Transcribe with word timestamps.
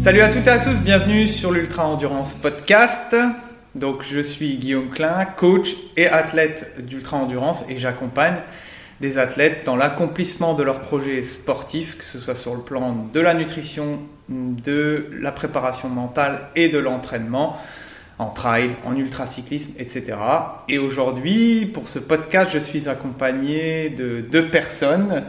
Salut 0.00 0.22
à 0.22 0.30
toutes 0.30 0.46
et 0.46 0.50
à 0.50 0.58
tous, 0.58 0.76
bienvenue 0.82 1.28
sur 1.28 1.52
l'Ultra 1.52 1.86
Endurance 1.86 2.32
Podcast. 2.32 3.14
Donc 3.74 4.02
je 4.02 4.20
suis 4.20 4.56
Guillaume 4.56 4.88
Klein, 4.88 5.26
coach 5.36 5.76
et 5.98 6.08
athlète 6.08 6.86
d'Ultra 6.86 7.18
Endurance 7.18 7.64
et 7.68 7.78
j'accompagne 7.78 8.36
des 9.02 9.18
athlètes 9.18 9.60
dans 9.66 9.76
l'accomplissement 9.76 10.54
de 10.54 10.62
leurs 10.62 10.80
projets 10.80 11.22
sportifs, 11.22 11.98
que 11.98 12.04
ce 12.04 12.18
soit 12.18 12.34
sur 12.34 12.54
le 12.54 12.62
plan 12.62 13.10
de 13.12 13.20
la 13.20 13.34
nutrition, 13.34 14.00
de 14.30 15.10
la 15.20 15.32
préparation 15.32 15.90
mentale 15.90 16.48
et 16.56 16.70
de 16.70 16.78
l'entraînement 16.78 17.58
en 18.18 18.30
trail, 18.30 18.70
en 18.86 18.96
ultracyclisme, 18.96 19.72
etc. 19.78 20.16
Et 20.70 20.78
aujourd'hui, 20.78 21.66
pour 21.66 21.90
ce 21.90 21.98
podcast, 21.98 22.50
je 22.54 22.58
suis 22.58 22.88
accompagné 22.88 23.90
de 23.90 24.22
deux 24.22 24.48
personnes. 24.48 25.24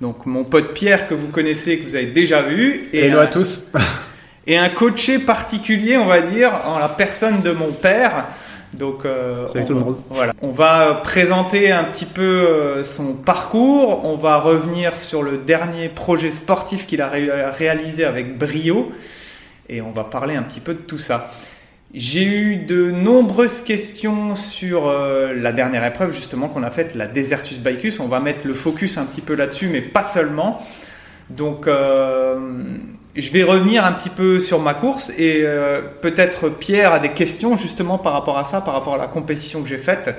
Donc 0.00 0.26
mon 0.26 0.42
pote 0.42 0.74
Pierre 0.74 1.06
que 1.08 1.14
vous 1.14 1.28
connaissez, 1.28 1.78
que 1.78 1.88
vous 1.88 1.94
avez 1.94 2.06
déjà 2.06 2.42
vu. 2.42 2.88
Et 2.92 3.04
Hello 3.04 3.20
à 3.20 3.28
tous. 3.28 3.68
et 4.46 4.56
un 4.56 4.68
coaché 4.68 5.18
particulier, 5.18 5.96
on 5.96 6.06
va 6.06 6.20
dire, 6.20 6.52
en 6.66 6.78
la 6.78 6.88
personne 6.88 7.42
de 7.42 7.50
mon 7.50 7.72
père. 7.72 8.26
Donc, 8.72 9.04
euh, 9.04 9.48
Salut 9.48 9.64
tout 9.64 9.74
le 9.74 9.80
monde. 9.80 9.98
Voilà. 10.10 10.32
On 10.42 10.50
va 10.50 11.00
présenter 11.02 11.72
un 11.72 11.84
petit 11.84 12.04
peu 12.04 12.22
euh, 12.22 12.84
son 12.84 13.14
parcours. 13.14 14.04
On 14.04 14.16
va 14.16 14.38
revenir 14.38 14.98
sur 14.98 15.22
le 15.22 15.38
dernier 15.38 15.88
projet 15.88 16.30
sportif 16.30 16.86
qu'il 16.86 17.00
a 17.00 17.10
réalisé 17.50 18.04
avec 18.04 18.36
brio. 18.38 18.92
Et 19.68 19.80
on 19.80 19.90
va 19.92 20.04
parler 20.04 20.36
un 20.36 20.42
petit 20.42 20.60
peu 20.60 20.74
de 20.74 20.80
tout 20.80 20.98
ça. 20.98 21.30
J'ai 21.94 22.24
eu 22.24 22.56
de 22.56 22.90
nombreuses 22.90 23.62
questions 23.62 24.34
sur 24.36 24.88
euh, 24.88 25.32
la 25.32 25.52
dernière 25.52 25.84
épreuve 25.84 26.14
justement 26.14 26.48
qu'on 26.48 26.62
a 26.62 26.70
faite, 26.70 26.94
la 26.94 27.06
Desertus 27.06 27.58
Bicus. 27.58 28.00
On 28.00 28.08
va 28.08 28.20
mettre 28.20 28.46
le 28.46 28.54
focus 28.54 28.98
un 28.98 29.04
petit 29.04 29.20
peu 29.22 29.34
là-dessus, 29.34 29.68
mais 29.68 29.80
pas 29.80 30.04
seulement. 30.04 30.62
Donc 31.30 31.66
euh, 31.66 32.38
je 33.16 33.32
vais 33.32 33.42
revenir 33.42 33.84
un 33.84 33.92
petit 33.92 34.08
peu 34.08 34.40
sur 34.40 34.60
ma 34.60 34.74
course 34.74 35.10
et 35.16 35.42
euh, 35.44 35.80
peut-être 36.00 36.48
Pierre 36.48 36.92
a 36.92 36.98
des 36.98 37.10
questions 37.10 37.56
justement 37.56 37.98
par 37.98 38.12
rapport 38.12 38.38
à 38.38 38.44
ça, 38.44 38.60
par 38.60 38.74
rapport 38.74 38.94
à 38.94 38.98
la 38.98 39.06
compétition 39.06 39.62
que 39.62 39.68
j'ai 39.68 39.78
faite. 39.78 40.14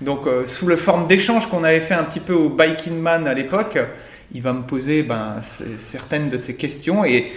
Donc 0.00 0.26
sous 0.46 0.68
la 0.68 0.76
forme 0.76 1.08
d'échange 1.08 1.48
qu'on 1.48 1.64
avait 1.64 1.80
fait 1.80 1.94
un 1.94 2.04
petit 2.04 2.20
peu 2.20 2.32
au 2.32 2.50
Biking 2.50 2.96
Man 2.96 3.26
à 3.26 3.34
l'époque, 3.34 3.78
il 4.32 4.42
va 4.42 4.52
me 4.52 4.62
poser 4.62 5.02
ben, 5.02 5.36
certaines 5.42 6.30
de 6.30 6.36
ces 6.36 6.54
questions 6.54 7.04
et 7.04 7.32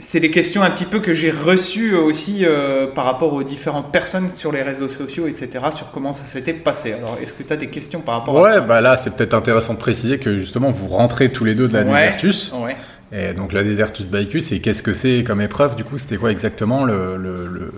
c'est 0.00 0.20
les 0.20 0.30
questions 0.30 0.62
un 0.62 0.70
petit 0.70 0.84
peu 0.84 1.00
que 1.00 1.14
j'ai 1.14 1.30
reçues 1.30 1.94
aussi 1.94 2.44
euh, 2.44 2.86
par 2.86 3.04
rapport 3.04 3.32
aux 3.32 3.42
différentes 3.42 3.92
personnes 3.92 4.30
sur 4.34 4.50
les 4.50 4.62
réseaux 4.62 4.88
sociaux, 4.88 5.26
etc., 5.26 5.50
sur 5.74 5.90
comment 5.90 6.12
ça 6.12 6.24
s'était 6.24 6.52
passé. 6.52 6.92
Alors, 6.92 7.18
est-ce 7.22 7.34
que 7.34 7.42
tu 7.42 7.52
as 7.52 7.56
des 7.56 7.68
questions 7.68 8.00
par 8.00 8.18
rapport 8.18 8.44
à 8.44 8.50
ça? 8.50 8.60
Ouais, 8.60 8.66
bah 8.66 8.80
là, 8.80 8.96
c'est 8.96 9.14
peut-être 9.14 9.34
intéressant 9.34 9.74
de 9.74 9.78
préciser 9.78 10.18
que 10.18 10.38
justement, 10.38 10.70
vous 10.70 10.88
rentrez 10.88 11.30
tous 11.30 11.44
les 11.44 11.54
deux 11.54 11.68
de 11.68 11.74
la 11.74 11.84
Desertus. 11.84 12.52
Ouais. 12.52 12.76
Et 13.12 13.34
donc, 13.34 13.52
la 13.52 13.64
Desertus 13.64 14.08
Bicus, 14.08 14.52
et 14.52 14.60
qu'est-ce 14.60 14.82
que 14.82 14.94
c'est 14.94 15.24
comme 15.24 15.40
épreuve 15.40 15.74
Du 15.74 15.82
coup, 15.82 15.98
c'était 15.98 16.16
quoi 16.16 16.30
exactement 16.30 16.84
le, 16.84 17.72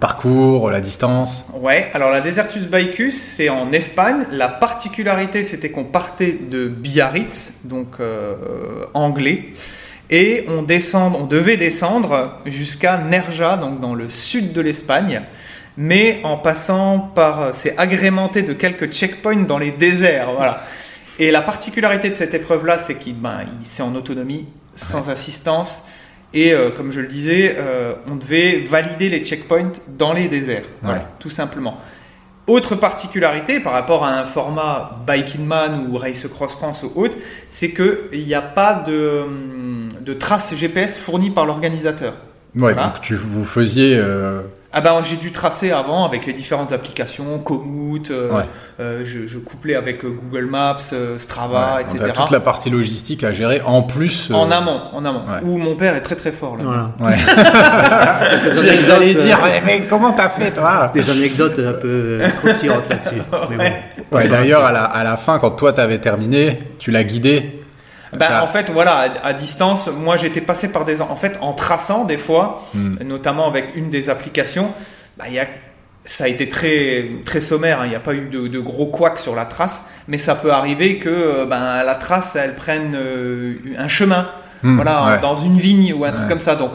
parcours, 0.00 0.70
la 0.70 0.80
distance? 0.80 1.46
Ouais, 1.54 1.90
alors 1.92 2.10
la 2.10 2.20
Desertus 2.20 2.68
Bicus, 2.68 3.20
c'est 3.20 3.48
en 3.48 3.72
Espagne. 3.72 4.26
La 4.30 4.48
particularité, 4.48 5.42
c'était 5.42 5.70
qu'on 5.70 5.84
partait 5.84 6.38
de 6.48 6.68
Biarritz, 6.68 7.60
donc 7.64 7.94
euh, 7.98 8.34
anglais 8.94 9.52
et 10.10 10.44
on, 10.48 10.62
descend, 10.62 11.14
on 11.14 11.24
devait 11.24 11.56
descendre 11.56 12.40
jusqu'à 12.44 12.98
Nerja, 12.98 13.56
donc 13.56 13.80
dans 13.80 13.94
le 13.94 14.10
sud 14.10 14.52
de 14.52 14.60
l'Espagne, 14.60 15.22
mais 15.76 16.20
en 16.24 16.36
passant 16.36 16.98
par. 16.98 17.54
C'est 17.54 17.78
agrémenté 17.78 18.42
de 18.42 18.52
quelques 18.52 18.92
checkpoints 18.92 19.44
dans 19.44 19.58
les 19.58 19.70
déserts. 19.70 20.32
Voilà. 20.36 20.62
Et 21.20 21.30
la 21.30 21.42
particularité 21.42 22.10
de 22.10 22.14
cette 22.14 22.34
épreuve-là, 22.34 22.78
c'est 22.78 22.96
qu'il 22.96 23.14
ben, 23.14 23.44
c'est 23.62 23.82
en 23.82 23.94
autonomie, 23.94 24.46
sans 24.80 25.08
assistance. 25.08 25.84
Et 26.32 26.52
euh, 26.52 26.70
comme 26.70 26.92
je 26.92 27.00
le 27.00 27.08
disais, 27.08 27.56
euh, 27.58 27.94
on 28.06 28.14
devait 28.14 28.60
valider 28.60 29.08
les 29.08 29.24
checkpoints 29.24 29.72
dans 29.88 30.12
les 30.12 30.28
déserts, 30.28 30.64
voilà, 30.82 31.10
tout 31.18 31.30
simplement. 31.30 31.76
Autre 32.46 32.74
particularité 32.74 33.60
par 33.60 33.72
rapport 33.72 34.04
à 34.04 34.20
un 34.20 34.26
format 34.26 34.98
Biking 35.06 35.44
Man 35.44 35.86
ou 35.88 35.96
Race 35.96 36.26
Cross 36.28 36.52
France 36.52 36.82
ou 36.82 36.92
autre, 37.00 37.16
c'est 37.48 37.72
qu'il 37.72 38.24
n'y 38.26 38.34
a 38.34 38.42
pas 38.42 38.74
de, 38.74 39.24
de 40.00 40.14
traces 40.14 40.54
GPS 40.54 40.98
fournies 40.98 41.30
par 41.30 41.46
l'organisateur. 41.46 42.14
Ouais, 42.56 42.74
donc 42.74 43.00
tu, 43.00 43.14
vous 43.14 43.44
faisiez 43.44 43.96
euh, 43.96 44.42
ah 44.72 44.80
ben 44.80 45.02
j'ai 45.02 45.16
dû 45.16 45.32
tracer 45.32 45.72
avant 45.72 46.04
avec 46.04 46.26
les 46.26 46.32
différentes 46.32 46.70
applications, 46.70 47.38
Komoot, 47.38 48.12
euh, 48.12 48.42
euh, 48.78 49.02
je, 49.04 49.38
couplais 49.38 49.74
avec 49.74 50.04
euh, 50.04 50.10
Google 50.10 50.46
Maps, 50.46 50.78
Strava, 51.18 51.80
etc. 51.80 51.98
On 52.00 52.08
a 52.08 52.12
toute 52.12 52.30
la 52.30 52.38
partie 52.38 52.70
logistique 52.70 53.24
à 53.24 53.32
gérer 53.32 53.60
en 53.66 53.82
plus. 53.82 54.30
En 54.32 54.48
amont, 54.52 54.80
en 54.92 55.04
amont. 55.04 55.22
Où 55.42 55.58
mon 55.58 55.74
père 55.74 55.96
est 55.96 56.02
très 56.02 56.14
très 56.14 56.30
fort 56.30 56.56
là. 56.56 56.92
Voilà. 56.98 57.16
J'allais 58.86 59.14
dire, 59.14 59.40
mais 59.66 59.86
comment 59.88 60.12
t'as 60.12 60.28
fait 60.28 60.52
toi 60.52 60.92
Des 60.94 61.10
anecdotes 61.10 61.58
un 61.58 61.72
peu 61.72 62.20
croustillantes 62.38 62.88
là-dessus. 62.88 63.22
Bon. 64.10 64.18
D'ailleurs 64.28 64.64
à 64.64 64.72
la, 64.72 64.82
à 64.82 65.04
la 65.04 65.16
fin, 65.16 65.38
quand 65.38 65.52
toi 65.52 65.72
t'avais 65.72 65.98
terminé, 65.98 66.58
tu 66.80 66.90
l'as 66.90 67.04
guidé 67.04 67.59
bah, 68.12 68.42
en 68.42 68.46
fait, 68.46 68.70
voilà, 68.70 69.06
à, 69.22 69.32
distance, 69.32 69.88
moi 69.88 70.16
j'étais 70.16 70.40
passé 70.40 70.68
par 70.72 70.84
des. 70.84 71.00
En 71.00 71.16
fait, 71.16 71.38
en 71.40 71.52
traçant 71.52 72.04
des 72.04 72.18
fois, 72.18 72.62
hmm. 72.74 73.02
notamment 73.04 73.46
avec 73.46 73.76
une 73.76 73.90
des 73.90 74.08
applications, 74.08 74.72
bah, 75.16 75.28
y 75.28 75.38
a, 75.38 75.46
ça 76.04 76.24
a 76.24 76.28
été 76.28 76.48
très, 76.48 77.06
très 77.24 77.40
sommaire, 77.40 77.80
hein. 77.80 77.86
il 77.86 77.90
n'y 77.90 77.94
a 77.94 78.00
pas 78.00 78.14
eu 78.14 78.28
de, 78.28 78.58
gros 78.58 78.86
couacs 78.86 79.18
sur 79.18 79.36
la 79.36 79.44
trace, 79.44 79.86
mais 80.08 80.18
ça 80.18 80.34
peut 80.34 80.52
arriver 80.52 80.96
que 80.96 81.44
ben, 81.44 81.82
la 81.84 81.94
trace, 81.94 82.36
elle 82.36 82.56
prenne 82.56 82.94
euh, 82.96 83.56
un 83.78 83.88
chemin, 83.88 84.28
hmm, 84.62 84.76
voilà, 84.76 85.18
dans 85.18 85.36
une 85.36 85.58
vigne 85.58 85.92
ou 85.94 86.04
un 86.04 86.12
truc 86.12 86.28
comme 86.28 86.40
ça. 86.40 86.56
Donc, 86.56 86.72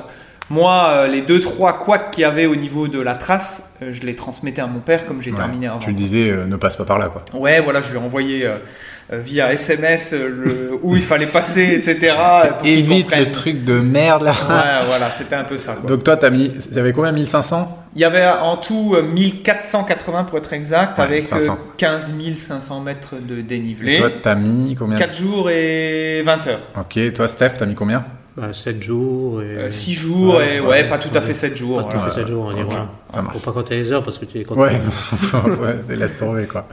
moi, 0.50 0.89
euh, 0.89 1.07
les 1.07 1.22
deux 1.22 1.39
trois 1.39 1.73
couacs 1.73 2.11
qu'il 2.11 2.22
y 2.22 2.25
avait 2.25 2.45
au 2.45 2.56
niveau 2.56 2.88
de 2.88 3.00
la 3.00 3.16
trace, 3.16 3.73
euh, 3.81 3.94
je 3.94 4.01
les 4.03 4.16
transmettais 4.16 4.61
à 4.61 4.67
mon 4.67 4.79
père 4.79 5.06
comme 5.06 5.22
j'ai 5.22 5.31
terminé 5.31 5.67
avant. 5.67 5.79
Tu 5.79 5.94
disais 5.94 6.31
ne 6.47 6.56
passe 6.56 6.78
pas 6.78 6.85
par 6.85 7.00
là, 7.00 7.09
quoi. 7.09 7.23
Ouais, 7.33 7.59
voilà, 7.61 7.81
je 7.81 7.89
lui 7.89 7.97
ai 7.97 8.01
envoyé 8.01 8.45
euh, 8.45 8.57
via 9.11 9.51
SMS 9.53 10.13
le, 10.13 10.79
où 10.83 10.95
il 10.95 11.01
fallait 11.01 11.25
passer, 11.25 11.63
etc. 11.63 12.16
Évite 12.63 13.16
le 13.17 13.31
truc 13.31 13.63
de 13.63 13.79
merde 13.79 14.22
là. 14.22 14.31
Ouais, 14.31 14.88
voilà, 14.88 15.09
c'était 15.09 15.35
un 15.35 15.45
peu 15.45 15.57
ça. 15.57 15.78
Donc 15.88 16.03
toi, 16.03 16.16
t'as 16.16 16.29
mis, 16.29 16.51
il 16.69 16.75
y 16.75 16.79
avait 16.79 16.94
combien 16.94 17.12
1500 17.12 17.85
Il 17.95 18.01
y 18.01 18.06
avait 18.06 18.27
en 18.27 18.57
tout 18.57 18.95
1480 19.01 20.25
pour 20.25 20.38
être 20.38 20.53
exact, 20.53 21.00
avec 21.00 21.27
15 21.77 22.13
500 22.38 22.81
mètres 22.81 23.16
de 23.19 23.41
dénivelé. 23.41 23.95
Et 23.95 24.00
toi, 24.00 24.09
t'as 24.22 24.35
mis 24.35 24.75
combien? 24.75 24.97
4 24.97 25.16
jours 25.16 25.50
et 25.50 26.22
20 26.23 26.47
heures. 26.47 26.62
Ok, 26.79 27.00
toi, 27.13 27.27
Steph, 27.27 27.53
t'as 27.57 27.66
mis 27.66 27.75
combien? 27.75 28.06
7 28.51 28.75
bah, 28.75 28.85
jours. 28.85 29.41
Et... 29.41 29.72
6 29.72 29.91
euh, 29.91 29.96
jours, 29.96 30.41
et 30.41 30.59
ouais, 30.59 30.88
pas 30.88 30.97
tout 30.97 31.16
à 31.16 31.22
fait 31.22 31.34
7 31.34 31.56
jours. 31.56 31.84
Pas 31.84 31.91
tout 31.91 31.97
à 31.97 32.09
fait 32.09 32.22
7 32.22 32.28
jours, 32.28 32.46
on 32.46 32.51
okay. 32.51 32.63
voilà. 32.63 32.88
Ça 33.07 33.22
marche. 33.22 33.38
Faut 33.38 33.40
pas 33.40 33.51
compter 33.51 33.75
les 33.75 33.91
heures 33.91 34.03
parce 34.03 34.18
que 34.18 34.25
tu 34.25 34.40
es 34.40 34.44
content. 34.44 34.62
Ouais, 34.62 34.72
ouais 35.59 35.78
c'est 35.85 35.96
laisse 35.96 36.18
tomber 36.18 36.45
quoi. 36.45 36.68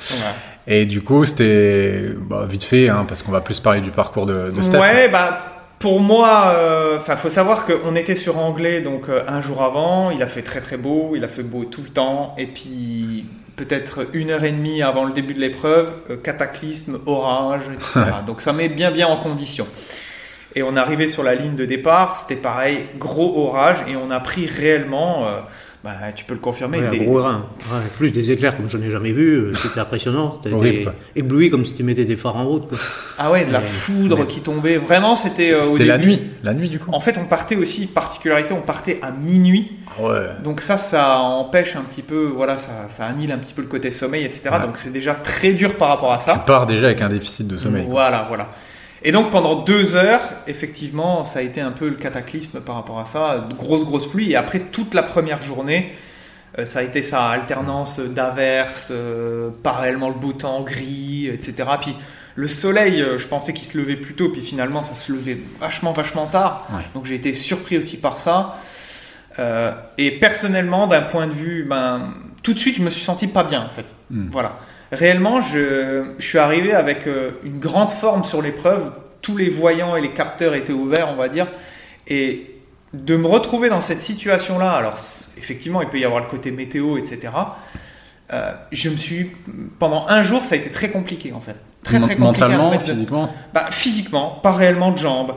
Et 0.66 0.86
du 0.86 1.02
coup, 1.02 1.24
c'était 1.24 2.10
bah, 2.28 2.46
vite 2.48 2.64
fait, 2.64 2.88
hein, 2.88 3.04
parce 3.06 3.22
qu'on 3.22 3.32
va 3.32 3.40
plus 3.40 3.60
parler 3.60 3.80
du 3.80 3.90
parcours 3.90 4.26
de, 4.26 4.50
de 4.50 4.62
Steph. 4.62 4.78
Ouais, 4.78 5.08
bah. 5.08 5.40
Pour 5.82 5.98
moi, 5.98 6.54
enfin, 6.96 7.14
euh, 7.14 7.16
faut 7.16 7.28
savoir 7.28 7.66
qu'on 7.66 7.96
était 7.96 8.14
sur 8.14 8.38
anglais 8.38 8.82
donc 8.82 9.08
euh, 9.08 9.24
un 9.26 9.42
jour 9.42 9.64
avant. 9.64 10.12
Il 10.12 10.22
a 10.22 10.28
fait 10.28 10.42
très 10.42 10.60
très 10.60 10.76
beau, 10.76 11.14
il 11.16 11.24
a 11.24 11.28
fait 11.28 11.42
beau 11.42 11.64
tout 11.64 11.82
le 11.82 11.88
temps, 11.88 12.36
et 12.38 12.46
puis 12.46 13.26
peut-être 13.56 14.06
une 14.12 14.30
heure 14.30 14.44
et 14.44 14.52
demie 14.52 14.80
avant 14.80 15.04
le 15.04 15.12
début 15.12 15.34
de 15.34 15.40
l'épreuve, 15.40 15.90
euh, 16.08 16.16
cataclysme, 16.16 17.00
orage, 17.06 17.64
etc. 17.74 18.12
donc 18.28 18.42
ça 18.42 18.52
met 18.52 18.68
bien 18.68 18.92
bien 18.92 19.08
en 19.08 19.16
condition. 19.16 19.66
Et 20.54 20.62
on 20.62 20.76
est 20.76 20.80
arrivé 20.80 21.08
sur 21.08 21.22
la 21.22 21.34
ligne 21.34 21.56
de 21.56 21.64
départ, 21.64 22.16
c'était 22.16 22.40
pareil, 22.40 22.80
gros 22.98 23.46
orage, 23.46 23.78
et 23.88 23.96
on 23.96 24.10
a 24.10 24.20
pris 24.20 24.46
réellement, 24.46 25.26
euh, 25.26 25.40
bah, 25.82 25.94
tu 26.14 26.24
peux 26.24 26.34
le 26.34 26.40
confirmer, 26.40 26.80
des... 26.82 26.98
gros 26.98 27.22
rein. 27.22 27.46
plus 27.96 28.12
des 28.12 28.30
éclairs 28.30 28.56
comme 28.56 28.68
je 28.68 28.76
n'ai 28.76 28.90
jamais 28.90 29.12
vu, 29.12 29.34
euh, 29.34 29.52
c'était 29.54 29.80
impressionnant. 29.80 30.38
C'était 30.44 30.84
ébloui 31.16 31.50
comme 31.50 31.64
si 31.64 31.74
tu 31.74 31.82
mettais 31.82 32.04
des 32.04 32.16
phares 32.16 32.36
en 32.36 32.44
route. 32.44 32.68
Ah 33.18 33.30
ouais, 33.30 33.44
de 33.46 33.52
la 33.52 33.62
foudre 33.62 34.26
qui 34.26 34.40
tombait. 34.40 34.76
Vraiment, 34.76 35.16
c'était. 35.16 35.52
Euh, 35.52 35.62
c'était 35.62 35.84
la 35.84 35.98
nuit, 35.98 36.24
la 36.44 36.54
nuit 36.54 36.68
du 36.68 36.78
coup. 36.78 36.90
En 36.92 37.00
fait, 37.00 37.16
on 37.18 37.24
partait 37.24 37.56
aussi, 37.56 37.86
particularité, 37.86 38.52
on 38.52 38.60
partait 38.60 39.00
à 39.02 39.10
minuit. 39.10 39.72
Ouais. 39.98 40.26
Donc 40.44 40.60
ça, 40.60 40.76
ça 40.78 41.18
empêche 41.18 41.74
un 41.76 41.82
petit 41.82 42.02
peu, 42.02 42.26
voilà, 42.26 42.58
ça, 42.58 42.86
ça 42.90 43.06
annule 43.06 43.32
un 43.32 43.38
petit 43.38 43.52
peu 43.52 43.62
le 43.62 43.68
côté 43.68 43.90
sommeil, 43.90 44.24
etc. 44.24 44.50
Donc 44.64 44.76
c'est 44.76 44.92
déjà 44.92 45.14
très 45.14 45.52
dur 45.52 45.74
par 45.74 45.88
rapport 45.88 46.12
à 46.12 46.20
ça. 46.20 46.34
Tu 46.34 46.46
pars 46.46 46.66
déjà 46.66 46.86
avec 46.86 47.00
un 47.00 47.08
déficit 47.08 47.48
de 47.48 47.56
sommeil. 47.56 47.86
Voilà, 47.88 48.26
voilà. 48.28 48.50
Et 49.04 49.12
donc 49.12 49.30
pendant 49.30 49.56
deux 49.62 49.94
heures, 49.94 50.22
effectivement, 50.46 51.24
ça 51.24 51.40
a 51.40 51.42
été 51.42 51.60
un 51.60 51.72
peu 51.72 51.88
le 51.88 51.96
cataclysme 51.96 52.60
par 52.60 52.76
rapport 52.76 53.00
à 53.00 53.04
ça, 53.04 53.46
de 53.48 53.54
grosses 53.54 53.84
grosses 53.84 54.08
pluies. 54.08 54.32
Et 54.32 54.36
après 54.36 54.60
toute 54.60 54.94
la 54.94 55.02
première 55.02 55.42
journée, 55.42 55.92
euh, 56.58 56.66
ça 56.66 56.80
a 56.80 56.82
été 56.82 57.02
ça, 57.02 57.28
alternance 57.28 57.98
d'averses, 57.98 58.88
euh, 58.90 59.50
parallèlement 59.62 60.08
le 60.08 60.14
beau 60.14 60.32
temps 60.32 60.62
gris, 60.62 61.26
etc. 61.26 61.68
Puis 61.80 61.96
le 62.36 62.48
soleil, 62.48 63.02
euh, 63.02 63.18
je 63.18 63.26
pensais 63.26 63.52
qu'il 63.52 63.66
se 63.66 63.76
levait 63.76 63.96
plus 63.96 64.14
tôt, 64.14 64.28
puis 64.28 64.40
finalement 64.40 64.84
ça 64.84 64.94
se 64.94 65.12
levait 65.12 65.38
vachement 65.60 65.92
vachement 65.92 66.26
tard. 66.26 66.68
Donc 66.94 67.06
j'ai 67.06 67.16
été 67.16 67.34
surpris 67.34 67.78
aussi 67.78 67.96
par 67.96 68.18
ça. 68.18 68.58
et 69.98 70.10
personnellement, 70.12 70.86
d'un 70.86 71.02
point 71.02 71.26
de 71.26 71.32
vue, 71.32 71.64
ben, 71.68 72.14
tout 72.42 72.54
de 72.54 72.58
suite, 72.58 72.76
je 72.76 72.82
me 72.82 72.90
suis 72.90 73.02
senti 73.02 73.26
pas 73.26 73.42
bien 73.44 73.62
en 73.62 73.68
fait. 73.68 73.86
Hmm. 74.10 74.28
Voilà 74.30 74.58
réellement, 74.92 75.40
je, 75.40 76.04
suis 76.18 76.38
arrivé 76.38 76.74
avec 76.74 77.06
euh, 77.06 77.32
une 77.42 77.58
grande 77.58 77.90
forme 77.90 78.24
sur 78.24 78.42
l'épreuve. 78.42 78.92
Tous 79.22 79.36
les 79.36 79.50
voyants 79.50 79.96
et 79.96 80.00
les 80.00 80.10
capteurs 80.10 80.54
étaient 80.54 80.72
ouverts, 80.72 81.08
on 81.10 81.16
va 81.16 81.28
dire. 81.28 81.48
Et 82.06 82.60
de 82.92 83.16
me 83.16 83.26
retrouver 83.26 83.70
dans 83.70 83.80
cette 83.80 84.02
situation-là, 84.02 84.72
alors 84.72 84.96
effectivement, 85.38 85.80
il 85.80 85.88
peut 85.88 85.98
y 85.98 86.04
avoir 86.04 86.20
le 86.20 86.28
côté 86.28 86.50
météo, 86.50 86.98
etc. 86.98 87.32
Euh, 88.32 88.52
je 88.70 88.90
me 88.90 88.96
suis 88.96 89.30
pendant 89.78 90.06
un 90.08 90.22
jour, 90.22 90.44
ça 90.44 90.54
a 90.54 90.58
été 90.58 90.70
très 90.70 90.90
compliqué 90.90 91.32
en 91.32 91.40
fait. 91.40 91.56
Très, 91.84 91.98
très 91.98 92.16
compliqué 92.16 92.44
Mentalement, 92.44 92.78
physiquement? 92.78 93.34
Bah, 93.52 93.66
physiquement, 93.70 94.40
pas 94.42 94.52
réellement 94.52 94.92
de 94.92 94.98
jambes. 94.98 95.34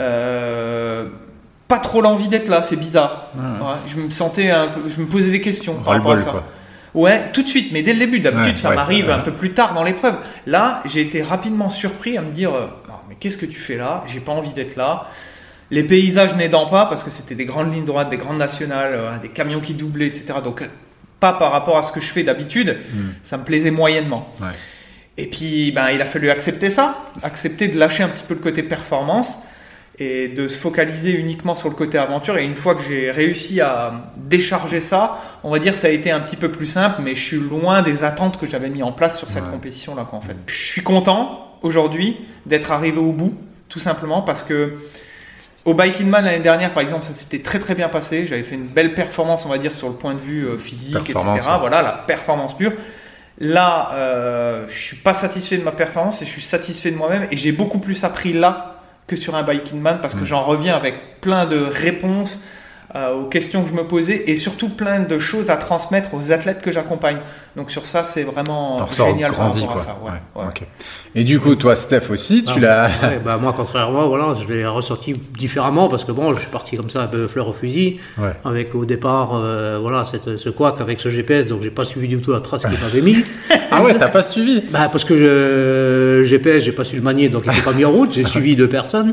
Euh, 0.00 1.08
pas 1.68 1.78
trop 1.78 2.00
l'envie 2.00 2.28
d'être 2.28 2.48
là, 2.48 2.62
c'est 2.62 2.76
bizarre. 2.76 3.30
je 3.86 3.96
me 3.96 4.10
sentais, 4.10 4.50
un 4.50 4.68
peu, 4.68 4.80
je 4.88 5.00
me 5.00 5.06
posais 5.06 5.30
des 5.30 5.40
questions 5.40 5.74
par 5.74 5.94
rapport 5.94 6.12
à 6.12 6.18
ça. 6.18 6.44
Ouais, 6.94 7.30
tout 7.32 7.42
de 7.42 7.48
suite, 7.48 7.70
mais 7.72 7.82
dès 7.82 7.92
le 7.92 7.98
début. 7.98 8.20
D'habitude, 8.20 8.56
ça 8.56 8.74
m'arrive 8.74 9.10
un 9.10 9.18
peu 9.18 9.32
plus 9.32 9.52
tard 9.52 9.74
dans 9.74 9.82
l'épreuve. 9.82 10.16
Là, 10.46 10.82
j'ai 10.86 11.00
été 11.00 11.22
rapidement 11.22 11.68
surpris 11.68 12.16
à 12.16 12.22
me 12.22 12.30
dire, 12.30 12.54
euh, 12.54 12.66
mais 13.08 13.16
qu'est-ce 13.18 13.36
que 13.36 13.46
tu 13.46 13.58
fais 13.58 13.76
là? 13.76 14.04
J'ai 14.06 14.20
pas 14.20 14.32
envie 14.32 14.52
d'être 14.52 14.76
là. 14.76 15.08
Les 15.70 15.82
paysages 15.82 16.34
n'aidant 16.36 16.66
pas 16.66 16.86
parce 16.86 17.02
que 17.02 17.10
c'était 17.10 17.34
des 17.34 17.46
grandes 17.46 17.74
lignes 17.74 17.84
droites, 17.84 18.10
des 18.10 18.16
grandes 18.16 18.38
nationales, 18.38 18.92
euh, 18.94 19.18
des 19.18 19.28
camions 19.28 19.60
qui 19.60 19.74
doublaient, 19.74 20.06
etc. 20.06 20.34
Donc 20.42 20.62
pas 21.18 21.32
par 21.32 21.50
rapport 21.52 21.78
à 21.78 21.82
ce 21.82 21.90
que 21.90 22.00
je 22.00 22.06
fais 22.06 22.22
d'habitude, 22.22 22.76
hmm. 22.92 23.12
ça 23.22 23.38
me 23.38 23.44
plaisait 23.44 23.70
moyennement. 23.70 24.32
Et 25.16 25.26
puis 25.26 25.72
ben, 25.72 25.90
il 25.90 26.02
a 26.02 26.04
fallu 26.04 26.30
accepter 26.30 26.70
ça, 26.70 26.98
accepter 27.22 27.68
de 27.68 27.78
lâcher 27.78 28.02
un 28.02 28.08
petit 28.08 28.24
peu 28.24 28.34
le 28.34 28.40
côté 28.40 28.62
performance 28.62 29.38
et 29.98 30.28
de 30.28 30.48
se 30.48 30.58
focaliser 30.58 31.12
uniquement 31.12 31.54
sur 31.54 31.68
le 31.68 31.74
côté 31.74 31.98
aventure. 31.98 32.36
Et 32.36 32.44
une 32.44 32.56
fois 32.56 32.74
que 32.74 32.82
j'ai 32.82 33.10
réussi 33.10 33.60
à 33.60 34.10
décharger 34.16 34.80
ça, 34.80 35.20
on 35.44 35.50
va 35.50 35.58
dire 35.58 35.74
que 35.74 35.78
ça 35.78 35.86
a 35.86 35.90
été 35.90 36.10
un 36.10 36.20
petit 36.20 36.36
peu 36.36 36.50
plus 36.50 36.66
simple, 36.66 37.00
mais 37.02 37.14
je 37.14 37.24
suis 37.24 37.38
loin 37.38 37.82
des 37.82 38.02
attentes 38.02 38.38
que 38.38 38.46
j'avais 38.46 38.70
mis 38.70 38.82
en 38.82 38.92
place 38.92 39.18
sur 39.18 39.30
cette 39.30 39.48
compétition-là. 39.50 40.06
En 40.10 40.20
fait. 40.20 40.36
Je 40.46 40.66
suis 40.66 40.82
content 40.82 41.58
aujourd'hui 41.62 42.16
d'être 42.46 42.72
arrivé 42.72 42.98
au 42.98 43.12
bout, 43.12 43.34
tout 43.68 43.80
simplement 43.80 44.22
parce 44.22 44.42
que 44.42 44.74
au 45.64 45.74
Biking 45.74 46.08
Man 46.08 46.24
l'année 46.24 46.40
dernière, 46.40 46.72
par 46.72 46.82
exemple, 46.82 47.04
ça 47.04 47.14
s'était 47.14 47.38
très 47.38 47.58
très 47.58 47.74
bien 47.74 47.88
passé. 47.88 48.26
J'avais 48.26 48.42
fait 48.42 48.54
une 48.56 48.66
belle 48.66 48.94
performance, 48.94 49.46
on 49.46 49.48
va 49.48 49.58
dire, 49.58 49.74
sur 49.74 49.88
le 49.88 49.94
point 49.94 50.14
de 50.14 50.20
vue 50.20 50.44
euh, 50.44 50.58
physique, 50.58 50.96
etc. 50.96 51.18
Voilà, 51.58 51.82
la 51.82 51.92
performance 51.92 52.56
pure. 52.56 52.72
Là, 53.38 53.92
euh, 53.94 54.66
je 54.68 54.78
suis 54.78 54.96
pas 54.96 55.14
satisfait 55.14 55.56
de 55.56 55.64
ma 55.64 55.72
performance 55.72 56.20
et 56.20 56.26
je 56.26 56.30
suis 56.30 56.42
satisfait 56.42 56.90
de 56.90 56.96
moi-même. 56.96 57.26
Et 57.30 57.36
j'ai 57.36 57.52
beaucoup 57.52 57.78
plus 57.78 58.04
appris 58.04 58.32
là 58.32 58.73
que 59.06 59.16
sur 59.16 59.34
un 59.34 59.42
Biking 59.42 59.80
Man 59.80 59.98
parce 60.00 60.14
que 60.14 60.22
mm. 60.22 60.26
j'en 60.26 60.42
reviens 60.42 60.74
avec 60.74 61.20
plein 61.20 61.46
de 61.46 61.58
réponses 61.58 62.42
aux 62.94 63.24
questions 63.24 63.62
que 63.62 63.70
je 63.70 63.74
me 63.74 63.84
posais 63.84 64.30
et 64.30 64.36
surtout 64.36 64.68
plein 64.68 65.00
de 65.00 65.18
choses 65.18 65.50
à 65.50 65.56
transmettre 65.56 66.14
aux 66.14 66.30
athlètes 66.30 66.62
que 66.62 66.70
j'accompagne. 66.70 67.18
Donc 67.56 67.70
sur 67.70 67.86
ça, 67.86 68.02
c'est 68.02 68.24
vraiment 68.24 68.76
génial 68.88 69.30
grandi, 69.30 69.60
par 69.60 69.78
rapport 69.78 70.10
quoi. 70.32 70.42
à 70.42 70.46
ça. 70.46 70.64
Et 71.14 71.22
du 71.22 71.38
coup, 71.38 71.54
toi, 71.54 71.76
Steph 71.76 72.10
aussi, 72.10 72.42
tu 72.42 72.58
l'as. 72.58 72.90
bah, 73.24 73.36
moi, 73.36 73.54
contrairement, 73.56 74.08
voilà, 74.08 74.34
je 74.40 74.52
l'ai 74.52 74.66
ressorti 74.66 75.12
différemment 75.38 75.88
parce 75.88 76.04
que 76.04 76.10
bon, 76.12 76.34
je 76.34 76.40
suis 76.40 76.50
parti 76.50 76.76
comme 76.76 76.90
ça 76.90 77.02
un 77.02 77.06
peu 77.06 77.28
fleur 77.28 77.48
au 77.48 77.52
fusil, 77.52 78.00
avec 78.44 78.74
au 78.74 78.84
départ, 78.84 79.32
euh, 79.34 79.78
voilà, 79.80 80.04
cette, 80.04 80.36
ce 80.36 80.50
couac 80.50 80.80
avec 80.80 80.98
ce 81.00 81.10
GPS, 81.10 81.48
donc 81.48 81.62
j'ai 81.62 81.70
pas 81.70 81.84
suivi 81.84 82.08
du 82.08 82.18
tout 82.18 82.32
la 82.32 82.40
trace 82.40 82.62
qu'il 82.62 82.78
m'avait 82.78 83.02
mis. 83.02 83.24
ah 83.70 83.82
ouais, 83.82 83.94
t'as 83.94 84.08
pas 84.08 84.22
suivi? 84.22 84.62
Bah 84.70 84.88
parce 84.90 85.04
que 85.04 85.16
je, 85.16 86.24
GPS, 86.24 86.64
j'ai 86.64 86.72
pas 86.72 86.84
su 86.84 86.96
le 86.96 87.02
manier, 87.02 87.28
donc 87.28 87.44
il 87.46 87.52
s'est 87.52 87.62
pas 87.62 87.72
mis 87.72 87.84
en 87.84 87.92
route. 87.92 88.12
J'ai 88.12 88.24
suivi 88.24 88.56
deux 88.56 88.68
personnes 88.68 89.12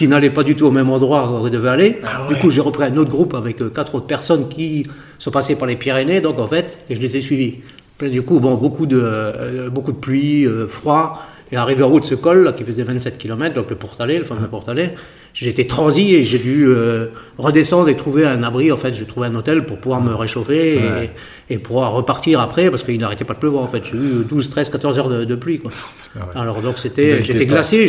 qui 0.00 0.08
n'allaient 0.08 0.30
pas 0.30 0.44
du 0.44 0.56
tout 0.56 0.64
au 0.64 0.70
même 0.70 0.88
endroit 0.88 1.42
où 1.42 1.46
ils 1.46 1.50
devaient 1.50 1.68
aller. 1.68 1.98
Ah 2.02 2.26
du 2.26 2.34
coup, 2.36 2.48
j'ai 2.48 2.62
repris 2.62 2.84
un 2.84 2.96
autre 2.96 3.10
groupe 3.10 3.34
avec 3.34 3.60
euh, 3.60 3.68
quatre 3.68 3.96
autres 3.96 4.06
personnes 4.06 4.48
qui 4.48 4.86
sont 5.18 5.30
passées 5.30 5.56
par 5.56 5.68
les 5.68 5.76
Pyrénées, 5.76 6.22
donc 6.22 6.38
en 6.38 6.46
fait, 6.46 6.78
et 6.88 6.94
je 6.94 7.02
les 7.02 7.18
ai 7.18 7.20
suivis. 7.20 7.58
Du 8.00 8.22
coup, 8.22 8.40
bon, 8.40 8.54
beaucoup 8.54 8.86
de, 8.86 8.98
euh, 8.98 9.68
beaucoup 9.68 9.92
de 9.92 9.98
pluie, 9.98 10.46
euh, 10.46 10.66
froid, 10.66 11.22
et 11.52 11.56
arrivé 11.56 11.82
en 11.82 11.90
haut 11.90 12.00
de 12.00 12.06
ce 12.06 12.14
col 12.14 12.44
là, 12.44 12.54
qui 12.54 12.64
faisait 12.64 12.82
27 12.82 13.18
km, 13.18 13.54
donc 13.54 13.68
le 13.68 13.76
Portalet, 13.76 14.16
le 14.16 14.24
fameux 14.24 14.48
Portalet, 14.48 14.94
j'ai 15.32 15.48
été 15.48 15.66
transi 15.66 16.14
et 16.14 16.24
j'ai 16.24 16.38
dû 16.38 16.66
euh, 16.66 17.06
redescendre 17.38 17.88
et 17.88 17.96
trouver 17.96 18.26
un 18.26 18.42
abri. 18.42 18.72
En 18.72 18.76
fait, 18.76 18.94
j'ai 18.94 19.06
trouvé 19.06 19.28
un 19.28 19.34
hôtel 19.34 19.64
pour 19.64 19.78
pouvoir 19.78 20.00
me 20.00 20.14
réchauffer 20.14 20.74
et, 20.74 21.54
et, 21.54 21.58
pouvoir 21.58 21.92
repartir 21.92 22.40
après 22.40 22.70
parce 22.70 22.82
qu'il 22.82 22.98
n'arrêtait 22.98 23.24
pas 23.24 23.34
de 23.34 23.38
pleuvoir. 23.38 23.62
En 23.62 23.68
fait, 23.68 23.84
j'ai 23.84 23.96
eu 23.96 24.24
12, 24.28 24.50
13, 24.50 24.70
14 24.70 24.98
heures 24.98 25.08
de, 25.08 25.34
pluie. 25.36 25.60
Quoi. 25.60 25.70
Ah 26.18 26.40
Alors 26.40 26.60
donc 26.60 26.78
c'était, 26.78 27.22
j'étais 27.22 27.46
glacé. 27.46 27.86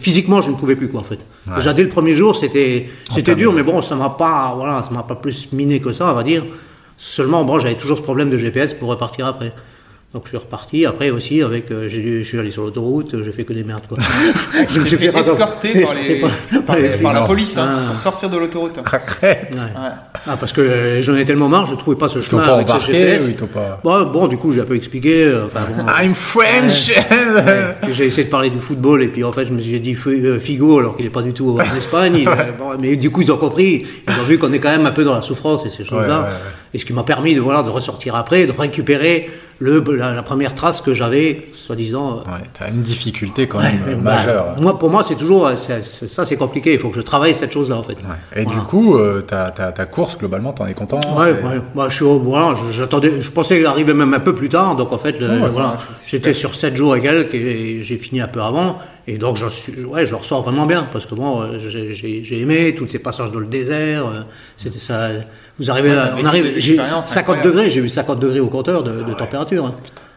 physiquement, 0.00 0.40
je 0.40 0.50
ne 0.50 0.56
pouvais 0.56 0.76
plus 0.76 0.88
quoi. 0.88 1.00
En 1.00 1.04
fait. 1.04 1.18
Déjà 1.54 1.72
dès 1.72 1.82
le 1.82 1.88
premier 1.88 2.12
jour, 2.12 2.34
c'était, 2.34 2.88
c'était 3.12 3.34
dur, 3.34 3.52
mais 3.52 3.62
bon, 3.62 3.80
ça 3.82 3.94
m'a 3.94 4.10
pas, 4.10 4.54
voilà, 4.56 4.82
ça 4.82 4.90
m'a 4.90 5.02
pas 5.02 5.14
plus 5.14 5.52
miné 5.52 5.80
que 5.80 5.92
ça, 5.92 6.10
on 6.10 6.14
va 6.14 6.22
dire. 6.22 6.44
Seulement, 6.98 7.44
bon, 7.44 7.58
j'avais 7.58 7.74
toujours 7.74 7.98
ce 7.98 8.02
problème 8.02 8.30
de 8.30 8.36
GPS 8.36 8.74
pour 8.74 8.88
repartir 8.88 9.26
après. 9.26 9.52
Donc 10.14 10.24
je 10.24 10.28
suis 10.28 10.36
reparti. 10.36 10.84
Après 10.84 11.08
aussi, 11.08 11.40
avec, 11.42 11.70
euh, 11.70 11.88
je 11.88 12.22
suis 12.22 12.38
allé 12.38 12.50
sur 12.50 12.64
l'autoroute, 12.64 13.22
j'ai 13.22 13.32
fait 13.32 13.44
que 13.44 13.54
des 13.54 13.64
merdes. 13.64 13.84
Quoi. 13.88 13.96
je 14.68 14.80
me 14.80 14.86
suis 14.86 14.98
fait 14.98 15.06
escorter 15.06 15.86
par, 16.66 16.76
les, 16.76 16.88
par, 16.98 17.12
la 17.14 17.22
police 17.22 17.56
hein, 17.56 17.66
ah. 17.66 17.90
pour 17.90 17.98
sortir 17.98 18.28
de 18.28 18.36
l'autoroute. 18.36 18.78
Ouais. 19.22 19.48
Ah, 20.26 20.36
parce 20.38 20.52
que 20.52 21.00
j'en 21.00 21.16
ai 21.16 21.24
tellement 21.24 21.48
marre, 21.48 21.64
je 21.64 21.74
trouvais 21.76 21.96
pas 21.96 22.08
ce 22.08 22.20
chemin 22.20 22.44
pas 22.44 22.54
avec 22.56 22.68
ce 22.68 22.92
GPS. 22.92 23.32
pas... 23.54 23.80
Bon, 23.82 24.04
bon, 24.04 24.28
du 24.28 24.36
coup, 24.36 24.52
j'ai 24.52 24.60
un 24.60 24.66
peu 24.66 24.76
expliqué. 24.76 25.24
Euh, 25.24 25.46
enfin, 25.46 25.60
bon, 25.76 25.84
I'm 25.98 26.14
French. 26.14 26.92
j'ai 27.90 28.04
essayé 28.04 28.24
de 28.24 28.30
parler 28.30 28.50
du 28.50 28.60
football 28.60 29.02
et 29.02 29.08
puis 29.08 29.24
en 29.24 29.32
fait, 29.32 29.48
j'ai 29.58 29.80
dit 29.80 29.96
euh, 30.06 30.38
Figo 30.38 30.78
alors 30.78 30.96
qu'il 30.96 31.06
est 31.06 31.10
pas 31.10 31.22
du 31.22 31.32
tout 31.32 31.58
en 31.58 31.76
Espagne. 31.76 32.24
bon, 32.58 32.76
mais 32.78 32.96
du 32.96 33.10
coup, 33.10 33.22
ils 33.22 33.32
ont 33.32 33.38
compris. 33.38 33.86
Ils 34.06 34.20
ont 34.20 34.24
vu 34.24 34.36
qu'on 34.36 34.52
est 34.52 34.58
quand 34.58 34.70
même 34.70 34.84
un 34.84 34.92
peu 34.92 35.04
dans 35.04 35.14
la 35.14 35.22
souffrance 35.22 35.64
et 35.64 35.70
ces 35.70 35.84
choses-là. 35.84 36.28
Et 36.74 36.78
ce 36.78 36.84
qui 36.84 36.92
m'a 36.92 37.02
permis 37.02 37.34
de 37.34 37.40
voilà 37.40 37.62
de 37.62 37.70
ressortir 37.70 38.14
après, 38.14 38.46
de 38.46 38.52
récupérer 38.52 39.30
le, 39.62 39.96
la, 39.96 40.22
première 40.22 40.54
trace 40.54 40.80
que 40.80 40.92
j'avais, 40.92 41.48
soi-disant. 41.56 42.20
Euh, 42.26 42.30
ouais, 42.30 42.42
tu 42.52 42.64
as 42.64 42.68
une 42.68 42.82
difficulté 42.82 43.46
quand 43.46 43.60
même 43.60 44.00
bah, 44.02 44.16
majeure. 44.16 44.56
moi, 44.60 44.78
pour 44.78 44.90
moi, 44.90 45.04
c'est 45.04 45.14
toujours. 45.14 45.50
ça, 45.56 46.24
c'est 46.24 46.36
compliqué. 46.36 46.72
Il 46.72 46.78
faut 46.80 46.88
que 46.88 46.96
je 46.96 47.00
travaille 47.00 47.34
cette 47.34 47.52
chose-là, 47.52 47.76
en 47.76 47.82
fait. 47.82 47.96
Et 48.34 48.44
du 48.44 48.58
coup, 48.58 48.96
euh, 48.96 49.20
ta, 49.22 49.86
course, 49.86 50.18
globalement, 50.18 50.52
t'en 50.52 50.66
es 50.66 50.74
content 50.74 51.00
Ouais. 51.16 51.34
Bah, 51.74 51.86
je, 51.88 51.94
suis, 51.94 52.04
voilà, 52.04 52.54
j'attendais, 52.72 53.20
je 53.20 53.30
pensais 53.30 53.64
arriver 53.64 53.94
même 53.94 54.14
un 54.14 54.20
peu 54.20 54.34
plus 54.34 54.48
tard. 54.48 54.74
Donc, 54.74 54.92
en 54.92 54.98
fait, 54.98 55.16
voilà, 55.22 55.78
j'étais 56.06 56.34
sur 56.34 56.54
7 56.54 56.76
jours 56.76 56.96
et 56.96 57.00
quelques 57.00 57.34
et 57.34 57.82
j'ai 57.82 57.96
fini 57.96 58.20
un 58.20 58.28
peu 58.28 58.42
avant. 58.42 58.78
Et 59.06 59.18
donc, 59.18 59.36
je, 59.36 59.48
suis, 59.48 59.84
ouais, 59.84 60.06
je 60.06 60.14
ressors 60.14 60.42
vraiment 60.42 60.66
bien 60.66 60.86
parce 60.92 61.06
que 61.06 61.14
bon, 61.14 61.42
euh, 61.42 61.58
j'ai 61.58 62.40
aimé 62.40 62.74
tous 62.76 62.86
ces 62.88 63.00
passages 63.00 63.32
dans 63.32 63.40
le 63.40 63.46
désert. 63.46 64.26
C'était 64.56 64.78
ça. 64.78 65.08
Vous 65.58 65.70
arrivez, 65.70 65.92
on 66.20 66.24
arrive, 66.24 66.58
j'ai 66.58 66.78
50 66.84 67.42
degrés, 67.42 67.68
j'ai 67.68 67.80
eu 67.80 67.88
50 67.88 68.20
degrés 68.20 68.40
au 68.40 68.48
compteur 68.48 68.82
de, 68.82 69.04
ah 69.06 69.14
température. 69.14 69.66
Hein. 69.66 69.74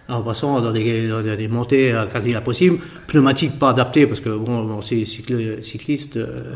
En 0.07 0.21
passant 0.21 0.61
dans 0.61 0.71
des, 0.71 1.09
des, 1.35 1.47
montées 1.47 1.91
quasi 2.13 2.35
impossibles, 2.35 2.77
pneumatiques 3.07 3.57
pas 3.57 3.69
adaptées 3.69 4.05
parce 4.05 4.19
que 4.19 4.29
bon, 4.29 4.79
c'est 4.83 5.03
cycliste, 5.03 6.17
euh, 6.17 6.51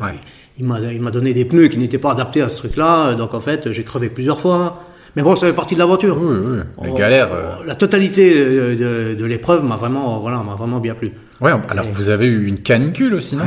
il 0.59 0.67
m'a 0.67 1.11
donné 1.11 1.33
des 1.33 1.45
pneus 1.45 1.67
qui 1.67 1.77
n'étaient 1.77 1.97
pas 1.97 2.11
adaptés 2.11 2.43
à 2.43 2.49
ce 2.49 2.57
truc-là, 2.57 3.15
donc 3.15 3.33
en 3.33 3.39
fait 3.39 3.71
j'ai 3.71 3.83
crevé 3.83 4.09
plusieurs 4.09 4.39
fois. 4.39 4.83
Mais 5.15 5.23
bon, 5.23 5.35
ça 5.35 5.47
fait 5.47 5.53
partie 5.53 5.73
de 5.73 5.79
l'aventure. 5.79 6.15
Oui, 6.21 6.37
oui. 6.77 6.87
Les 6.87 6.93
galères. 6.93 7.33
Euh. 7.33 7.55
La 7.65 7.73
totalité 7.73 8.35
de, 8.35 9.15
de 9.15 9.25
l'épreuve 9.25 9.63
m'a 9.63 9.75
vraiment, 9.75 10.19
voilà, 10.19 10.43
m'a 10.43 10.53
vraiment 10.53 10.79
bien 10.79 10.93
plu. 10.93 11.11
Ouais. 11.41 11.51
Alors 11.69 11.87
vous 11.91 12.09
avez 12.09 12.27
eu 12.27 12.47
une 12.47 12.59
canicule 12.59 13.13
aussi, 13.13 13.35
non? 13.35 13.45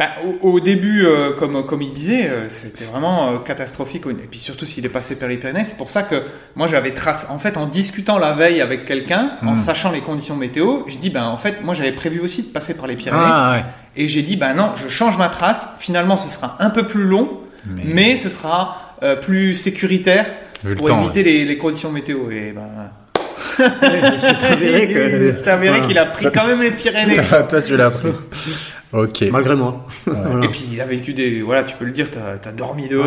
Bah, 0.00 0.08
au, 0.40 0.60
début, 0.60 1.04
euh, 1.04 1.34
comme, 1.34 1.66
comme 1.66 1.82
il 1.82 1.90
disait, 1.92 2.26
euh, 2.30 2.48
c'était 2.48 2.84
vraiment 2.84 3.34
euh, 3.34 3.36
catastrophique. 3.36 4.06
Et 4.06 4.26
puis 4.30 4.38
surtout 4.38 4.64
s'il 4.64 4.86
est 4.86 4.88
passé 4.88 5.18
par 5.18 5.28
les 5.28 5.36
Pyrénées. 5.36 5.64
C'est 5.64 5.76
pour 5.76 5.90
ça 5.90 6.02
que 6.02 6.22
moi 6.56 6.68
j'avais 6.68 6.92
tracé. 6.92 7.26
En 7.28 7.38
fait, 7.38 7.58
en 7.58 7.66
discutant 7.66 8.18
la 8.18 8.32
veille 8.32 8.62
avec 8.62 8.86
quelqu'un, 8.86 9.32
en 9.42 9.52
hmm. 9.52 9.56
sachant 9.58 9.92
les 9.92 10.00
conditions 10.00 10.36
météo, 10.36 10.84
je 10.88 10.96
dis 10.96 11.10
ben 11.10 11.24
en 11.24 11.36
fait, 11.36 11.62
moi 11.62 11.74
j'avais 11.74 11.92
prévu 11.92 12.20
aussi 12.20 12.44
de 12.44 12.48
passer 12.48 12.72
par 12.72 12.86
les 12.86 12.94
Pyrénées. 12.94 13.22
Ah, 13.22 13.58
et 13.94 14.08
j'ai 14.08 14.22
dit 14.22 14.36
ben 14.36 14.54
non, 14.54 14.70
je 14.76 14.88
change 14.88 15.18
ma 15.18 15.28
trace. 15.28 15.68
Finalement, 15.78 16.16
ce 16.16 16.30
sera 16.30 16.56
un 16.60 16.70
peu 16.70 16.86
plus 16.86 17.04
long, 17.04 17.38
mais, 17.66 18.16
ce 18.16 18.30
sera 18.30 18.96
plus 19.20 19.54
sécuritaire 19.54 20.24
pour 20.78 20.90
éviter 20.90 21.22
les, 21.22 21.44
les, 21.44 21.58
conditions 21.58 21.92
météo. 21.92 22.30
Et 22.30 22.52
ben. 22.52 22.62
C'est 23.40 23.64
avéré 25.48 25.80
qu'il 25.82 25.98
a 25.98 26.06
pris 26.06 26.26
quand 26.32 26.46
même 26.46 26.62
les 26.62 26.70
Pyrénées. 26.70 27.16
Toi, 27.48 27.62
tu 27.62 27.76
l'as 27.76 27.90
pris. 27.90 28.12
Ok. 28.92 29.22
Malgré 29.30 29.54
moi. 29.54 29.86
Et 30.42 30.48
puis 30.48 30.64
il 30.72 30.80
a 30.80 30.84
vécu 30.84 31.14
des. 31.14 31.42
Voilà, 31.42 31.62
tu 31.62 31.76
peux 31.76 31.84
le 31.84 31.92
dire, 31.92 32.08
tu 32.10 32.18
as, 32.18 32.52
dormi 32.52 32.88
dehors, 32.88 33.06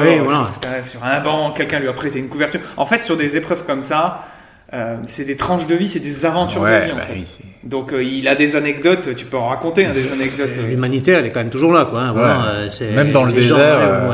sur 0.86 1.04
un 1.04 1.20
banc, 1.20 1.52
quelqu'un 1.52 1.80
lui 1.80 1.90
a 1.90 1.94
prêté 1.94 2.20
une 2.20 2.30
couverture. 2.30 2.62
En 2.78 2.86
fait, 2.86 3.04
sur 3.04 3.18
des 3.18 3.36
épreuves 3.36 3.66
comme 3.66 3.84
ça, 3.84 4.26
euh, 4.74 4.98
c'est 5.06 5.26
des 5.26 5.36
tranches 5.36 5.68
de 5.68 5.76
vie, 5.76 5.88
c'est 5.88 6.00
des 6.00 6.26
aventures 6.26 6.64
de 6.64 6.68
vie. 6.68 6.92
Bah 6.96 7.04
Donc 7.64 7.94
euh, 7.94 8.04
il 8.04 8.28
a 8.28 8.34
des 8.34 8.56
anecdotes, 8.56 9.16
tu 9.16 9.26
peux 9.26 9.38
en 9.38 9.48
raconter 9.48 9.86
hein, 9.86 9.92
des 9.94 10.12
anecdotes. 10.12 10.50
Euh. 10.58 10.68
L'humanité, 10.68 11.12
elle 11.12 11.28
est 11.28 11.30
quand 11.30 11.42
même 11.42 11.52
toujours 11.52 11.74
là, 11.74 11.86
quoi. 11.86 12.02
Hein, 12.02 12.70
même 12.96 13.12
dans 13.12 13.24
le 13.24 13.34
désert. 13.34 14.10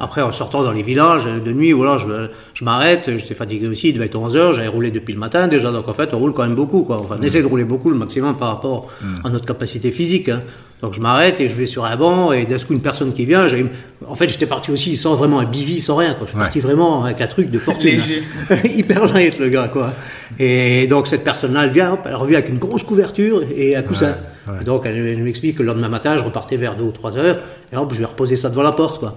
Après, 0.00 0.22
en 0.22 0.32
sortant 0.32 0.64
dans 0.64 0.72
les 0.72 0.82
villages 0.82 1.26
de 1.26 1.52
nuit, 1.52 1.70
voilà, 1.70 1.98
je, 1.98 2.28
je 2.54 2.64
m'arrête, 2.64 3.16
j'étais 3.16 3.34
fatigué 3.34 3.68
aussi, 3.68 3.90
il 3.90 3.92
devait 3.92 4.06
être 4.06 4.18
11 4.18 4.36
heures, 4.36 4.52
j'avais 4.52 4.68
roulé 4.68 4.90
depuis 4.90 5.14
le 5.14 5.20
matin 5.20 5.46
déjà, 5.46 5.70
donc 5.70 5.86
en 5.86 5.92
fait, 5.92 6.12
on 6.12 6.18
roule 6.18 6.32
quand 6.32 6.42
même 6.42 6.56
beaucoup, 6.56 6.82
quoi. 6.82 6.98
Enfin, 6.98 7.16
on 7.20 7.22
essaie 7.22 7.42
de 7.42 7.46
rouler 7.46 7.64
beaucoup 7.64 7.90
le 7.90 7.96
maximum 7.96 8.36
par 8.36 8.48
rapport 8.48 8.90
mm. 9.00 9.26
à 9.26 9.30
notre 9.30 9.46
capacité 9.46 9.92
physique. 9.92 10.28
Hein. 10.28 10.42
Donc 10.84 10.92
je 10.92 11.00
m'arrête 11.00 11.40
et 11.40 11.48
je 11.48 11.56
vais 11.56 11.64
sur 11.64 11.86
un 11.86 11.96
banc 11.96 12.30
et 12.32 12.44
d'un 12.44 12.58
coup 12.58 12.74
une 12.74 12.82
personne 12.82 13.14
qui 13.14 13.24
vient, 13.24 13.48
j'ai- 13.48 13.64
en 14.06 14.14
fait 14.14 14.28
j'étais 14.28 14.44
parti 14.44 14.70
aussi 14.70 14.98
sans 14.98 15.14
vraiment 15.14 15.40
un 15.40 15.46
bivi, 15.46 15.80
sans 15.80 15.96
rien. 15.96 16.12
Quoi. 16.12 16.26
Je 16.26 16.32
suis 16.32 16.36
Ouais. 16.38 16.44
parti 16.44 16.60
vraiment 16.60 17.04
avec 17.04 17.22
un 17.22 17.26
truc 17.26 17.50
de 17.50 17.58
fortune. 17.58 17.86
Léger. 17.92 18.22
Hyper 18.64 19.06
light 19.14 19.38
le 19.38 19.48
gars 19.48 19.68
quoi. 19.72 19.92
Et 20.38 20.86
donc 20.86 21.06
cette 21.06 21.24
personne-là 21.24 21.64
elle 21.64 21.70
vient, 21.70 21.94
hop, 21.94 22.00
elle 22.04 22.16
revient 22.16 22.34
avec 22.36 22.50
une 22.50 22.58
grosse 22.58 22.82
couverture 22.82 23.42
et 23.56 23.74
un 23.76 23.80
coussin. 23.82 24.14
ouais. 24.46 24.54
Et 24.60 24.64
donc 24.64 24.82
elle, 24.84 24.98
elle 24.98 25.22
m'explique 25.22 25.56
que 25.56 25.62
le 25.62 25.68
lendemain 25.68 25.88
matin 25.88 26.18
je 26.18 26.22
repartais 26.22 26.58
vers 26.58 26.76
2 26.76 26.84
ou 26.84 26.90
3 26.92 27.16
heures 27.16 27.38
et 27.72 27.76
hop 27.78 27.90
je 27.94 28.00
vais 28.00 28.04
reposer 28.04 28.36
ça 28.36 28.50
devant 28.50 28.62
la 28.62 28.72
porte 28.72 28.98
quoi. 29.00 29.16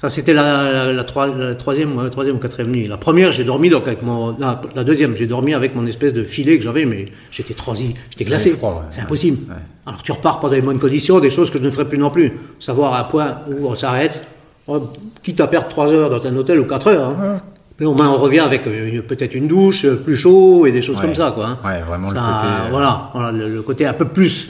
Ça 0.00 0.10
c'était 0.10 0.34
la, 0.34 0.70
la, 0.70 0.92
la 0.92 1.02
troi- 1.04 1.28
la 1.36 1.54
troisième, 1.54 2.02
la 2.02 2.10
troisième 2.10 2.36
ou 2.36 2.38
quatrième 2.38 2.70
nuit. 2.72 2.86
La 2.88 2.96
première 2.96 3.32
j'ai 3.32 3.44
dormi 3.44 3.70
donc 3.70 3.86
avec 3.86 4.02
mon, 4.02 4.36
la, 4.38 4.84
deuxième 4.84 5.16
j'ai 5.16 5.26
dormi 5.26 5.54
avec 5.54 5.74
mon 5.74 5.86
espèce 5.86 6.12
de 6.12 6.24
filet 6.24 6.58
que 6.58 6.64
j'avais 6.64 6.84
mais 6.84 7.06
j'étais 7.30 7.54
transi, 7.54 7.94
j'étais 8.10 8.24
glacé. 8.24 8.52
ouais. 8.52 8.58
C'est 8.90 9.00
impossible. 9.00 9.38
Alors 9.86 10.02
tu 10.02 10.12
repars 10.12 10.40
pas 10.40 10.48
dans 10.48 10.54
les 10.54 10.60
bonnes 10.62 10.78
conditions, 10.80 11.20
des 11.20 11.30
choses 11.30 11.50
que 11.50 11.58
je 11.58 11.64
ne 11.64 11.70
ferai 11.70 11.86
plus 11.88 11.98
non 11.98 12.10
plus. 12.10 12.32
Savoir 12.58 12.94
à 12.94 13.08
point 13.08 13.38
où 13.48 13.66
on 13.68 13.74
s'arrête, 13.74 14.26
Oh, 14.66 14.80
quitte 15.22 15.40
à 15.42 15.46
perdre 15.46 15.68
3 15.68 15.92
heures 15.92 16.08
dans 16.08 16.26
un 16.26 16.34
hôtel 16.36 16.58
ou 16.58 16.64
4 16.64 16.86
heures. 16.88 17.08
hein. 17.10 17.42
Mais 17.78 17.84
au 17.84 17.92
moins 17.92 18.08
on 18.08 18.16
revient 18.16 18.38
avec 18.40 18.66
euh, 18.66 19.02
peut-être 19.02 19.34
une 19.34 19.46
douche 19.46 19.84
euh, 19.84 19.96
plus 19.96 20.16
chaud 20.16 20.64
et 20.64 20.72
des 20.72 20.80
choses 20.80 20.98
comme 20.98 21.14
ça. 21.14 21.32
Quoi, 21.34 21.46
hein. 21.46 21.58
Ouais, 21.62 21.82
vraiment 21.86 22.08
le 22.08 22.14
côté, 22.14 22.46
euh, 22.46 22.68
Voilà, 22.70 23.10
voilà, 23.12 23.30
le, 23.32 23.48
le 23.52 23.60
côté 23.62 23.84
un 23.84 23.92
peu 23.92 24.06
plus 24.06 24.48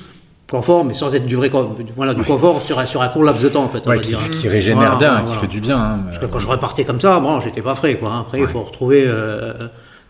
confort, 0.50 0.84
mais 0.84 0.94
sans 0.94 1.14
être 1.14 1.26
du 1.26 1.36
vrai 1.36 1.50
con- 1.50 1.74
voilà, 1.96 2.14
du 2.14 2.22
confort 2.22 2.60
sur, 2.62 2.78
un- 2.78 2.86
sur 2.86 3.02
un 3.02 3.08
court 3.08 3.24
laps 3.24 3.42
de 3.42 3.48
temps 3.48 3.64
en 3.64 3.68
fait. 3.68 3.82
on 3.86 3.90
va 3.90 3.98
qui, 3.98 4.08
dire. 4.10 4.18
qui 4.30 4.48
régénère 4.48 4.96
Voilà, 4.96 4.96
bien, 4.96 5.10
voilà, 5.20 5.26
qui 5.30 5.34
fait 5.36 5.46
du 5.46 5.60
bien. 5.60 5.76
hein, 5.78 6.00
Parce 6.06 6.18
que 6.18 6.26
quand 6.26 6.38
je 6.38 6.46
repartais 6.46 6.84
comme 6.84 7.00
ça, 7.00 7.18
bon, 7.20 7.40
j'étais 7.40 7.62
pas 7.62 7.74
frais, 7.74 7.94
quoi. 7.96 8.10
hein. 8.10 8.20
Après, 8.20 8.40
il 8.40 8.46
faut 8.46 8.60
retrouver 8.60 9.04
euh, 9.06 9.52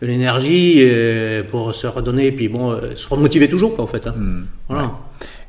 de 0.02 0.06
l'énergie 0.06 0.78
euh, 0.80 1.42
pour 1.48 1.74
se 1.74 1.86
redonner, 1.86 2.32
puis 2.32 2.48
bon, 2.48 2.72
euh, 2.72 2.94
se 2.96 3.08
remotiver 3.08 3.48
toujours, 3.48 3.74
quoi, 3.74 3.84
en 3.84 3.86
fait. 3.88 4.06
hein. 4.06 4.14
Hmm. 4.16 4.42
Voilà. 4.68 4.90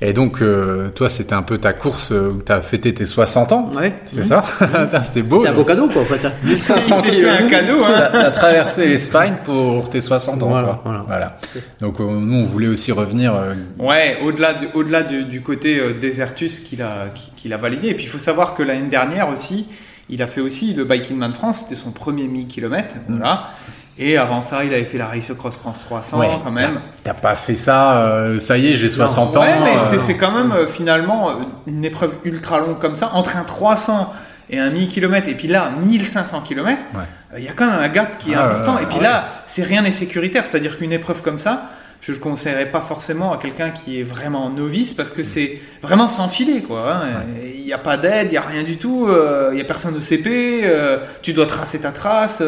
Et 0.01 0.11
donc, 0.13 0.41
euh, 0.41 0.89
toi, 0.89 1.09
c'était 1.09 1.33
un 1.35 1.41
peu 1.41 1.57
ta 1.57 1.71
course 1.73 2.11
euh, 2.11 2.31
où 2.31 2.41
tu 2.41 2.51
as 2.51 2.61
fêté 2.61 2.93
tes 2.93 3.05
60 3.05 3.51
ans. 3.53 3.71
Ouais. 3.75 3.93
C'est 4.05 4.25
ça 4.25 4.41
Putain, 4.59 5.03
C'est 5.03 5.21
beau. 5.21 5.37
C'était 5.37 5.49
un 5.49 5.53
beau 5.53 5.63
cadeau, 5.63 5.87
quoi, 5.87 6.01
en 6.01 6.05
fait. 6.05 6.25
hein. 6.25 6.33
1500 6.43 7.01
Il 7.05 7.09
s'est 7.11 7.15
fait 7.21 7.29
un 7.29 7.47
cadeau, 7.49 7.83
hein. 7.83 7.93
T'as 7.95 8.09
t'as 8.09 8.31
traversé 8.31 8.87
l'Espagne 8.87 9.35
pour 9.45 9.89
tes 9.89 10.01
60 10.01 10.43
ans. 10.43 10.47
Voilà, 10.49 10.79
quoi. 10.83 11.03
voilà. 11.07 11.37
Donc, 11.79 11.99
euh, 12.01 12.03
nous, 12.03 12.39
on 12.41 12.45
voulait 12.45 12.67
aussi 12.67 12.91
revenir. 12.91 13.33
euh, 13.35 13.53
Ouais, 13.79 14.17
au-delà 14.23 14.53
du, 14.55 14.67
au-delà 14.73 15.03
du, 15.03 15.23
du 15.23 15.41
côté 15.41 15.79
euh, 15.79 15.93
Desertus 15.99 16.59
qu'il 16.59 16.81
a, 16.81 17.07
qui- 17.15 17.31
qu'il 17.37 17.53
a 17.53 17.57
validé. 17.57 17.87
Et 17.89 17.93
puis 17.93 18.03
il 18.05 18.09
faut 18.09 18.17
savoir 18.17 18.53
que 18.55 18.63
l'année 18.63 18.89
dernière 18.89 19.29
aussi, 19.29 19.67
il 20.09 20.21
a 20.21 20.27
fait 20.27 20.41
aussi 20.41 20.73
le 20.73 20.83
Biking 20.83 21.15
Man 21.15 21.31
France, 21.33 21.61
c'était 21.63 21.75
son 21.79 21.91
premier 21.91 22.27
1000 22.27 22.47
km. 22.47 22.95
Voilà. 23.07 23.49
Et 23.97 24.17
avant 24.17 24.41
ça, 24.41 24.65
il 24.65 24.73
avait 24.73 24.83
fait 24.83 24.97
la 24.97 25.07
Race 25.07 25.31
Cross 25.37 25.55
France 25.55 25.81
300 25.85 26.19
ouais, 26.19 26.29
quand 26.43 26.51
même. 26.51 26.81
T'as 27.03 27.13
pas 27.13 27.35
fait 27.35 27.55
ça, 27.55 27.99
euh, 27.99 28.39
ça 28.39 28.57
y 28.57 28.73
est, 28.73 28.75
j'ai 28.75 28.89
60 28.89 29.37
ans. 29.37 29.41
Ouais, 29.41 29.47
mais 29.63 29.77
euh, 29.77 29.99
c'est, 29.99 30.17
quand 30.17 30.31
même 30.31 30.51
euh, 30.51 30.67
finalement 30.67 31.29
euh, 31.29 31.33
une 31.65 31.85
épreuve 31.85 32.13
ultra 32.25 32.59
longue 32.59 32.77
comme 32.79 32.95
ça, 32.97 33.11
entre 33.13 33.37
un 33.37 33.43
300 33.43 34.11
et 34.49 34.59
un 34.59 34.69
1000 34.69 34.89
km, 34.89 35.29
et 35.29 35.33
puis 35.35 35.47
là, 35.47 35.71
1500 35.85 36.41
km, 36.41 36.77
Ouais. 36.93 37.03
il 37.37 37.43
y 37.45 37.47
a 37.47 37.53
quand 37.53 37.65
même 37.71 37.79
un 37.79 37.87
gap 37.87 38.17
qui 38.19 38.33
est 38.33 38.35
Ah, 38.35 38.45
important. 38.47 38.77
et 38.79 38.85
puis 38.85 38.99
là, 38.99 39.23
c'est 39.47 39.63
rien 39.63 39.81
n'est 39.81 39.91
sécuritaire, 39.93 40.45
c'est-à-dire 40.45 40.77
qu'une 40.77 40.91
épreuve 40.91 41.21
comme 41.21 41.39
ça, 41.39 41.69
je 42.01 42.11
ne 42.11 42.17
le 42.17 42.21
conseillerais 42.21 42.67
pas 42.67 42.81
forcément 42.81 43.31
à 43.33 43.37
quelqu'un 43.37 43.69
qui 43.71 44.01
est 44.01 44.03
vraiment 44.03 44.49
novice 44.49 44.93
parce 44.93 45.11
que 45.13 45.23
c'est 45.23 45.59
vraiment 45.81 46.07
sans 46.09 46.27
filet, 46.27 46.61
quoi. 46.61 46.95
hein. 47.01 47.23
Il 47.43 47.63
n'y 47.63 47.73
a 47.73 47.77
pas 47.79 47.95
d'aide, 47.97 48.27
il 48.27 48.31
n'y 48.31 48.37
a 48.37 48.41
rien 48.41 48.61
du 48.63 48.77
tout, 48.77 49.07
euh, 49.07 49.49
il 49.53 49.55
n'y 49.55 49.61
a 49.61 49.65
personne 49.65 49.95
de 49.95 49.99
CP, 50.01 50.61
euh, 50.65 50.97
tu 51.23 51.31
dois 51.33 51.45
tracer 51.47 51.79
ta 51.79 51.91
trace. 51.91 52.43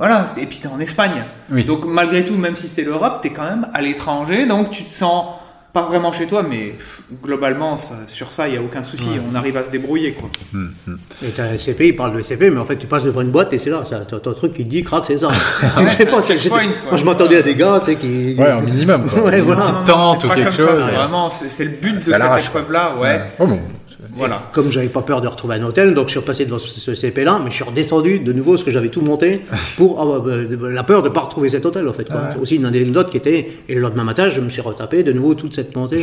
Voilà, 0.00 0.26
et 0.38 0.46
puis 0.46 0.58
tu 0.60 0.66
es 0.66 0.70
en 0.70 0.80
Espagne. 0.80 1.22
Oui. 1.52 1.62
Donc 1.64 1.84
malgré 1.84 2.24
tout, 2.24 2.34
même 2.36 2.56
si 2.56 2.66
c'est 2.68 2.82
l'Europe, 2.84 3.18
tu 3.22 3.28
es 3.28 3.30
quand 3.32 3.44
même 3.44 3.68
à 3.74 3.82
l'étranger, 3.82 4.46
donc 4.46 4.70
tu 4.70 4.82
te 4.82 4.90
sens 4.90 5.26
pas 5.72 5.82
vraiment 5.82 6.10
chez 6.12 6.26
toi, 6.26 6.42
mais 6.42 6.74
globalement, 7.22 7.76
ça- 7.78 7.94
sur 8.08 8.32
ça, 8.32 8.48
il 8.48 8.52
n'y 8.52 8.58
a 8.58 8.62
aucun 8.62 8.82
souci, 8.82 9.06
on 9.30 9.36
arrive 9.36 9.56
à 9.56 9.62
se 9.62 9.70
débrouiller. 9.70 10.14
Quoi. 10.14 10.28
Et 11.22 11.28
t'as 11.30 11.44
un 11.44 11.52
SCP, 11.56 11.88
il 11.88 11.96
parle 11.96 12.12
de 12.16 12.22
SCP, 12.22 12.50
mais 12.50 12.58
en 12.58 12.64
fait, 12.64 12.76
tu 12.76 12.88
passes 12.88 13.04
devant 13.04 13.20
une 13.20 13.30
boîte 13.30 13.52
et 13.52 13.58
c'est 13.58 13.70
là. 13.70 13.84
ça- 13.84 14.00
T'as 14.08 14.16
un 14.30 14.34
truc 14.34 14.54
qui 14.54 14.64
te 14.64 14.68
dit, 14.70 14.82
crac, 14.82 15.04
c'est 15.04 15.18
ça. 15.18 15.28
tu 15.76 15.88
sais 15.90 16.06
pas, 16.06 16.22
c'est-. 16.22 16.48
Moi, 16.48 16.60
je 16.96 17.04
m'entendais 17.04 17.36
à 17.36 17.42
des 17.42 17.54
gars, 17.54 17.78
tu 17.84 17.92
sais, 17.92 17.96
qui. 17.96 18.34
Ouais, 18.36 18.50
un 18.50 18.62
minimum. 18.62 19.08
Quoi. 19.08 19.22
Ouais, 19.24 19.38
Une 19.38 19.44
voilà. 19.44 19.60
petite 19.60 19.74
Non, 19.74 19.80
non, 19.80 19.84
tente 20.14 20.24
ou 20.24 20.28
pas 20.28 20.34
quelque 20.34 20.56
comme 20.56 20.66
ça, 20.66 20.72
chose. 20.72 20.82
c'est 20.88 20.96
vraiment, 20.96 21.30
c'est 21.30 21.50
c'est 21.50 21.64
le 21.64 21.70
but 21.70 21.94
de 21.96 22.00
Ça 22.00 22.36
cette 22.36 22.46
épreuve-là, 22.46 22.94
ouais. 23.00 23.20
Oh, 23.38 23.46
bon. 23.46 23.60
Voilà. 24.14 24.42
Comme 24.52 24.70
j'avais 24.70 24.88
pas 24.88 25.02
peur 25.02 25.20
de 25.20 25.28
retrouver 25.28 25.56
un 25.56 25.64
hôtel, 25.64 25.94
donc 25.94 26.06
je 26.06 26.10
suis 26.12 26.20
repassé 26.20 26.44
devant 26.44 26.58
ce, 26.58 26.68
ce 26.68 26.94
CP-là, 26.94 27.40
mais 27.42 27.50
je 27.50 27.56
suis 27.56 27.64
redescendu 27.64 28.18
de 28.18 28.32
nouveau 28.32 28.52
parce 28.52 28.64
que 28.64 28.70
j'avais 28.70 28.88
tout 28.88 29.00
monté 29.02 29.42
pour 29.76 30.00
avoir 30.00 30.26
euh, 30.26 30.46
la 30.70 30.82
peur 30.82 31.02
de 31.02 31.08
pas 31.08 31.20
retrouver 31.20 31.48
cet 31.48 31.64
hôtel 31.66 31.86
en 31.88 31.92
fait. 31.92 32.04
quoi. 32.08 32.30
C'est 32.34 32.40
aussi 32.40 32.56
une 32.56 32.64
anecdote 32.66 33.10
qui 33.10 33.16
était 33.16 33.48
et 33.68 33.74
le 33.74 33.80
lendemain 33.80 34.04
matin, 34.04 34.28
je 34.28 34.40
me 34.40 34.48
suis 34.50 34.60
retapé 34.62 35.02
de 35.02 35.12
nouveau 35.12 35.34
toute 35.34 35.54
cette 35.54 35.74
montée. 35.76 35.98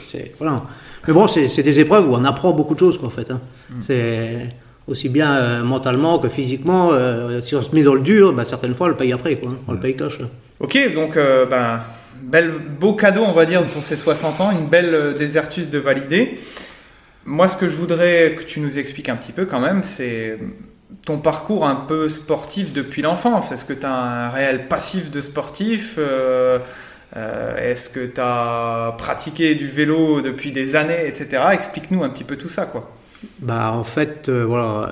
C'est 0.00 0.32
voilà. 0.38 0.62
Mais 1.06 1.14
bon, 1.14 1.26
c'est 1.28 1.62
des 1.62 1.80
épreuves 1.80 2.08
où 2.08 2.14
on 2.14 2.24
apprend 2.24 2.52
beaucoup 2.52 2.74
de 2.74 2.80
choses 2.80 2.98
quoi 2.98 3.08
en 3.08 3.10
fait. 3.10 3.30
hein. 3.30 3.40
C'est 3.80 4.48
aussi 4.86 5.08
bien 5.08 5.34
euh, 5.36 5.62
mentalement 5.64 6.18
que 6.18 6.28
physiquement. 6.28 6.90
euh, 6.92 7.40
si 7.40 7.54
on 7.54 7.62
se 7.62 7.74
met 7.74 7.82
dans 7.82 7.94
le 7.94 8.00
dur, 8.00 8.32
bah, 8.32 8.44
certaines 8.44 8.74
fois 8.74 8.86
on 8.86 8.90
le 8.90 8.96
paye 8.96 9.12
après 9.12 9.36
quoi. 9.36 9.50
hein. 9.52 9.56
On 9.68 9.72
le 9.72 9.80
paye 9.80 9.96
cash. 9.96 10.18
là. 10.20 10.26
Ok, 10.60 10.76
donc 10.94 11.16
euh, 11.16 11.46
ben, 11.46 11.80
bel, 12.22 12.50
beau 12.80 12.94
cadeau, 12.94 13.22
on 13.26 13.32
va 13.32 13.46
dire, 13.46 13.62
pour 13.64 13.82
ses 13.82 13.96
60 13.96 14.40
ans, 14.40 14.50
une 14.50 14.66
belle 14.66 15.14
Desertus 15.18 15.70
de 15.70 15.78
valider. 15.78 16.38
Moi, 17.28 17.46
ce 17.46 17.58
que 17.58 17.68
je 17.68 17.76
voudrais 17.76 18.36
que 18.38 18.42
tu 18.42 18.58
nous 18.60 18.78
expliques 18.78 19.10
un 19.10 19.16
petit 19.16 19.32
peu 19.32 19.44
quand 19.44 19.60
même, 19.60 19.82
c'est 19.84 20.38
ton 21.04 21.18
parcours 21.18 21.66
un 21.66 21.74
peu 21.74 22.08
sportif 22.08 22.72
depuis 22.72 23.02
l'enfance. 23.02 23.52
Est-ce 23.52 23.66
que 23.66 23.74
tu 23.74 23.84
as 23.84 23.94
un 23.94 24.30
réel 24.30 24.66
passif 24.66 25.10
de 25.10 25.20
sportif 25.20 25.96
Euh, 25.98 26.58
euh, 27.18 27.70
Est-ce 27.70 27.90
que 27.90 28.06
tu 28.06 28.18
as 28.18 28.94
pratiqué 28.96 29.54
du 29.56 29.68
vélo 29.68 30.22
depuis 30.22 30.52
des 30.52 30.74
années, 30.74 31.06
etc. 31.06 31.42
Explique-nous 31.52 32.02
un 32.02 32.08
petit 32.08 32.24
peu 32.24 32.36
tout 32.36 32.48
ça, 32.48 32.64
quoi. 32.64 32.90
Bah 33.40 33.72
en 33.74 33.84
fait, 33.84 34.30
euh, 34.30 34.44
voilà, 34.46 34.90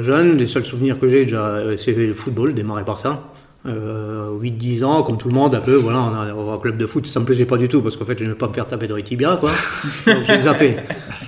jeune, 0.00 0.38
les 0.38 0.46
seuls 0.46 0.64
souvenirs 0.64 0.98
que 0.98 1.08
j'ai 1.08 1.24
déjà, 1.24 1.58
c'est 1.76 1.92
le 1.92 2.14
football, 2.14 2.54
démarré 2.54 2.84
par 2.84 3.00
ça. 3.00 3.22
Euh, 3.68 4.30
8-10 4.40 4.84
ans, 4.84 5.02
comme 5.02 5.16
tout 5.16 5.28
le 5.28 5.34
monde, 5.34 5.54
un 5.54 5.60
peu, 5.60 5.74
voilà, 5.74 5.98
on 6.00 6.14
a- 6.14 6.54
au 6.54 6.58
club 6.58 6.76
de 6.76 6.86
foot, 6.86 7.06
ça 7.06 7.18
me 7.20 7.24
plaisait 7.24 7.46
pas 7.46 7.56
du 7.56 7.68
tout, 7.68 7.80
parce 7.82 7.96
qu'en 7.96 8.04
fait, 8.04 8.16
je 8.18 8.24
n'aimais 8.24 8.36
pas 8.36 8.46
me 8.48 8.52
faire 8.52 8.66
taper 8.66 8.86
dans 8.86 8.96
les 8.96 9.02
tibias, 9.02 9.36
quoi. 9.36 9.50
Donc 10.06 10.24
j'ai 10.26 10.40
zappé. 10.40 10.76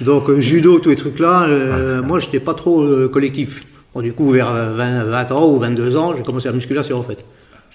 Donc 0.00 0.28
euh, 0.30 0.38
judo, 0.38 0.78
tous 0.78 0.90
les 0.90 0.96
trucs 0.96 1.18
là, 1.18 1.44
euh, 1.48 2.02
moi, 2.02 2.18
j'étais 2.20 2.38
pas 2.40 2.54
trop 2.54 2.82
euh, 2.82 3.08
collectif. 3.08 3.66
Bon, 3.94 4.02
du 4.02 4.12
coup, 4.12 4.30
vers 4.30 4.50
euh, 4.52 4.72
20, 4.74 5.04
20 5.04 5.32
ans 5.32 5.46
ou 5.48 5.58
22 5.58 5.96
ans, 5.96 6.14
j'ai 6.16 6.22
commencé 6.22 6.48
la 6.48 6.54
musculation, 6.54 6.98
en 6.98 7.02
fait. 7.02 7.24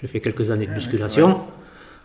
J'ai 0.00 0.06
fait 0.06 0.20
quelques 0.20 0.50
années 0.50 0.66
de 0.66 0.72
musculation. 0.72 1.40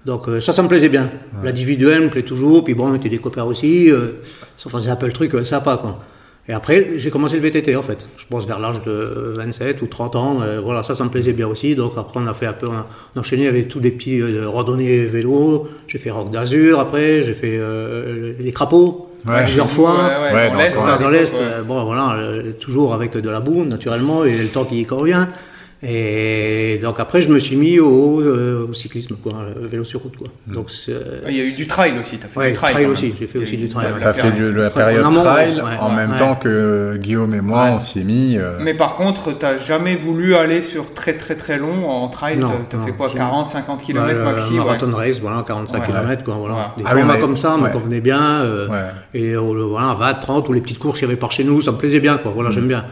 Donc 0.05 0.27
euh, 0.29 0.39
ça, 0.39 0.51
ça 0.53 0.63
me 0.63 0.67
plaisait 0.67 0.89
bien. 0.89 1.09
L'individuel 1.43 2.03
me 2.03 2.09
plaît 2.09 2.23
toujours, 2.23 2.63
puis 2.63 2.73
bon, 2.73 2.87
on 2.91 2.95
était 2.95 3.09
des 3.09 3.17
copains 3.19 3.43
aussi, 3.43 3.91
euh, 3.91 4.21
ça 4.57 4.69
faisait 4.69 4.89
un 4.89 4.95
peu 4.95 5.05
le 5.05 5.11
truc 5.13 5.33
euh, 5.35 5.43
sympa, 5.43 5.77
quoi. 5.77 6.01
Et 6.49 6.53
après, 6.53 6.87
j'ai 6.95 7.11
commencé 7.11 7.35
le 7.35 7.41
VTT 7.43 7.75
en 7.75 7.83
fait. 7.83 8.07
Je 8.17 8.25
pense 8.27 8.45
vers 8.47 8.59
l'âge 8.59 8.81
de 8.83 9.33
27 9.37 9.81
ou 9.83 9.85
30 9.85 10.15
ans. 10.15 10.39
euh, 10.41 10.59
voilà, 10.59 10.81
ça, 10.81 10.95
ça 10.95 11.03
me 11.03 11.09
plaisait 11.09 11.33
bien 11.33 11.47
aussi. 11.47 11.75
Donc 11.75 11.91
après, 11.95 12.19
on 12.19 12.25
a 12.27 12.33
fait 12.33 12.47
un 12.47 12.53
peu, 12.53 12.67
on 12.67 12.73
a 12.73 12.85
enchaîné 13.19 13.47
avec 13.47 13.67
tous 13.67 13.79
des 13.79 13.91
petits 13.91 14.19
euh, 14.19 14.49
randonnées 14.49 15.05
vélo. 15.05 15.67
J'ai 15.87 15.99
fait 15.99 16.09
Rock 16.09 16.31
d'Azur 16.31 16.79
après, 16.79 17.21
j'ai 17.21 17.33
fait 17.33 17.53
euh, 17.55 18.33
les 18.39 18.51
crapauds 18.51 19.05
Ouais. 19.27 19.43
plusieurs 19.43 19.69
fois. 19.69 20.09
Ouais, 20.33 20.49
dans 20.49 20.57
l'Est, 20.57 20.75
dans- 20.75 20.85
l'époque, 20.93 21.11
l'Est, 21.11 21.35
euh, 21.35 21.61
bon 21.61 21.83
voilà, 21.83 22.13
euh, 22.17 22.53
toujours 22.57 22.93
avec 22.93 23.15
de 23.17 23.29
la 23.29 23.41
boue 23.41 23.65
naturellement 23.65 24.23
et 24.23 24.31
le 24.35 24.47
temps 24.47 24.63
qui 24.63 24.79
y 24.79 24.85
convient. 24.85 25.27
Et 25.81 26.77
donc 26.83 26.99
après, 26.99 27.21
je 27.21 27.29
me 27.31 27.39
suis 27.39 27.55
mis 27.55 27.79
au, 27.79 28.19
euh, 28.19 28.67
au 28.69 28.73
cyclisme, 28.73 29.15
quoi, 29.15 29.31
le 29.61 29.65
vélo 29.65 29.85
sur 29.85 30.01
route, 30.01 30.17
quoi. 30.17 30.27
Donc 30.45 30.71
c'est, 30.71 30.91
Il 31.29 31.37
y 31.37 31.39
a 31.39 31.43
eu 31.45 31.51
du 31.53 31.67
trail 31.67 31.93
aussi, 32.01 32.17
tu 32.17 32.25
as 32.25 32.29
fait 32.29 32.37
Ouais, 32.39 32.47
du 32.49 32.53
trail. 32.57 32.85
aussi, 32.85 33.13
j'ai 33.17 33.27
fait 33.27 33.39
aussi 33.39 33.55
du 33.55 33.69
trail, 33.69 33.87
la 33.95 33.99
T'as 34.01 34.13
fait 34.13 34.29
période. 34.29 34.53
du- 34.53 34.59
la 34.59 34.67
En 34.67 34.71
période 34.71 35.05
amont, 35.05 35.23
trail 35.23 35.55
ouais, 35.55 35.61
en 35.79 35.89
ouais, 35.91 35.95
même 35.95 36.11
ouais. 36.11 36.17
temps 36.17 36.35
que 36.35 36.97
Guillaume 36.97 37.33
et 37.33 37.39
moi, 37.39 37.63
Ouais. 37.63 37.69
on 37.75 37.79
s'y 37.79 38.01
est 38.01 38.03
mis. 38.03 38.37
euh, 38.37 38.57
Mais 38.61 38.73
par 38.73 38.97
contre, 38.97 39.31
t'as 39.31 39.57
jamais 39.57 39.95
voulu 39.95 40.35
aller 40.35 40.61
sur 40.61 40.93
très 40.93 41.13
très 41.13 41.35
très 41.35 41.57
long 41.57 41.89
en 41.89 42.09
trail 42.09 42.37
T'as 42.39 42.77
non, 42.77 42.85
fait 42.85 42.91
quoi 42.91 43.07
j'ai- 43.09 43.17
40, 43.17 43.47
50 43.47 43.79
Bah, 43.79 43.85
km 43.85 44.07
le 44.17 44.23
maxi 44.25 44.51
ouais. 44.51 44.57
marathon 44.57 44.91
race, 44.93 45.19
voilà, 45.21 45.43
45 45.47 45.79
Ouais. 45.79 45.85
km, 45.87 46.23
quoi, 46.25 46.33
voilà. 46.35 46.55
Ouais. 46.55 46.61
Les 46.79 46.83
Ah 46.85 46.89
formats 46.95 47.13
mais- 47.13 47.19
comme 47.21 47.37
ça 47.37 47.55
ouais. 47.55 47.61
me 47.61 47.69
convenaient 47.69 48.01
bien. 48.01 48.41
euh, 48.41 48.67
Ouais. 48.67 48.77
Et 49.13 49.31
euh, 49.33 49.39
voilà, 49.39 49.93
20, 49.93 50.13
30 50.15 50.49
ou 50.49 50.53
les 50.53 50.59
petites 50.61 50.79
courses 50.79 50.99
qu'il 50.99 51.07
y 51.07 51.11
avait 51.11 51.17
par 51.19 51.31
chez 51.31 51.45
nous, 51.45 51.61
ça 51.61 51.71
me 51.71 51.77
plaisait 51.77 52.01
bien, 52.01 52.17
quoi. 52.17 52.33
Voilà, 52.35 52.51
j'aime 52.51 52.67
bien. 52.67 52.83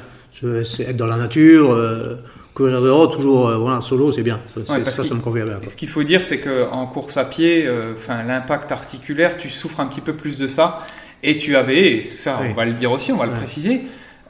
Être 0.41 0.95
dans 0.95 1.07
la 1.07 1.17
nature, 1.17 1.73
euh, 1.73 2.15
courir 2.57 2.81
dehors, 2.81 3.09
toujours, 3.09 3.47
euh, 3.49 3.57
voilà, 3.57 3.81
solo, 3.81 4.11
c'est 4.11 4.23
bien. 4.23 4.39
Ça, 4.47 4.73
Ouais, 4.73 4.83
ça, 4.83 5.03
me 5.03 5.21
convient 5.21 5.45
bien. 5.45 5.59
quoi. 5.61 5.69
Ce 5.69 5.75
qu'il 5.75 5.89
faut 5.89 6.03
dire, 6.03 6.23
c'est 6.23 6.39
qu'en 6.39 6.85
course 6.87 7.17
à 7.17 7.25
pied, 7.25 7.65
euh, 7.67 7.93
enfin 7.95 8.23
l'impact 8.23 8.71
articulaire, 8.71 9.37
tu 9.37 9.49
souffres 9.49 9.79
un 9.79 9.85
petit 9.85 10.01
peu 10.01 10.13
plus 10.13 10.37
de 10.37 10.47
ça. 10.47 10.85
Et 11.23 11.37
tu 11.37 11.55
avais, 11.55 11.93
et 11.97 12.03
ça 12.03 12.39
Oui. 12.41 12.47
on 12.51 12.53
va 12.55 12.65
le 12.65 12.73
dire 12.73 12.91
aussi, 12.91 13.11
on 13.11 13.17
va 13.17 13.25
le 13.25 13.33
préciser, 13.33 13.81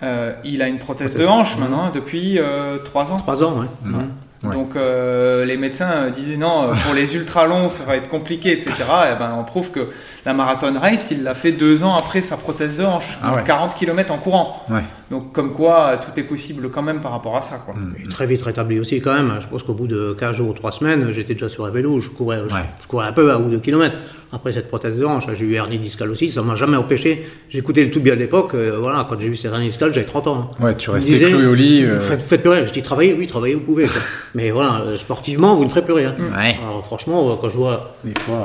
euh, 0.04 0.34
il 0.44 0.62
a 0.62 0.68
une 0.68 0.78
prothèse 0.80 1.16
de 1.16 1.26
hanche 1.26 1.58
maintenant 1.58 1.86
hein, 1.86 1.92
depuis 1.94 2.40
3 2.86 3.12
ans. 3.12 3.18
Trois 3.18 3.44
ans, 3.44 3.60
ouais. 3.60 3.66
Mm. 3.84 3.96
Ouais. 3.96 4.04
Ouais. 4.46 4.54
Donc 4.54 4.76
euh, 4.76 5.46
les 5.46 5.58
médecins 5.58 5.90
euh, 5.90 6.10
disaient 6.12 6.38
non, 6.38 6.70
euh, 6.70 6.74
pour 6.86 6.94
les 6.94 7.16
ultra 7.16 7.48
longs 7.48 7.72
ça 7.72 7.84
va 7.86 7.96
être 7.96 8.08
compliqué, 8.08 8.52
etc. 8.52 8.72
Et 9.12 9.18
ben 9.18 9.36
on 9.38 9.44
prouve 9.44 9.72
que 9.72 9.88
la 10.26 10.34
marathon 10.34 10.74
race, 10.80 11.10
il 11.10 11.24
l'a 11.24 11.34
fait 11.34 11.52
deux 11.52 11.84
ans 11.84 11.96
après 11.96 12.22
sa 12.22 12.38
prothèse 12.38 12.78
de 12.78 12.84
hanche, 12.84 13.18
Ah 13.24 13.30
donc 13.30 13.38
ouais. 13.38 13.44
40 13.46 13.76
km 13.76 14.14
en 14.14 14.18
courant. 14.18 14.64
Ouais. 14.70 14.82
Donc 15.10 15.32
comme 15.32 15.54
quoi 15.54 15.98
tout 16.04 16.20
est 16.20 16.24
possible 16.24 16.70
quand 16.70 16.82
même 16.82 17.00
par 17.00 17.12
rapport 17.12 17.38
à 17.38 17.42
ça. 17.42 17.62
Quoi. 17.66 17.76
Et 18.04 18.08
très 18.10 18.26
vite 18.26 18.42
rétabli 18.42 18.80
aussi 18.80 19.00
quand 19.00 19.14
même. 19.14 19.36
Je 19.40 19.48
pense 19.48 19.64
qu'au 19.64 19.74
bout 19.74 19.88
de 19.88 20.16
15 20.20 20.36
jours 20.36 20.50
ou 20.50 20.54
3 20.54 20.72
semaines, 20.74 21.12
j'étais 21.12 21.34
déjà 21.34 21.48
sur 21.48 21.66
un 21.66 21.70
vélo, 21.70 22.00
je 22.02 22.10
courais, 22.10 22.42
je, 22.50 22.54
Ouais. 22.54 22.62
je 22.82 22.88
courais 22.88 23.08
un 23.08 23.14
peu 23.14 23.32
à 23.32 23.38
bout 23.38 23.50
de 23.50 23.58
kilomètres. 23.58 23.98
Après 24.34 24.52
cette 24.52 24.68
prothèse 24.68 24.98
de 24.98 25.06
hanche, 25.06 25.30
j'ai 25.34 25.46
eu 25.46 25.54
hernie 25.54 25.80
discale 25.80 26.12
aussi, 26.12 26.28
ça 26.30 26.42
m'a 26.42 26.56
jamais 26.56 26.76
empêché. 26.76 27.26
J'écoutais 27.48 27.86
le 27.86 27.90
tout 27.92 28.02
bien 28.02 28.12
à 28.12 28.16
l'époque, 28.18 28.56
euh, 28.56 28.76
voilà, 28.78 29.08
quand 29.10 29.18
j'ai 29.18 29.28
eu 29.30 29.36
cette 29.38 29.54
hernie 29.54 29.68
discale, 29.68 29.94
j'avais 29.94 30.06
30 30.06 30.28
ans. 30.28 30.52
hein. 30.60 30.66
Ouais, 30.66 30.76
tu 30.76 30.90
restais 30.90 31.18
cloué 31.18 31.46
au 31.46 31.54
lit. 31.54 31.86
euh, 31.86 31.98
Faites, 32.02 32.22
faites 32.24 32.42
plus 32.42 32.50
rien. 32.50 32.64
Je 32.66 32.74
dis 32.74 32.82
travaillez, 32.82 33.14
oui, 33.18 33.26
travaillez, 33.28 33.54
vous 33.56 33.62
pouvez. 33.62 33.86
quoi. 33.86 34.02
Mais 34.36 34.52
voilà, 34.52 34.82
euh, 34.82 34.98
sportivement, 34.98 35.56
vous 35.56 35.64
ne 35.64 35.70
ferez 35.70 35.84
plus 35.84 35.94
rien. 35.94 36.14
Ouais. 36.20 36.58
Alors 36.62 36.84
franchement, 36.86 37.38
quand 37.40 37.50
je 37.50 37.56
vois 37.56 37.96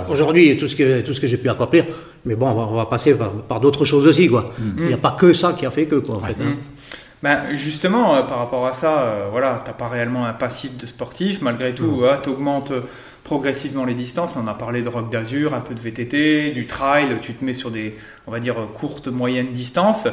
aujourd'hui 0.08 0.56
tout 0.56 0.68
ce 0.68 0.76
que 0.76 1.00
tout 1.00 1.14
ce 1.14 1.20
que 1.20 1.26
j'ai 1.26 1.36
pu 1.36 1.48
accomplir, 1.48 1.84
mais 2.24 2.34
bon, 2.34 2.48
on 2.50 2.54
va, 2.54 2.62
on 2.62 2.76
va 2.76 2.86
passer 2.86 3.14
par, 3.14 3.30
par 3.32 3.60
d'autres 3.60 3.84
choses 3.84 4.06
aussi, 4.06 4.28
quoi. 4.28 4.52
Il 4.78 4.86
n'y 4.86 4.92
a 4.94 4.98
pas 4.98 5.16
que 5.18 5.32
ça 5.32 5.52
qui 5.52 5.66
a 5.66 5.70
fait 5.70 5.86
que, 5.86 5.96
quoi, 5.96 6.16
en 6.16 6.20
fait. 6.20 6.36
hein. 6.40 6.54
Ben, 7.22 7.38
justement, 7.54 8.16
euh, 8.16 8.22
par 8.22 8.38
rapport 8.38 8.66
à 8.66 8.72
ça, 8.72 9.00
euh, 9.00 9.28
voilà, 9.30 9.62
t'as 9.64 9.72
pas 9.72 9.86
réellement 9.88 10.24
un 10.24 10.32
passif 10.32 10.76
de 10.76 10.86
sportif. 10.86 11.40
Malgré 11.40 11.72
tout, 11.74 12.02
tu 12.22 12.28
augmentes 12.30 12.72
progressivement 13.22 13.84
les 13.84 13.94
distances. 13.94 14.34
On 14.36 14.48
a 14.48 14.54
parlé 14.54 14.82
de 14.82 14.88
rock 14.88 15.08
d'azur, 15.10 15.54
un 15.54 15.60
peu 15.60 15.74
de 15.74 15.80
VTT, 15.80 16.50
du 16.50 16.66
trail. 16.66 17.16
Tu 17.22 17.34
te 17.34 17.44
mets 17.44 17.54
sur 17.54 17.70
des, 17.70 17.96
on 18.26 18.32
va 18.32 18.40
dire, 18.40 18.58
euh, 18.58 18.66
courtes, 18.66 19.06
moyennes 19.08 19.52
distances. 19.52 20.08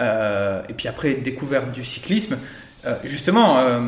Euh, 0.00 0.60
et 0.68 0.74
puis 0.74 0.88
après, 0.88 1.14
découverte 1.14 1.72
du 1.72 1.84
cyclisme. 1.84 2.36
Euh, 2.86 2.94
justement, 3.04 3.56
euh, 3.58 3.80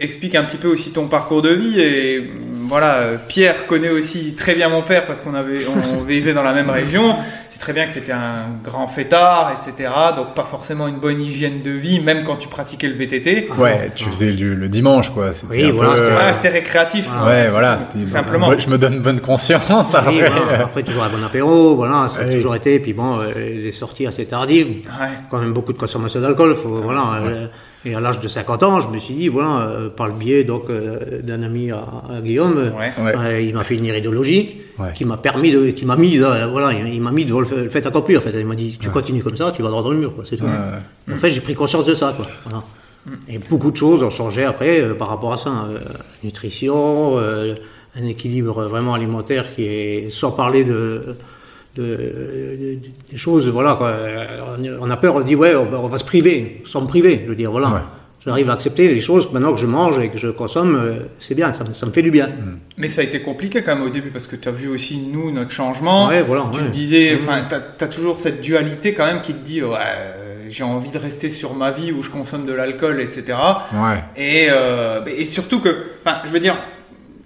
explique 0.00 0.34
un 0.34 0.44
petit 0.44 0.56
peu 0.56 0.68
aussi 0.68 0.90
ton 0.92 1.06
parcours 1.06 1.42
de 1.42 1.50
vie. 1.50 1.80
Et 1.80 2.16
euh, 2.18 2.22
voilà, 2.68 3.02
Pierre 3.28 3.66
connaît 3.66 3.90
aussi 3.90 4.34
très 4.36 4.54
bien 4.54 4.68
mon 4.68 4.82
père 4.82 5.06
parce 5.06 5.20
qu'on 5.20 5.34
avait, 5.34 5.60
on 5.96 6.00
vivait 6.04 6.32
dans 6.32 6.42
la 6.42 6.52
même 6.52 6.70
région. 6.70 7.16
C'est 7.48 7.58
très 7.58 7.72
bien 7.72 7.84
que 7.84 7.92
c'était 7.92 8.12
un 8.12 8.46
grand 8.64 8.86
fêtard, 8.86 9.52
etc. 9.60 9.90
Donc 10.16 10.34
pas 10.34 10.44
forcément 10.44 10.86
une 10.88 10.96
bonne 10.98 11.20
hygiène 11.20 11.62
de 11.62 11.72
vie, 11.72 12.00
même 12.00 12.24
quand 12.24 12.36
tu 12.36 12.48
pratiquais 12.48 12.86
le 12.88 12.94
VTT. 12.94 13.48
Ouais, 13.58 13.90
tu 13.94 14.04
faisais 14.04 14.30
le, 14.30 14.54
le 14.54 14.68
dimanche, 14.68 15.10
quoi. 15.10 15.32
C'était 15.32 15.64
Oui, 15.64 15.70
un 15.70 15.72
voilà, 15.72 15.90
peu, 15.90 15.96
c'était- 15.98 16.10
Voilà, 16.12 16.32
c'était 16.34 16.48
récréatif. 16.48 17.08
Ouais, 17.26 17.48
voilà, 17.48 17.78
c'était 17.80 18.06
simplement. 18.08 18.56
Je 18.56 18.68
me 18.70 18.78
donne 18.78 19.00
bonne 19.00 19.20
conscience 19.20 19.68
Oui, 19.70 19.96
après. 19.98 20.30
voilà. 20.30 20.62
Après, 20.64 20.82
toujours 20.84 21.02
un 21.02 21.08
bon 21.10 21.22
apéro, 21.24 21.74
voilà, 21.74 22.08
ça 22.08 22.20
a 22.20 22.24
Oui. 22.26 22.34
toujours 22.36 22.54
été. 22.54 22.78
Puis 22.78 22.92
bon, 22.92 23.18
euh, 23.18 23.32
les 23.36 23.72
sorties 23.72 24.06
assez 24.06 24.24
tardives, 24.26 24.68
Ouais. 24.68 25.08
quand 25.30 25.38
même 25.38 25.52
beaucoup 25.52 25.72
de 25.72 25.78
consommation 25.78 26.20
d'alcool. 26.20 26.54
faut- 26.54 26.68
Voilà, 26.82 27.20
euh, 27.26 27.46
et 27.84 27.94
à 27.94 28.00
l'âge 28.00 28.20
de 28.20 28.28
50 28.28 28.62
ans, 28.62 28.80
je 28.80 28.88
me 28.88 28.98
suis 28.98 29.14
dit, 29.14 29.28
voilà, 29.28 29.60
euh, 29.62 29.88
par 29.88 30.06
le 30.08 30.12
biais 30.14 30.44
donc 30.44 30.64
euh, 30.68 31.20
d'un 31.22 31.42
ami 31.42 31.70
à, 31.70 31.84
à 32.10 32.20
Guillaume, 32.20 32.58
euh, 32.58 32.70
Ouais. 32.70 32.92
Ouais. 33.02 33.12
euh, 33.16 33.40
il 33.40 33.54
m'a 33.54 33.64
fait 33.64 33.76
une 33.76 33.84
iridologie 33.86 34.56
Ouais. 34.78 34.92
qui 34.94 35.04
m'a 35.04 35.18
permis 35.18 35.50
de, 35.50 35.70
qui 35.70 35.84
m'a 35.84 35.96
mis, 35.96 36.18
euh, 36.18 36.46
voilà, 36.46 36.72
il, 36.72 36.94
il 36.94 37.02
m'a 37.02 37.10
mis 37.12 37.26
devant 37.26 37.40
le 37.40 37.46
fait, 37.46 37.56
le 37.64 37.68
fait 37.68 37.86
accompli. 37.86 38.16
En 38.16 38.20
fait, 38.22 38.30
il 38.34 38.46
m'a 38.46 38.54
dit, 38.54 38.78
tu 38.80 38.88
continues 38.88 39.22
comme 39.22 39.36
ça, 39.36 39.52
tu 39.54 39.62
vas 39.62 39.68
droit 39.68 39.82
dans 39.82 39.90
le 39.90 39.98
mur, 39.98 40.14
quoi. 40.14 40.24
C'est 40.26 40.36
tout. 40.36 40.44
En 41.12 41.16
fait, 41.18 41.30
j'ai 41.30 41.40
pris 41.42 41.54
conscience 41.54 41.84
de 41.84 41.94
ça, 41.94 42.14
quoi. 42.16 42.26
Voilà. 42.48 42.62
Et 43.28 43.38
beaucoup 43.38 43.70
de 43.70 43.76
choses 43.76 44.02
ont 44.02 44.10
changé 44.10 44.44
après 44.44 44.80
euh, 44.80 44.94
par 44.94 45.08
rapport 45.08 45.32
à 45.32 45.36
ça. 45.38 45.48
hein. 45.50 45.68
Euh, 45.72 45.78
nutrition, 46.22 47.18
euh, 47.18 47.54
un 47.98 48.06
équilibre 48.06 48.64
vraiment 48.66 48.94
alimentaire 48.94 49.54
qui 49.54 49.64
est, 49.64 50.10
sans 50.10 50.30
parler 50.32 50.64
de, 50.64 51.16
de, 51.76 51.82
de- 51.82 52.78
des 53.10 53.16
choses, 53.16 53.48
voilà, 53.48 53.74
quoi. 53.74 53.94
On- 54.80 54.90
a 54.90 54.96
peur, 54.96 55.16
on 55.16 55.20
dit, 55.20 55.34
ouais, 55.36 55.54
on 55.54 55.64
va, 55.66 55.78
on 55.78 55.86
va 55.86 55.98
se 55.98 56.04
priver, 56.04 56.62
sans 56.66 56.82
me 56.82 56.86
priver. 56.86 57.20
Je 57.24 57.28
veux 57.30 57.36
dire, 57.36 57.50
voilà. 57.50 57.68
Ouais. 57.68 57.80
J'arrive 58.22 58.50
à 58.50 58.52
accepter 58.52 58.92
les 58.92 59.00
choses 59.00 59.32
maintenant 59.32 59.54
que 59.54 59.60
je 59.60 59.64
mange 59.66 59.98
et 59.98 60.08
que 60.10 60.18
je 60.18 60.28
consomme, 60.28 60.76
euh, 60.76 60.92
c'est 61.20 61.34
bien, 61.34 61.54
ça, 61.54 61.64
me- 61.64 61.72
ça 61.72 61.86
me 61.86 61.90
fait 61.92 62.02
du 62.02 62.10
bien. 62.10 62.28
Mais 62.76 62.88
ça 62.88 63.00
a 63.00 63.04
été 63.04 63.20
compliqué 63.22 63.62
quand 63.62 63.74
même 63.76 63.84
au 63.84 63.88
début 63.90 64.10
parce 64.10 64.26
que 64.26 64.36
tu 64.36 64.46
as 64.46 64.52
vu 64.52 64.68
aussi 64.68 64.98
nous 64.98 65.30
notre 65.32 65.52
changement. 65.52 66.08
Ouais, 66.08 66.22
voilà, 66.22 66.50
Tu 66.52 66.60
ouais. 66.60 66.68
disais, 66.68 67.14
enfin, 67.14 67.42
tu 67.48 67.54
as, 67.84 67.88
toujours 67.88 68.18
cette 68.20 68.42
dualité 68.42 68.92
quand 68.92 69.06
même 69.06 69.22
qui 69.22 69.32
te 69.32 69.42
dit, 69.42 69.62
ouais, 69.62 69.68
euh, 69.78 70.46
j'ai 70.50 70.64
envie 70.64 70.90
de 70.90 70.98
rester 70.98 71.30
sur 71.30 71.54
ma 71.54 71.70
vie 71.70 71.92
où 71.92 72.02
je 72.02 72.10
consomme 72.10 72.44
de 72.44 72.52
l'alcool, 72.52 73.00
etc. 73.00 73.38
Ouais. 73.72 74.04
Et, 74.16 74.48
euh, 74.50 75.00
et 75.06 75.24
surtout 75.24 75.60
que, 75.60 75.74
enfin, 76.04 76.18
je 76.26 76.30
veux 76.30 76.40
dire, 76.40 76.56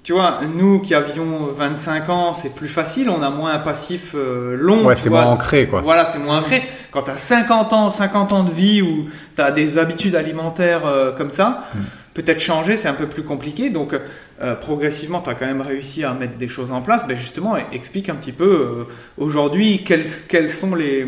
tu 0.05 0.13
vois, 0.13 0.41
nous 0.55 0.81
qui 0.81 0.95
avions 0.95 1.47
25 1.47 2.09
ans, 2.11 2.35
c'est 2.35 2.55
plus 2.55 2.69
facile, 2.69 3.09
on 3.09 3.23
a 3.23 3.31
moins 3.31 3.53
un 3.55 3.59
passif 3.59 4.13
euh, 4.15 4.55
long. 4.55 4.85
Ouais, 4.85 4.97
c'est 4.97 5.09
moins 5.09 5.25
ancré, 5.25 5.67
quoi. 5.67 5.81
Voilà, 5.81 6.05
c'est 6.05 6.19
moins 6.19 6.41
ancré. 6.41 6.63
Quand 6.91 7.05
tu 7.05 7.11
as 7.11 7.17
50 7.17 7.73
ans, 7.73 7.89
50 7.89 8.33
ans 8.33 8.45
de 8.45 8.53
vie 8.53 8.83
où 8.83 9.09
tu 9.35 9.41
as 9.41 9.51
des 9.51 9.79
habitudes 9.79 10.15
alimentaires 10.15 10.83
euh, 10.85 11.11
comme 11.13 11.31
ça, 11.31 11.65
Mm. 11.75 11.79
peut-être 12.13 12.41
changer, 12.41 12.77
c'est 12.77 12.87
un 12.89 12.93
peu 12.95 13.07
plus 13.07 13.23
compliqué. 13.23 13.71
Donc, 13.71 13.95
euh, 14.43 14.55
progressivement, 14.57 15.23
tu 15.23 15.31
as 15.31 15.35
quand 15.35 15.47
même 15.47 15.63
réussi 15.63 16.05
à 16.05 16.13
mettre 16.13 16.37
des 16.37 16.49
choses 16.49 16.71
en 16.71 16.83
place. 16.83 17.07
Ben 17.09 17.17
justement, 17.17 17.57
explique 17.73 18.11
un 18.11 18.15
petit 18.15 18.33
peu 18.33 18.87
aujourd'hui 19.17 19.85
quels, 19.87 20.05
quels 20.29 20.51
sont 20.51 20.75
les, 20.75 21.07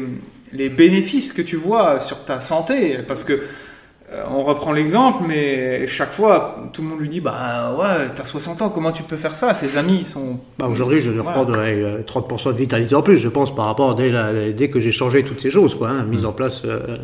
les 0.55 0.71
bénéfices 0.71 1.35
que 1.35 1.43
tu 1.43 1.57
vois 1.57 2.01
sur 2.01 2.25
ta 2.25 2.41
santé. 2.41 2.99
Parce 3.07 3.25
que 3.25 3.43
on 4.31 4.45
reprend 4.45 4.73
l'exemple, 4.73 5.25
mais 5.27 5.87
chaque 5.89 6.13
fois, 6.13 6.57
tout 6.73 6.81
le 6.83 6.89
monde 6.89 7.01
lui 7.01 7.09
dit 7.09 7.21
Bah 7.21 7.75
ouais, 7.79 8.07
t'as 8.15 8.25
60 8.25 8.63
ans, 8.63 8.69
comment 8.69 8.93
tu 8.93 9.03
peux 9.03 9.17
faire 9.17 9.35
ça? 9.35 9.53
Ses 9.55 9.77
amis, 9.79 9.99
ils 10.01 10.05
sont. 10.07 10.39
Bah, 10.59 10.67
Aujourd'hui, 10.69 11.01
je 11.01 11.11
Voilà. 11.11 11.41
reprends 11.41 11.53
ouais, 11.59 11.83
euh, 11.83 12.03
30% 12.07 12.53
de 12.53 12.57
vitalité 12.59 12.95
en 12.95 13.03
plus, 13.03 13.17
je 13.19 13.29
pense, 13.29 13.55
par 13.55 13.67
rapport 13.67 13.95
dès, 13.97 14.11
la- 14.11 14.53
dès 14.53 14.69
que 14.71 14.79
j'ai 14.81 14.93
changé 14.93 15.25
toutes 15.25 15.41
ces 15.41 15.51
choses, 15.51 15.75
quoi. 15.75 15.89
hein, 15.91 16.05
mise 16.05 16.25
en 16.25 16.33
place 16.33 16.63
euh, 16.65 16.99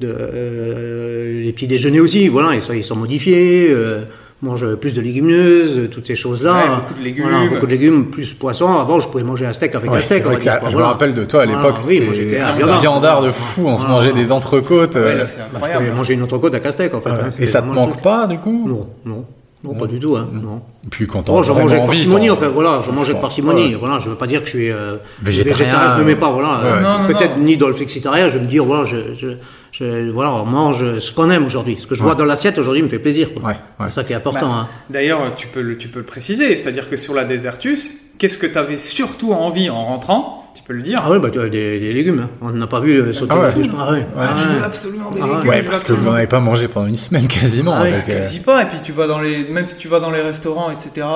de 0.00 0.08
euh, 0.16 1.42
les 1.42 1.52
petits 1.52 1.66
déjeuners 1.66 2.00
aussi, 2.00 2.28
voilà, 2.28 2.54
ils 2.54 2.62
sont, 2.62 2.72
ils 2.72 2.84
sont 2.84 2.96
modifiés. 2.96 3.68
euh, 3.70 4.02
mange 4.42 4.74
plus 4.76 4.94
de 4.94 5.00
légumineuses, 5.00 5.78
euh, 5.78 5.88
toutes 5.88 6.06
ces 6.06 6.14
choses-là. 6.14 6.52
Ouais, 6.52 6.60
beaucoup 6.76 6.94
de 6.94 7.02
légumes. 7.04 7.28
Voilà, 7.28 7.48
beaucoup 7.50 7.66
de 7.66 7.70
légumes, 7.70 8.06
plus 8.10 8.32
poisson. 8.34 8.78
Avant, 8.78 9.00
je 9.00 9.08
pouvais 9.08 9.24
manger 9.24 9.46
un 9.46 9.52
steak 9.52 9.74
avec 9.74 9.90
Ouais, 9.90 9.98
un 9.98 10.00
steak. 10.00 10.22
vrai 10.24 10.36
dire, 10.36 10.54
je 10.64 10.70
voilà. 10.70 10.78
me 10.78 10.82
rappelle 10.84 11.14
de 11.14 11.24
toi 11.24 11.42
à 11.42 11.46
l'époque, 11.46 11.76
oui, 11.86 12.00
moi, 12.00 12.14
c'était 12.14 12.24
j'étais 12.30 12.40
un 12.40 12.52
viandard. 12.56 12.80
viandard 12.80 13.22
de 13.22 13.30
fou, 13.32 13.62
on 13.66 13.76
se 13.76 13.86
mangeait 13.86 14.12
des 14.12 14.30
entrecôtes. 14.30 14.94
Ouais, 14.94 15.00
euh, 15.00 15.18
là, 15.18 15.26
c'est 15.26 15.40
Je 15.40 15.44
incroyable. 15.56 15.84
pouvais 15.86 15.96
manger 15.96 16.14
une 16.14 16.22
entrecôte 16.22 16.54
avec 16.54 16.66
un 16.66 16.72
steak, 16.72 16.94
en 16.94 17.00
fait. 17.00 17.10
hein, 17.10 17.30
et 17.38 17.46
ça 17.46 17.62
te 17.62 17.66
manque 17.66 18.00
pas, 18.00 18.26
du 18.28 18.38
coup? 18.38 18.68
Non, 18.68 18.86
non. 19.04 19.24
Non, 19.64 19.74
pas 19.74 19.86
du 19.86 19.98
tout, 19.98 20.16
hein, 20.16 20.28
non. 20.32 20.60
Puis 20.88 21.06
quand 21.08 21.28
Oh, 21.28 21.32
on 21.38 21.42
je 21.42 21.50
mangeais 21.52 21.74
avec 21.78 21.86
parcimonie, 21.86 22.30
enfin 22.30 22.46
voilà, 22.48 22.80
je 22.86 22.92
mangeais 22.92 23.10
avec 23.10 23.20
parcimonie. 23.20 23.74
Voilà, 23.74 23.98
je 23.98 24.08
veux 24.08 24.14
pas 24.14 24.28
dire 24.28 24.40
que 24.40 24.46
je 24.46 24.56
suis 24.56 24.70
euh, 24.70 24.98
Végétarien, 25.20 25.96
je 25.96 26.00
me 26.02 26.06
mets 26.06 26.14
pas, 26.16 26.30
voilà. 26.30 26.60
Euh, 26.64 27.06
Peut-être 27.08 27.38
ni 27.38 27.56
dans 27.56 27.66
le 27.66 27.74
flexitarien, 27.74 28.28
je 28.28 28.38
vais 28.38 28.44
me 28.44 28.48
dire, 28.48 28.64
voilà, 28.64 28.84
je, 28.84 29.14
je, 29.14 29.28
je- 29.72 30.10
voilà, 30.12 30.32
on 30.34 30.44
mange 30.46 30.98
ce 31.00 31.12
qu'on 31.12 31.28
aime 31.30 31.44
aujourd'hui. 31.44 31.76
Ce 31.80 31.88
que 31.88 31.96
je 31.96 32.02
vois 32.04 32.14
dans 32.14 32.24
l'assiette 32.24 32.56
aujourd'hui 32.56 32.82
me 32.82 32.88
fait 32.88 33.00
plaisir. 33.00 33.34
quoi. 33.34 33.42
Ouais, 33.42 33.48
ouais. 33.80 33.86
C'est 33.88 33.94
ça 33.96 34.04
qui 34.04 34.12
est 34.12 34.16
important. 34.16 34.48
Bah, 34.48 34.54
hein. 34.62 34.68
D'ailleurs, 34.90 35.20
tu 35.36 35.48
peux, 35.48 35.60
le, 35.62 35.76
tu 35.76 35.88
peux 35.88 35.98
le 35.98 36.06
préciser, 36.06 36.56
c'est-à-dire 36.56 36.88
que 36.88 36.96
sur 36.96 37.12
la 37.14 37.24
Désertus, 37.24 38.12
qu'est-ce 38.18 38.38
que 38.38 38.46
tu 38.46 38.56
avais 38.58 38.78
surtout 38.78 39.32
envie 39.32 39.70
en 39.70 39.84
rentrant? 39.86 40.47
Tu 40.58 40.64
peux 40.64 40.72
le 40.72 40.82
dire 40.82 41.00
Ah 41.04 41.10
ouais, 41.10 41.18
bah, 41.20 41.30
tu 41.30 41.40
as 41.40 41.48
des, 41.48 41.78
des 41.78 41.92
légumes. 41.92 42.20
hein. 42.24 42.30
On 42.42 42.50
n'a 42.50 42.66
pas 42.66 42.80
vu 42.80 42.96
euh, 43.00 43.12
sauter 43.12 43.32
Ah 43.34 43.40
ouais. 43.42 43.52
des 43.54 43.62
fiches. 43.62 43.72
Ah 43.78 43.92
ouais. 43.92 44.06
Ah, 44.16 44.20
Ah 44.20 44.36
Je 44.36 44.48
ouais. 44.48 44.54
veux 44.58 44.64
absolument 44.64 45.10
des 45.12 45.20
Ah 45.22 45.26
légumes. 45.26 45.48
Ouais, 45.48 45.62
parce 45.62 45.84
que 45.84 45.92
vous 45.92 46.04
n'en 46.06 46.14
avez 46.14 46.26
pas 46.26 46.40
mangé 46.40 46.66
pendant 46.66 46.88
une 46.88 46.96
semaine 46.96 47.28
quasiment. 47.28 47.72
Ah 47.74 47.82
oui, 47.84 47.92
avec, 47.92 48.08
euh, 48.08 48.18
Quasi 48.20 48.40
pas, 48.40 48.62
et 48.62 48.66
puis 48.66 48.78
tu 48.82 48.90
vas 48.92 49.06
dans 49.06 49.20
les, 49.20 49.48
même 49.48 49.66
si 49.68 49.78
tu 49.78 49.86
vas 49.88 50.00
dans 50.00 50.10
les 50.10 50.20
restaurants, 50.20 50.70
etc., 50.70 51.06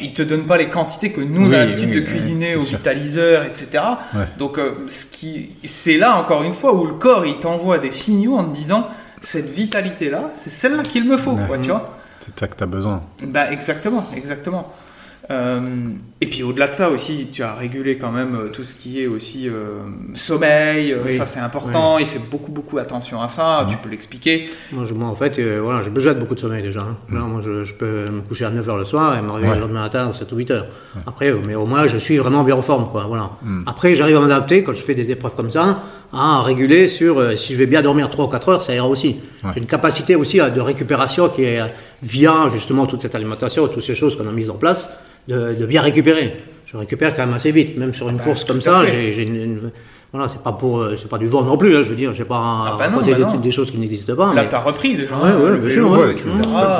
ils 0.00 0.14
te 0.14 0.22
donnent 0.22 0.46
pas 0.46 0.56
les 0.56 0.68
quantités 0.68 1.12
que 1.12 1.20
nous 1.20 1.42
on 1.42 1.48
Oui, 1.50 1.54
a 1.54 1.58
l'habitude 1.66 1.88
oui, 1.90 1.94
de 1.96 2.00
oui, 2.00 2.06
cuisiner 2.06 2.56
au 2.56 2.60
sûr. 2.62 2.78
vitaliseur, 2.78 3.44
etc. 3.44 3.68
Ouais. 4.14 4.20
Donc, 4.38 4.58
euh, 4.58 4.72
ce 4.88 5.04
qui, 5.04 5.50
c'est 5.64 5.98
là 5.98 6.16
encore 6.18 6.42
une 6.42 6.54
fois 6.54 6.74
où 6.74 6.86
le 6.86 6.94
corps 6.94 7.26
il 7.26 7.36
t'envoie 7.38 7.78
des 7.78 7.90
signaux 7.90 8.36
en 8.36 8.44
te 8.44 8.54
disant 8.56 8.88
cette 9.20 9.50
vitalité 9.52 10.08
là, 10.08 10.30
c'est 10.34 10.50
celle-là 10.50 10.82
qu'il 10.82 11.04
me 11.06 11.16
faut, 11.18 11.36
quoi, 11.36 11.58
tu 11.58 11.68
vois. 11.68 11.92
C'est 12.20 12.36
ça 12.40 12.48
que 12.48 12.56
tu 12.56 12.62
as 12.64 12.66
besoin. 12.66 13.02
Bah 13.22 13.52
exactement, 13.52 14.04
exactement. 14.16 14.72
Euh, 15.30 15.60
et 16.20 16.26
puis 16.28 16.44
au-delà 16.44 16.68
de 16.68 16.74
ça 16.74 16.88
aussi, 16.88 17.26
tu 17.32 17.42
as 17.42 17.52
régulé 17.54 17.96
quand 17.98 18.12
même 18.12 18.36
euh, 18.36 18.48
tout 18.48 18.62
ce 18.62 18.76
qui 18.76 19.02
est 19.02 19.08
aussi 19.08 19.48
euh, 19.48 19.80
sommeil, 20.14 20.94
Oui. 21.04 21.12
ça 21.12 21.26
c'est 21.26 21.40
important, 21.40 21.98
il 21.98 22.06
fait 22.06 22.20
beaucoup 22.20 22.52
beaucoup 22.52 22.78
attention 22.78 23.20
à 23.20 23.28
ça, 23.28 23.66
tu 23.68 23.76
peux 23.76 23.88
l'expliquer. 23.88 24.48
Moi, 24.72 24.84
je- 24.84 24.94
moi, 24.94 25.08
en 25.08 25.14
fait, 25.16 25.38
euh, 25.38 25.58
voilà, 25.62 25.82
j'ai 25.82 25.90
besoin 25.90 26.14
de 26.14 26.20
beaucoup 26.20 26.34
de 26.36 26.40
sommeil 26.40 26.62
déjà. 26.62 26.80
hein. 26.82 26.96
Là, 27.12 27.20
moi, 27.20 27.40
je, 27.42 27.64
je 27.64 27.74
peux 27.74 28.08
me 28.08 28.20
coucher 28.20 28.44
à 28.44 28.50
9h 28.50 28.78
le 28.78 28.84
soir 28.84 29.18
et 29.18 29.22
me 29.22 29.30
réveiller 29.30 29.50
Ouais. 29.50 29.56
le 29.56 29.62
lendemain 29.62 29.82
matin 29.82 30.08
à 30.08 30.12
7 30.12 30.30
ou 30.32 30.36
8 30.36 30.50
heures. 30.52 30.66
Après, 31.06 31.32
mais 31.44 31.54
au 31.56 31.66
moins, 31.66 31.86
je 31.86 31.96
suis 31.98 32.18
vraiment 32.18 32.44
bien 32.44 32.54
en 32.56 32.62
forme. 32.62 32.88
Quoi, 32.90 33.04
voilà. 33.08 33.30
Après, 33.66 33.94
j'arrive 33.94 34.16
à 34.18 34.20
m'adapter 34.20 34.62
quand 34.62 34.74
je 34.74 34.84
fais 34.84 34.94
des 34.94 35.10
épreuves 35.10 35.34
comme 35.34 35.50
ça, 35.50 35.82
à 36.12 36.40
réguler 36.42 36.86
sur 36.86 37.36
si 37.36 37.52
je 37.52 37.58
vais 37.58 37.66
bien 37.66 37.82
dormir 37.82 38.08
3 38.10 38.26
ou 38.26 38.28
4 38.28 38.48
heures, 38.48 38.62
ça 38.62 38.74
ira 38.74 38.86
aussi. 38.86 39.16
Ouais. 39.44 39.50
J'ai 39.54 39.60
une 39.60 39.66
capacité 39.66 40.14
aussi 40.14 40.38
de 40.38 40.60
récupération 40.60 41.28
qui 41.28 41.42
est 41.44 41.60
via 42.02 42.48
justement 42.52 42.86
toute 42.86 43.02
cette 43.02 43.14
alimentation, 43.14 43.66
toutes 43.68 43.82
ces 43.82 43.94
choses 43.94 44.16
qu'on 44.16 44.28
a 44.28 44.32
mises 44.32 44.50
en 44.50 44.54
place, 44.56 44.96
de, 45.28 45.54
de 45.54 45.66
bien 45.66 45.82
récupérer. 45.82 46.36
Je 46.66 46.76
récupère 46.76 47.14
quand 47.14 47.24
même 47.26 47.34
assez 47.34 47.50
vite, 47.52 47.76
même 47.78 47.94
sur 47.94 48.08
une 48.08 48.16
bah, 48.16 48.24
course 48.24 48.44
comme 48.44 48.60
ça. 48.60 48.84
J'ai 48.86 49.22
une, 49.22 49.36
une- 49.36 49.70
voilà, 50.12 50.28
c'est 50.28 50.42
pas 50.42 50.52
pour, 50.52 50.80
euh, 50.80 50.94
c'est 50.96 51.08
pas 51.08 51.18
du 51.18 51.26
vent 51.26 51.42
non 51.42 51.56
plus. 51.58 51.76
hein, 51.76 51.82
je 51.82 51.90
veux 51.90 51.96
dire, 51.96 52.14
j'ai 52.14 52.24
pas 52.24 52.36
Ah 52.40 52.76
bah 52.78 52.88
non, 52.88 52.96
raconter 52.98 53.10
bah 53.12 53.16
des- 53.18 53.22
non. 53.24 53.36
des, 53.40 53.50
choses 53.50 53.70
qui 53.70 53.78
n'existent 53.78 54.14
pas. 54.16 54.32
Là 54.34 54.42
mais- 54.42 54.48
tu 54.48 54.54
as 54.54 54.60
repris 54.60 54.96
déjà. 54.96 55.16
Ouais, 55.16 55.32
ouais, 55.32 55.58
bien 55.58 55.68
vélo, 55.68 55.70
sûr, 55.70 55.90
ouais. 55.90 56.14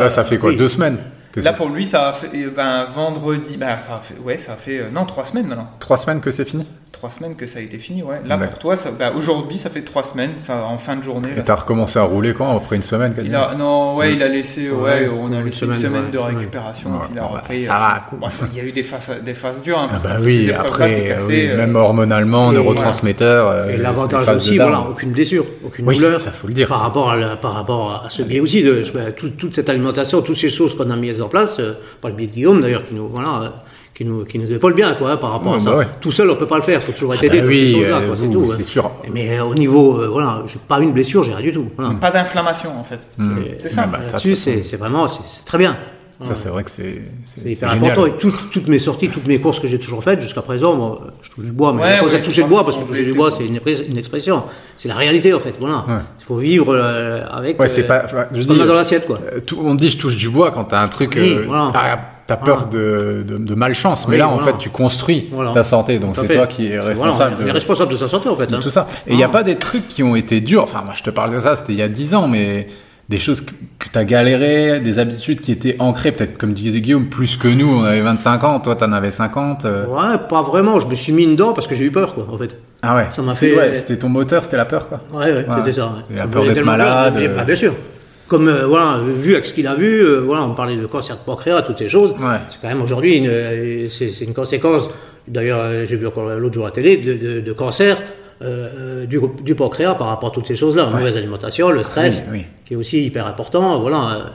Là, 0.00 0.10
ça 0.10 0.24
fait 0.24 0.38
quoi 0.38 0.50
oui. 0.50 0.56
Deux 0.56 0.68
semaines 0.68 0.98
que 1.32 1.40
Là 1.40 1.52
pour 1.52 1.68
lui 1.68 1.84
ça 1.84 2.08
a 2.08 2.12
fait, 2.14 2.28
ben, 2.54 2.86
vendredi, 2.94 3.56
ben, 3.58 3.76
ça 3.78 3.96
a 3.96 3.98
fait, 4.00 4.18
ouais 4.24 4.38
ça 4.38 4.52
a 4.52 4.56
fait, 4.56 4.78
euh, 4.78 4.84
non 4.92 5.04
trois 5.04 5.24
semaines 5.24 5.46
maintenant. 5.48 5.68
Trois 5.80 5.98
semaines 5.98 6.20
que 6.20 6.30
c'est 6.30 6.48
fini 6.48 6.66
trois 6.92 7.10
semaines 7.10 7.36
que 7.36 7.46
ça 7.46 7.58
a 7.58 7.62
été 7.62 7.78
fini, 7.78 8.02
ouais. 8.02 8.20
Là, 8.26 8.38
pour 8.38 8.58
toi, 8.58 8.74
bah, 8.98 9.12
aujourd'hui, 9.14 9.58
ça 9.58 9.68
fait 9.70 9.82
trois 9.82 10.02
semaines, 10.02 10.32
ça, 10.38 10.64
en 10.64 10.78
fin 10.78 10.96
de 10.96 11.02
journée. 11.02 11.28
Et 11.36 11.42
t'as 11.42 11.54
recommencé 11.54 11.98
à 11.98 12.02
rouler 12.02 12.32
quand 12.32 12.56
Après 12.56 12.76
une 12.76 12.82
semaine, 12.82 13.14
quasiment 13.14 13.54
Non, 13.56 13.96
ouais, 13.96 14.14
il 14.14 14.22
a 14.22 14.28
laissé, 14.28 14.70
ouais, 14.70 15.08
on 15.08 15.32
a 15.32 15.42
laissé 15.42 15.66
une 15.66 15.76
semaine, 15.76 16.10
de 16.10 16.18
récupération. 16.18 16.90
il 17.12 17.18
a 17.18 17.22
bah, 17.22 17.28
repris. 17.28 17.64
Ça 17.64 17.72
va, 17.72 18.02
cool. 18.08 18.18
il 18.52 18.58
y 18.58 18.60
a 18.60 18.64
eu 18.64 18.72
des 18.72 18.82
phases, 18.82 19.22
des 19.22 19.34
phases 19.34 19.62
dures, 19.62 19.78
hein, 19.78 19.88
parce 19.90 20.04
ah 20.06 20.14
bah 20.14 20.20
oui, 20.22 20.50
après, 20.50 21.08
cassé, 21.08 21.50
euh, 21.50 21.56
même 21.56 21.76
hormonalement, 21.76 22.52
neurotransmetteurs. 22.52 23.48
Euh, 23.48 23.68
et 23.70 23.76
l'avantage 23.76 24.28
aussi, 24.28 24.56
voilà, 24.56 24.80
aucune 24.80 25.10
blessure, 25.10 25.44
aucune 25.64 25.84
douleur. 25.84 26.20
ça 26.20 26.32
faut 26.32 26.46
le 26.46 26.54
dire. 26.54 26.68
Par 26.68 26.80
rapport 26.80 27.10
à, 27.10 27.36
par 27.36 27.52
rapport 27.52 28.04
à 28.06 28.10
ce 28.10 28.22
biais 28.22 28.40
aussi, 28.40 28.62
de, 28.62 28.82
toute 29.36 29.54
cette 29.54 29.68
alimentation, 29.68 30.22
toutes 30.22 30.36
ces 30.36 30.50
choses 30.50 30.76
qu'on 30.76 30.90
a 30.90 30.96
mises 30.96 31.20
en 31.20 31.28
place, 31.28 31.60
euh, 31.60 31.74
par 32.00 32.10
le 32.10 32.16
biais 32.16 32.28
de 32.28 32.32
Guillaume 32.32 32.62
d'ailleurs, 32.62 32.84
qui 32.84 32.94
nous, 32.94 33.08
voilà, 33.08 33.52
qui 33.96 34.04
nous, 34.04 34.24
qui 34.26 34.38
nous 34.38 34.52
épaule 34.52 34.74
bien 34.74 34.92
quoi, 34.92 35.18
par 35.18 35.32
rapport 35.32 35.54
à 35.54 35.60
ça. 35.60 35.74
Bah 35.74 35.84
Tout 36.00 36.12
seul, 36.12 36.28
on 36.30 36.36
peut 36.36 36.46
pas 36.46 36.56
le 36.56 36.62
faire, 36.62 36.80
il 36.80 36.84
faut 36.84 36.92
toujours 36.92 37.14
être 37.14 37.20
ah 37.22 37.26
aidé. 37.26 37.40
Bah 37.40 37.46
oui, 37.48 37.82
euh, 37.82 38.14
c'est 38.14 38.28
tout. 38.28 38.52
C'est 38.54 38.62
sûr. 38.62 38.90
Mais 39.10 39.40
au 39.40 39.54
niveau, 39.54 39.98
euh, 39.98 40.08
voilà, 40.08 40.42
j'ai 40.46 40.58
pas 40.58 40.80
une 40.80 40.92
blessure, 40.92 41.22
j'ai 41.22 41.32
rien 41.32 41.46
du 41.46 41.52
tout. 41.52 41.70
Pas 42.00 42.10
d'inflammation 42.10 42.78
en 42.78 42.84
fait. 42.84 43.06
Hmm. 43.16 43.36
C'est 43.58 43.70
ça. 43.70 43.86
Bah, 43.86 44.00
là-dessus, 44.06 44.36
c'est 44.36 44.76
vraiment, 44.76 45.08
c'est 45.08 45.44
très 45.46 45.56
bien. 45.56 45.76
Ça, 46.24 46.34
c'est 46.34 46.48
vrai 46.48 46.64
que 46.64 46.70
c'est 46.70 47.02
hyper 47.44 47.70
important. 47.70 48.06
Et 48.06 48.12
toutes, 48.12 48.50
toutes, 48.50 48.68
mes 48.68 48.78
sorties, 48.78 49.08
toutes 49.08 49.26
mes 49.26 49.38
courses 49.38 49.60
que 49.60 49.68
j'ai 49.68 49.78
toujours 49.78 50.02
faites 50.02 50.20
jusqu'à 50.22 50.40
présent, 50.40 50.74
moi, 50.74 51.00
je 51.20 51.30
touche 51.30 51.44
du 51.44 51.52
bois, 51.52 51.74
mais 51.74 51.82
ouais, 51.82 52.00
ouais, 52.00 52.22
toucher 52.22 52.42
le 52.42 52.48
bois 52.48 52.64
parce 52.64 52.78
que 52.78 52.84
toucher 52.84 53.02
du 53.02 53.12
bois, 53.12 53.30
c'est 53.30 53.44
une, 53.44 53.60
une, 53.88 53.98
expression. 53.98 54.42
C'est 54.78 54.88
la 54.88 54.94
réalité 54.94 55.32
en 55.32 55.40
fait. 55.40 55.54
Voilà. 55.58 55.84
Il 56.20 56.24
faut 56.24 56.36
vivre 56.36 56.74
euh, 56.74 57.24
avec. 57.30 57.58
Ouais, 57.58 57.68
c'est 57.68 57.86
pas. 57.86 58.06
Je 58.32 58.40
dis, 58.40 58.46
dans 58.46 58.74
l'assiette 58.74 59.06
quoi. 59.06 59.20
on 59.58 59.74
dit 59.74 59.88
je 59.88 59.98
touche 59.98 60.16
du 60.16 60.28
bois 60.28 60.50
quand 60.50 60.64
t'as 60.64 60.82
un 60.82 60.88
truc. 60.88 61.18
voilà 61.46 61.70
t'as 62.26 62.36
peur 62.36 62.66
de, 62.66 63.24
de, 63.26 63.54
malchance, 63.54 64.08
mais 64.08 64.16
là, 64.16 64.28
en 64.28 64.38
fait, 64.38 64.58
tu 64.58 64.70
construis 64.70 65.30
ta 65.54 65.64
santé, 65.64 65.98
donc 65.98 66.16
c'est 66.16 66.34
toi 66.34 66.46
qui 66.46 66.68
es 66.68 66.80
responsable. 66.80 67.44
de, 67.44 67.50
responsable 67.50 67.92
de 67.92 67.96
sa 67.96 68.08
santé, 68.08 68.28
en 68.28 68.36
fait. 68.36 68.52
Hein. 68.52 68.60
Tout 68.60 68.70
ça. 68.70 68.86
Et 69.06 69.12
il 69.12 69.16
n'y 69.16 69.24
a 69.24 69.28
pas 69.28 69.42
des 69.42 69.56
trucs 69.56 69.88
qui 69.88 70.02
ont 70.02 70.16
été 70.16 70.40
durs. 70.40 70.62
Enfin, 70.62 70.82
moi, 70.84 70.94
je 70.96 71.02
te 71.02 71.10
parle 71.10 71.32
de 71.32 71.38
ça, 71.38 71.56
c'était 71.56 71.72
il 71.72 71.78
y 71.78 71.82
a 71.82 71.88
10 71.88 72.14
ans, 72.14 72.28
mais 72.28 72.68
des 73.08 73.20
choses 73.20 73.40
que, 73.40 73.52
tu 73.92 73.98
as 73.98 74.04
galéré, 74.04 74.80
des 74.80 74.98
habitudes 74.98 75.40
qui 75.40 75.52
étaient 75.52 75.76
ancrées, 75.78 76.10
peut-être 76.10 76.36
comme 76.38 76.52
disait 76.52 76.80
Guillaume, 76.80 77.06
plus 77.06 77.36
que 77.36 77.46
nous, 77.46 77.80
on 77.80 77.84
avait 77.84 78.00
25 78.00 78.44
ans, 78.44 78.60
toi, 78.60 78.74
t'en 78.74 78.90
avais 78.92 79.12
50. 79.12 79.64
Euh. 79.64 79.86
Ouais, 79.86 80.18
pas 80.28 80.42
vraiment. 80.42 80.80
Je 80.80 80.88
me 80.88 80.94
suis 80.94 81.12
mis 81.12 81.22
une 81.22 81.36
dent 81.36 81.52
parce 81.52 81.66
que 81.66 81.74
j'ai 81.74 81.84
eu 81.84 81.92
peur, 81.92 82.14
quoi, 82.14 82.26
en 82.30 82.36
fait. 82.36 82.58
Ah 82.82 82.96
ouais. 82.96 83.06
Ça 83.10 83.22
m'a 83.22 83.34
fait. 83.34 83.56
Ouais, 83.56 83.74
c'était 83.74 83.96
ton 83.96 84.08
moteur, 84.08 84.42
c'était 84.42 84.56
la 84.56 84.64
peur, 84.64 84.88
quoi. 84.88 85.00
Ouais, 85.12 85.32
ouais, 85.32 85.46
c'était 85.58 85.72
ça. 85.74 85.92
La 86.14 86.26
peur 86.26 86.44
d'être 86.44 86.64
malade. 86.64 87.44
Bien 87.46 87.56
sûr 87.56 87.74
comme 88.28 88.48
euh, 88.48 88.66
voilà, 88.66 88.98
vu 89.02 89.34
avec 89.34 89.46
ce 89.46 89.52
qu'il 89.52 89.66
a 89.66 89.74
vu, 89.74 90.04
euh, 90.04 90.20
voilà, 90.20 90.44
on 90.44 90.54
parlait 90.54 90.76
de 90.76 90.86
cancer 90.86 91.16
de 91.16 91.22
pancréas, 91.22 91.62
toutes 91.62 91.78
ces 91.78 91.88
choses. 91.88 92.14
C'est 92.48 92.60
quand 92.60 92.68
même 92.68 92.82
aujourd'hui 92.82 93.16
une, 93.16 93.28
euh, 93.28 93.88
c'est, 93.88 94.08
une 94.24 94.34
conséquence. 94.34 94.88
D'ailleurs, 95.28 95.84
j'ai 95.84 95.96
vu 95.96 96.06
encore 96.06 96.28
l'autre 96.28 96.54
jour 96.54 96.64
à 96.64 96.68
la 96.68 96.74
télé 96.74 96.96
de, 96.98 97.40
de, 97.40 97.52
cancer 97.52 98.00
du, 98.40 99.20
du, 99.42 99.54
pancréas 99.56 99.96
par 99.96 100.06
rapport 100.06 100.28
à 100.28 100.32
toutes 100.32 100.46
ces 100.46 100.54
choses-là, 100.54 100.84
la 100.84 100.96
mauvaise 100.96 101.16
alimentation, 101.16 101.70
le 101.70 101.82
stress, 101.82 102.24
qui 102.64 102.74
est 102.74 102.76
aussi 102.76 103.04
hyper 103.04 103.26
important. 103.26 103.80
Voilà. 103.80 104.32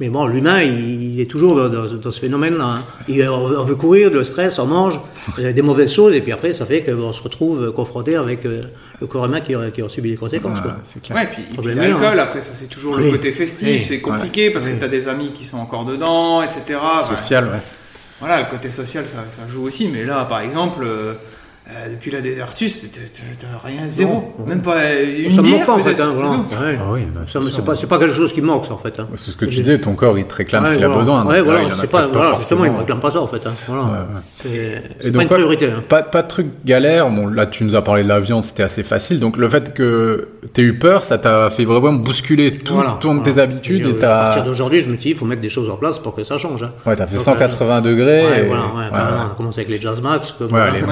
Mais 0.00 0.08
bon, 0.08 0.26
l'humain, 0.26 0.60
il, 0.60 1.20
est 1.20 1.30
toujours 1.30 1.70
dans, 1.70 2.10
ce 2.10 2.18
phénomène-là. 2.18 2.64
Hein. 2.64 2.82
On, 3.30 3.62
veut 3.62 3.76
courir, 3.76 4.10
le 4.10 4.24
stress, 4.24 4.58
on 4.58 4.66
mange 4.66 5.00
des 5.38 5.62
mauvaises 5.62 5.92
choses, 5.92 6.14
et 6.16 6.20
puis 6.20 6.32
après, 6.32 6.52
ça 6.52 6.66
fait 6.66 6.82
qu'on 6.82 7.12
se 7.12 7.22
retrouve 7.22 7.70
confronté 7.70 8.16
avec 8.16 8.42
le 8.42 9.06
corps 9.06 9.26
humain 9.26 9.40
qui, 9.40 9.54
qui 9.72 9.82
a 9.82 9.88
subi 9.88 10.10
les 10.10 10.16
conséquences. 10.16 10.58
Ouais, 10.58 11.14
Ouais, 11.14 11.28
puis, 11.32 11.42
puis 11.56 11.74
l'alcool, 11.74 12.18
après, 12.18 12.40
ça 12.40 12.54
c'est 12.54 12.66
toujours 12.66 12.96
le 12.96 13.10
côté 13.10 13.32
festif, 13.32 13.84
c'est 13.84 14.00
compliqué 14.00 14.50
parce 14.50 14.66
que 14.66 14.74
tu 14.74 14.84
as 14.84 14.88
des 14.88 15.06
amis 15.06 15.32
qui 15.32 15.44
sont 15.44 15.58
encore 15.58 15.84
dedans, 15.84 16.42
etc. 16.42 16.80
Social, 17.08 17.44
ouais. 17.44 17.60
Voilà, 18.18 18.40
le 18.40 18.46
côté 18.46 18.70
social, 18.70 19.06
ça, 19.06 19.24
ça, 19.28 19.42
joue 19.48 19.64
aussi, 19.64 19.88
mais 19.88 20.04
là, 20.04 20.24
par 20.24 20.40
exemple. 20.40 20.84
Euh, 20.84 21.14
euh, 21.66 21.88
depuis 21.92 22.10
la 22.10 22.20
désertus, 22.20 22.78
t'as 22.92 23.66
rien, 23.66 23.86
zéro. 23.86 24.34
Même 24.46 24.60
pas 24.60 25.00
une 25.00 25.30
Ça 25.30 25.40
me 25.40 25.48
manque 25.48 25.64
pas 25.64 25.72
en 25.72 25.78
fait. 25.78 25.98
Hein, 25.98 26.12
voilà. 26.14 26.36
Ah 26.78 26.84
oui, 26.90 27.00
bah, 27.14 27.22
c'est 27.26 27.64
pas, 27.64 27.74
pas, 27.74 27.98
quelque 27.98 28.14
chose 28.14 28.34
qui 28.34 28.42
manque 28.42 28.66
ça 28.66 28.74
en 28.74 28.76
fait. 28.76 29.00
Hein. 29.00 29.06
C'est 29.16 29.30
ce 29.30 29.36
que 29.36 29.46
tu 29.46 29.56
disais, 29.56 29.78
ton 29.78 29.94
corps 29.94 30.18
il 30.18 30.26
te 30.26 30.34
réclame 30.34 30.66
ce 30.66 30.72
qu'il 30.74 30.84
a 30.84 30.90
besoin. 30.90 31.24
Ouais, 31.24 31.40
voilà, 31.40 31.70
c'est 31.80 31.90
pas, 31.90 32.06
voilà, 32.06 32.36
justement, 32.36 32.66
il 32.66 32.72
me 32.72 32.78
réclame 32.80 33.00
pas 33.00 33.10
ça 33.10 33.22
en 33.22 33.26
fait. 33.26 33.46
Hein. 33.46 33.52
Voilà. 33.66 34.06
C'est 34.40 35.10
pas 35.10 35.22
une 35.22 35.28
priorité. 35.28 35.70
Hein. 35.70 35.82
Pas, 35.88 36.02
pas 36.02 36.20
de 36.20 36.28
truc 36.28 36.48
galère. 36.66 37.08
Bon, 37.08 37.28
là 37.28 37.46
tu 37.46 37.64
nous 37.64 37.74
as 37.74 37.82
parlé 37.82 38.02
de 38.02 38.08
la 38.08 38.20
viande, 38.20 38.44
c'était 38.44 38.62
assez 38.62 38.82
facile. 38.82 39.18
Donc 39.18 39.38
le 39.38 39.48
fait 39.48 39.72
que 39.72 40.28
tu 40.52 40.60
aies 40.60 40.64
eu 40.64 40.78
peur, 40.78 41.02
ça 41.02 41.16
t'a 41.16 41.48
fait 41.48 41.64
vraiment 41.64 41.94
bousculer 41.94 42.52
tout, 42.52 42.74
voilà. 42.74 42.98
tes 43.24 43.38
habitudes. 43.38 43.86
Et, 43.86 44.04
à 44.04 44.08
partir 44.08 44.44
d'aujourd'hui, 44.44 44.80
je 44.80 44.90
me 44.90 44.96
dis, 44.98 45.10
il 45.10 45.16
faut 45.16 45.24
mettre 45.24 45.40
des 45.40 45.48
choses 45.48 45.70
en 45.70 45.76
place 45.76 45.98
pour 45.98 46.14
que 46.14 46.24
ça 46.24 46.36
change. 46.36 46.66
Ouais, 46.84 46.94
t'as 46.94 47.06
fait 47.06 47.18
180 47.18 47.80
degrés. 47.80 48.26
Ouais, 48.26 48.42
voilà, 48.48 48.64
on 48.74 49.32
a 49.32 49.34
commencé 49.34 49.60
avec 49.60 49.70
les 49.70 49.80
Jazz 49.80 50.02
Max. 50.02 50.34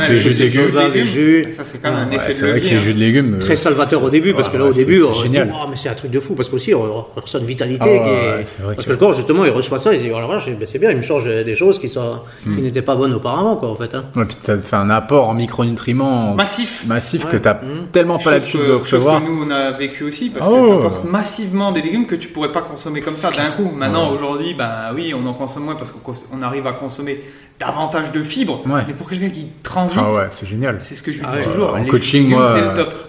Les 0.09 0.19
jus 0.19 0.62
de 0.71 0.93
légumes. 0.93 1.51
Ça, 1.51 1.65
c'est 1.65 1.81
quand 1.83 1.91
même 1.91 2.09
un 2.09 2.11
effet 2.11 2.33
C'est 2.33 2.51
vrai 2.51 2.61
que 2.61 2.69
les 2.69 2.81
jus 2.81 2.95
de 2.95 2.99
légumes. 2.99 3.39
Très 3.39 3.57
salvateur 3.57 4.03
au 4.03 4.11
début, 4.11 4.35
parce 4.35 4.49
que 4.49 4.57
là, 4.57 4.67
au 4.67 4.73
début, 4.73 5.03
on 5.03 5.13
se 5.13 5.27
dit, 5.27 5.39
mais 5.39 5.77
c'est 5.77 5.89
un 5.89 5.95
truc 5.95 6.11
de 6.11 6.21
fou, 6.21 6.35
parce 6.35 6.49
qu'aussi, 6.49 6.75
on 6.75 7.05
ressent 7.17 7.39
une 7.39 7.47
vitalité. 7.47 8.01
Ah 8.03 8.73
parce 8.75 8.87
que 8.87 8.91
le 8.91 8.97
corps, 8.97 9.15
justement, 9.15 9.45
il 9.45 9.51
reçoit 9.51 9.79
ça, 9.79 9.95
il 9.95 10.01
se 10.01 10.05
dit, 10.05 10.11
ben, 10.11 10.67
c'est 10.67 10.79
bien, 10.79 10.91
il 10.91 10.97
me 10.97 11.03
change 11.03 11.25
des 11.25 11.55
choses 11.55 11.79
qui 11.79 11.87
hmm. 11.87 12.61
n'étaient 12.61 12.83
pas 12.83 12.95
bonnes 12.95 13.15
auparavant, 13.15 13.57
quoi, 13.57 13.71
en 13.71 13.75
fait. 13.75 13.95
Hein. 13.95 14.05
Ouais, 14.17 14.25
puis 14.25 14.37
tu 14.43 14.51
as 14.51 14.59
fait 14.59 14.77
un 14.77 14.91
apport 14.91 15.29
en 15.29 15.35
micronutriments 15.35 16.35
massif, 16.35 16.85
massif 16.87 17.27
que 17.27 17.37
tu 17.37 17.43
n'as 17.43 17.55
hmm. 17.55 17.89
tellement 17.93 18.19
pas 18.19 18.33
l'habitude 18.33 18.61
de 18.67 18.73
recevoir. 18.73 19.23
que 19.23 19.29
nous, 19.29 19.45
on 19.47 19.51
a 19.51 19.71
vécu 19.73 20.05
aussi, 20.05 20.31
parce 20.31 20.47
que 20.47 20.53
tu 20.53 20.73
apportes 20.73 21.05
massivement 21.05 21.73
des 21.73 21.83
légumes 21.83 22.07
que 22.07 22.15
tu 22.15 22.29
pourrais 22.29 22.53
pas 22.53 22.63
consommer 22.63 23.01
comme 23.01 23.13
ça 23.13 23.31
d'un 23.31 23.51
coup. 23.51 23.73
Maintenant, 23.75 24.11
aujourd'hui, 24.13 24.55
ben 24.55 24.93
oui, 24.95 25.15
on 25.15 25.27
en 25.27 25.35
consomme 25.35 25.65
moins 25.65 25.77
parce 25.77 25.91
qu'on 25.91 26.43
arrive 26.43 26.67
à 26.67 26.73
consommer 26.73 27.21
davantage 27.65 28.13
de 28.13 28.23
fibres. 28.23 28.63
Mais 28.67 28.95
pour 28.95 29.09
quelqu'un 29.09 29.31
qui 29.31 29.49
transite, 29.63 29.99
ah 30.01 30.13
ouais, 30.13 30.27
c'est 30.31 30.47
génial. 30.47 30.79
C'est 30.81 30.95
ce 30.95 31.03
que 31.03 31.13
je 31.13 31.19
dis 31.19 31.27
ah 31.29 31.39
toujours. 31.39 31.75
En 31.75 31.85
coaching, 31.85 32.29
moi, 32.29 32.55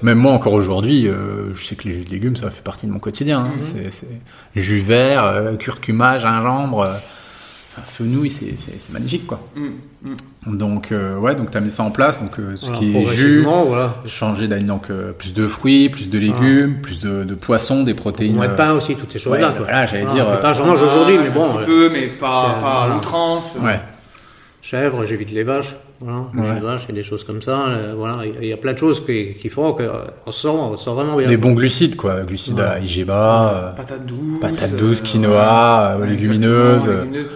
même 0.02 0.18
moi 0.18 0.34
encore 0.34 0.54
aujourd'hui, 0.54 1.08
euh, 1.08 1.54
je 1.54 1.66
sais 1.66 1.76
que 1.76 1.88
les 1.88 1.96
jus 1.96 2.04
de 2.04 2.12
légumes, 2.12 2.36
ça 2.36 2.50
fait 2.50 2.62
partie 2.62 2.88
de 2.88 2.92
mon 2.92 3.00
quotidien. 3.00 3.40
Hein. 3.40 3.52
Mhm. 3.58 3.90
C'est 3.92 4.62
jus 4.62 4.80
vert, 4.80 5.24
euh, 5.24 5.56
curcuma, 5.56 6.20
gingembre, 6.20 6.82
euh, 6.82 6.94
fenouil, 7.88 8.30
c'est 8.30 8.54
magnifique 8.92 9.26
quoi. 9.26 9.40
Mm, 9.56 10.10
mm. 10.52 10.58
Donc 10.58 10.94
ouais, 11.20 11.34
donc 11.34 11.50
tu 11.50 11.58
as 11.58 11.62
mis 11.62 11.72
ça 11.72 11.82
en 11.84 11.90
place, 11.90 12.22
donc 12.22 12.36
ce 12.56 12.72
qui 12.72 12.96
est 12.96 13.06
jus, 13.06 13.44
voilà. 13.44 13.96
changer 14.06 14.48
donc 14.48 14.92
plus 15.18 15.34
de 15.34 15.48
fruits, 15.48 15.90
plus 15.90 16.12
de 16.12 16.20
légumes, 16.20 16.82
plus 16.82 17.00
de, 17.00 17.24
de, 17.24 17.34
poissons, 17.34 17.84
des 17.84 17.96
protéines. 17.96 18.36
Moins 18.36 18.50
de 18.50 18.56
pain 18.56 18.74
aussi, 18.74 18.96
toutes 18.96 19.12
ces 19.12 19.20
choses-là. 19.20 19.50
Ouais, 19.50 19.58
voilà, 19.58 19.86
j'allais 19.88 20.06
dire. 20.06 20.40
Pain, 20.42 20.54
j'en 20.54 20.68
mange 20.68 20.82
aujourd'hui, 20.84 21.18
mais 21.18 21.32
bon. 21.32 21.46
Un 21.50 21.54
petit 21.56 21.66
peu, 21.66 21.90
mais 21.90 22.08
pas, 22.08 22.60
pas 22.62 22.84
à 22.84 22.88
l'outrance. 22.94 23.58
Ouais 23.60 23.80
chèvres, 24.64 25.06
j'évite 25.06 25.32
les 25.32 25.44
vaches, 25.44 25.76
voilà, 26.00 26.56
les 26.56 26.62
vaches 26.62 26.88
et 26.90 26.94
des 26.94 27.04
choses 27.04 27.26
comme 27.26 27.42
ça. 27.42 27.68
Euh, 27.68 27.94
voilà, 27.98 28.20
il 28.26 28.48
y 28.48 28.54
a 28.54 28.58
plein 28.58 28.72
de 28.72 28.78
choses 28.78 29.06
qui, 29.06 29.34
qui 29.34 29.50
font 29.50 29.74
qu'on 29.74 30.32
sent, 30.32 30.48
on 30.48 30.78
sent 30.78 30.90
vraiment 30.92 31.18
bien. 31.18 31.28
Des 31.28 31.36
bons 31.36 31.52
glucides, 31.52 31.98
quoi, 31.98 32.22
glucides 32.22 32.62
à 32.62 32.80
IGBA, 32.80 33.52
euh, 33.54 33.72
patates 33.74 34.06
douces, 34.06 34.40
patates 34.40 34.78
douces, 34.78 35.02
quinoa, 35.02 35.98
euh, 36.00 36.06
légumineuses. 36.06 36.90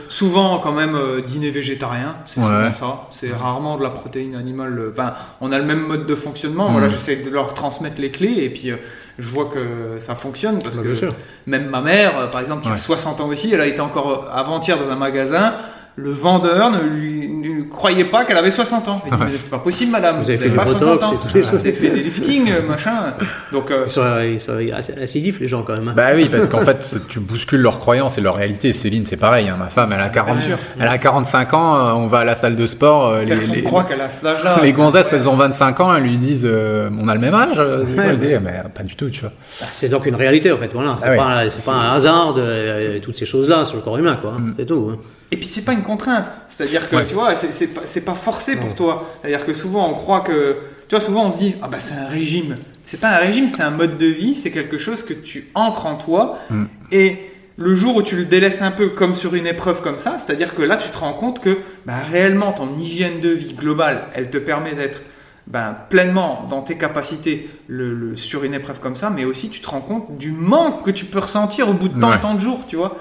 Souvent, 0.08 0.60
quand 0.60 0.72
même, 0.72 0.98
dîner 1.26 1.52
végétarien, 1.52 2.16
c'est 2.26 2.36
souvent 2.36 2.74
ça. 2.74 3.08
C'est 3.12 3.34
rarement 3.34 3.78
de 3.78 3.84
la 3.84 3.90
protéine 3.90 4.36
animale. 4.36 4.92
Enfin, 4.94 5.14
on 5.42 5.52
a 5.52 5.60
le 5.60 5.66
même 5.66 5.86
mode 5.86 6.06
de 6.06 6.16
fonctionnement. 6.16 6.72
Voilà, 6.72 6.88
mm. 6.88 6.92
j'essaie 6.92 7.16
de 7.18 7.30
leur 7.30 7.54
transmettre 7.54 8.00
les 8.00 8.10
clés 8.10 8.38
et 8.38 8.50
puis 8.50 8.72
je 9.20 9.28
vois 9.28 9.46
que 9.54 10.00
ça 10.00 10.16
fonctionne 10.16 10.62
parce 10.64 10.78
bah, 10.78 10.84
que 10.84 11.08
même 11.46 11.68
ma 11.68 11.82
mère, 11.82 12.32
par 12.32 12.40
exemple, 12.40 12.64
qui 12.64 12.70
a 12.70 12.78
60 12.78 13.20
ans 13.20 13.28
aussi, 13.28 13.54
elle 13.54 13.62
a 13.62 13.68
été 13.68 13.82
encore 13.82 14.30
avant-hier 14.32 14.78
dans 14.78 14.90
un 14.90 14.96
magasin 14.96 15.56
le 15.98 16.12
vendeur 16.12 16.70
ne 16.70 16.88
lui 16.88 17.28
ne 17.28 17.64
croyait 17.64 18.06
pas 18.06 18.24
qu'elle 18.24 18.38
avait 18.38 18.52
60 18.52 18.88
ans. 18.88 19.02
Il 19.08 19.12
dit, 19.12 19.34
c'est 19.40 19.50
pas 19.50 19.58
possible, 19.58 19.92
madame. 19.92 20.18
Vous 20.18 20.30
avez, 20.30 20.38
fait 20.38 20.50
pas 20.50 20.64
botox, 20.64 20.80
60 20.84 21.04
ans. 21.04 21.20
Vous 21.34 21.56
avez 21.56 21.72
fait 21.74 21.90
des 21.90 22.04
liftings, 22.04 22.54
machin. 22.68 23.16
Donc, 23.52 23.72
euh... 23.72 23.86
ils, 23.88 23.92
sont, 23.92 24.20
ils 24.20 24.40
sont 24.40 24.60
incisifs, 25.02 25.40
les 25.40 25.48
gens, 25.48 25.64
quand 25.64 25.74
même. 25.74 25.88
Hein. 25.88 25.94
Bah 25.96 26.10
oui, 26.16 26.30
parce 26.32 26.50
qu'en 26.50 26.60
fait, 26.60 26.98
tu 27.08 27.20
bouscules 27.20 27.62
leurs 27.62 27.80
croyances 27.80 28.20
et 28.20 28.22
leur 28.22 28.36
réalité. 28.36 28.74
Céline, 28.74 29.08
c'est 29.08 29.18
pareil. 29.18 29.50
Hein. 29.50 29.56
Ma 29.58 29.70
femme, 29.70 29.92
elle 29.92 30.00
a, 30.00 30.10
40, 30.10 30.38
elle 30.80 30.88
a 30.88 30.98
45 31.00 31.54
ans. 31.56 31.76
Euh, 31.76 31.92
on 31.94 32.06
va 32.06 32.20
à 32.20 32.26
la 32.26 32.36
salle 32.36 32.56
de 32.56 32.68
sport. 32.68 33.08
Euh, 33.08 33.24
les, 33.24 33.36
les, 33.36 33.64
croit 33.64 33.84
qu'elle 33.84 34.02
a 34.02 34.12
cet 34.12 34.26
âge-là. 34.26 34.58
Les 34.62 34.74
gonzesses, 34.74 35.12
elles 35.14 35.28
ont 35.28 35.36
25 35.36 35.80
ans. 35.80 35.96
Elles 35.96 36.04
lui 36.04 36.20
disent, 36.20 36.48
euh, 36.48 36.92
on 37.02 37.08
a 37.08 37.16
le 37.16 37.22
même 37.22 37.34
âge. 37.34 37.58
Ouais, 37.58 38.40
mais 38.40 38.64
pas 38.74 38.84
du 38.84 38.96
tout, 38.96 39.10
tu 39.10 39.22
vois. 39.22 39.32
Bah, 39.60 39.66
c'est 39.74 39.90
donc 39.90 40.06
une 40.06 40.16
réalité, 40.16 40.52
en 40.52 40.58
fait. 40.58 40.70
Voilà. 40.74 40.96
C'est 41.00 41.08
ah 41.08 41.16
pas, 41.16 41.72
pas 41.72 41.78
un 41.78 41.96
hasard 41.96 42.36
de 42.36 43.00
toutes 43.00 43.18
ces 43.18 43.26
choses-là 43.26 43.66
sur 43.66 43.78
le 43.78 43.82
corps 43.82 43.98
humain, 43.98 44.20
quoi. 44.22 44.34
Mm. 44.34 44.54
C'est 44.60 44.66
tout. 44.68 44.92
Hein. 44.94 44.98
Et 45.32 45.38
puis 45.38 45.46
c'est 45.46 45.66
pas 45.66 45.74
une 45.74 45.84
contrainte, 45.84 46.26
c'est-à-dire 46.48 46.90
que 46.90 46.96
tu 47.04 47.14
vois, 47.14 47.36
c'est 47.36 47.68
pas, 47.74 48.12
pas, 48.12 48.18
forcé 48.18 48.56
pour 48.56 48.76
toi. 48.76 49.10
C'est-à-dire 49.22 49.46
que 49.46 49.54
souvent 49.54 49.90
on 49.90 49.94
croit 49.94 50.22
que, 50.22 50.56
tu 50.88 50.96
vois, 50.96 51.02
souvent 51.02 51.26
on 51.26 51.32
se 51.32 51.36
dit 51.36 51.56
ah 51.62 51.68
bah 51.68 51.80
c'est 51.80 51.96
un 51.96 52.08
régime. 52.08 52.58
C'est 52.86 53.02
pas 53.02 53.10
un 53.10 53.18
régime, 53.18 53.50
c'est 53.50 53.64
un 53.64 53.72
mode 53.72 53.98
de 53.98 54.06
vie, 54.06 54.34
c'est 54.34 54.52
quelque 54.52 54.78
chose 54.78 55.04
que 55.04 55.14
tu 55.14 55.50
ancres 55.54 55.86
en 55.86 55.96
toi. 55.96 56.40
Mm. 56.50 56.66
Et 56.94 57.18
le 57.58 57.76
jour 57.76 57.98
où 57.98 58.04
tu 58.04 58.16
le 58.16 58.26
délaisses 58.26 58.62
un 58.62 58.72
peu 58.72 58.90
comme 58.90 59.16
sur 59.16 59.36
une 59.36 59.48
épreuve 59.48 59.82
comme 59.82 59.98
ça, 59.98 60.18
c'est-à-dire 60.18 60.56
que 60.56 60.62
là 60.62 60.78
tu 60.78 60.90
te 60.90 60.98
rends 60.98 61.14
compte 61.14 61.42
que 61.42 61.58
bah, 61.86 61.96
réellement 62.10 62.54
ton 62.54 62.78
hygiène 62.78 63.20
de 63.20 63.30
vie 63.30 63.54
globale, 63.54 64.08
elle 64.14 64.30
te 64.30 64.38
permet 64.38 64.74
d'être 64.76 65.02
ben, 65.48 65.76
pleinement 65.90 66.46
dans 66.50 66.62
tes 66.62 66.78
capacités 66.78 67.50
le, 67.68 68.16
sur 68.16 68.44
une 68.44 68.54
épreuve 68.54 68.80
comme 68.80 68.96
ça, 68.96 69.10
mais 69.10 69.26
aussi 69.26 69.50
tu 69.50 69.60
te 69.60 69.70
rends 69.70 69.82
compte 69.82 70.18
du 70.18 70.32
manque 70.32 70.86
que 70.86 70.92
tu 70.92 71.06
peux 71.06 71.20
ressentir 71.20 71.68
au 71.70 71.74
bout 71.74 71.88
de 71.90 72.00
tant, 72.00 72.18
tant 72.20 72.34
de 72.36 72.40
jours, 72.40 72.66
tu 72.68 72.76
vois. 72.76 72.98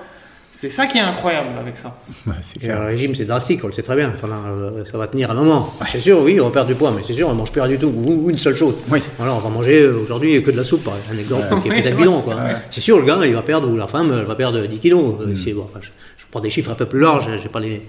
C'est 0.59 0.71
ça 0.71 0.87
qui 0.87 0.97
est 0.97 1.03
incroyable 1.03 1.51
avec 1.61 1.77
ça. 1.77 1.99
Ouais, 2.27 2.33
Et 2.63 2.69
le 2.69 2.79
régime, 2.79 3.15
c'est 3.15 3.27
drastique, 3.27 3.61
on 3.63 3.67
le 3.67 3.75
sait 3.75 3.83
très 3.83 3.95
bien. 3.95 4.11
Enfin, 4.15 4.29
euh, 4.49 4.85
ça 4.91 4.97
va 4.97 5.07
tenir 5.07 5.31
un 5.31 5.35
moment. 5.35 5.71
C'est 5.93 5.99
sûr, 5.99 6.23
oui, 6.23 6.41
on 6.41 6.51
perd 6.51 6.67
du 6.67 6.75
poids, 6.75 6.93
mais 6.97 7.03
c'est 7.07 7.13
sûr, 7.13 7.29
on 7.29 7.35
mange 7.35 7.53
plus 7.53 7.61
rien 7.61 7.71
du 7.71 7.79
tout. 7.79 7.89
Ou, 7.95 8.31
une 8.31 8.39
seule 8.39 8.57
chose. 8.57 8.75
Oui. 8.91 9.01
Voilà, 9.19 9.35
on 9.35 9.39
va 9.39 9.51
manger 9.51 9.83
euh, 9.83 9.99
aujourd'hui 10.03 10.43
que 10.43 10.51
de 10.51 10.57
la 10.57 10.65
soupe, 10.65 10.83
par 10.83 10.95
exemple. 10.97 11.15
un 11.15 11.19
exemple 11.19 11.63
qui 11.63 11.69
est 11.69 11.83
peut-être 11.83 11.97
bidon. 11.99 12.23
quoi. 12.23 12.37
C'est 12.71 12.81
sûr, 12.81 12.99
le 12.99 13.05
gars, 13.05 13.19
il 13.27 13.35
va 13.35 13.43
perdre, 13.43 13.69
ou 13.69 13.77
la 13.77 13.87
femme, 13.87 14.11
elle 14.19 14.25
va 14.25 14.35
perdre 14.35 14.65
10 14.67 14.79
kilos. 14.79 15.23
Euh, 15.23 15.35
c'est- 15.37 15.53
bon, 15.53 15.65
enfin, 15.69 15.81
je, 15.83 15.91
je 16.17 16.25
prends 16.31 16.41
des 16.41 16.49
chiffres 16.49 16.71
un 16.71 16.75
peu 16.75 16.87
plus 16.87 17.01
larges, 17.01 17.29
j'ai 17.43 17.49
pas 17.51 17.61
les, 17.61 17.83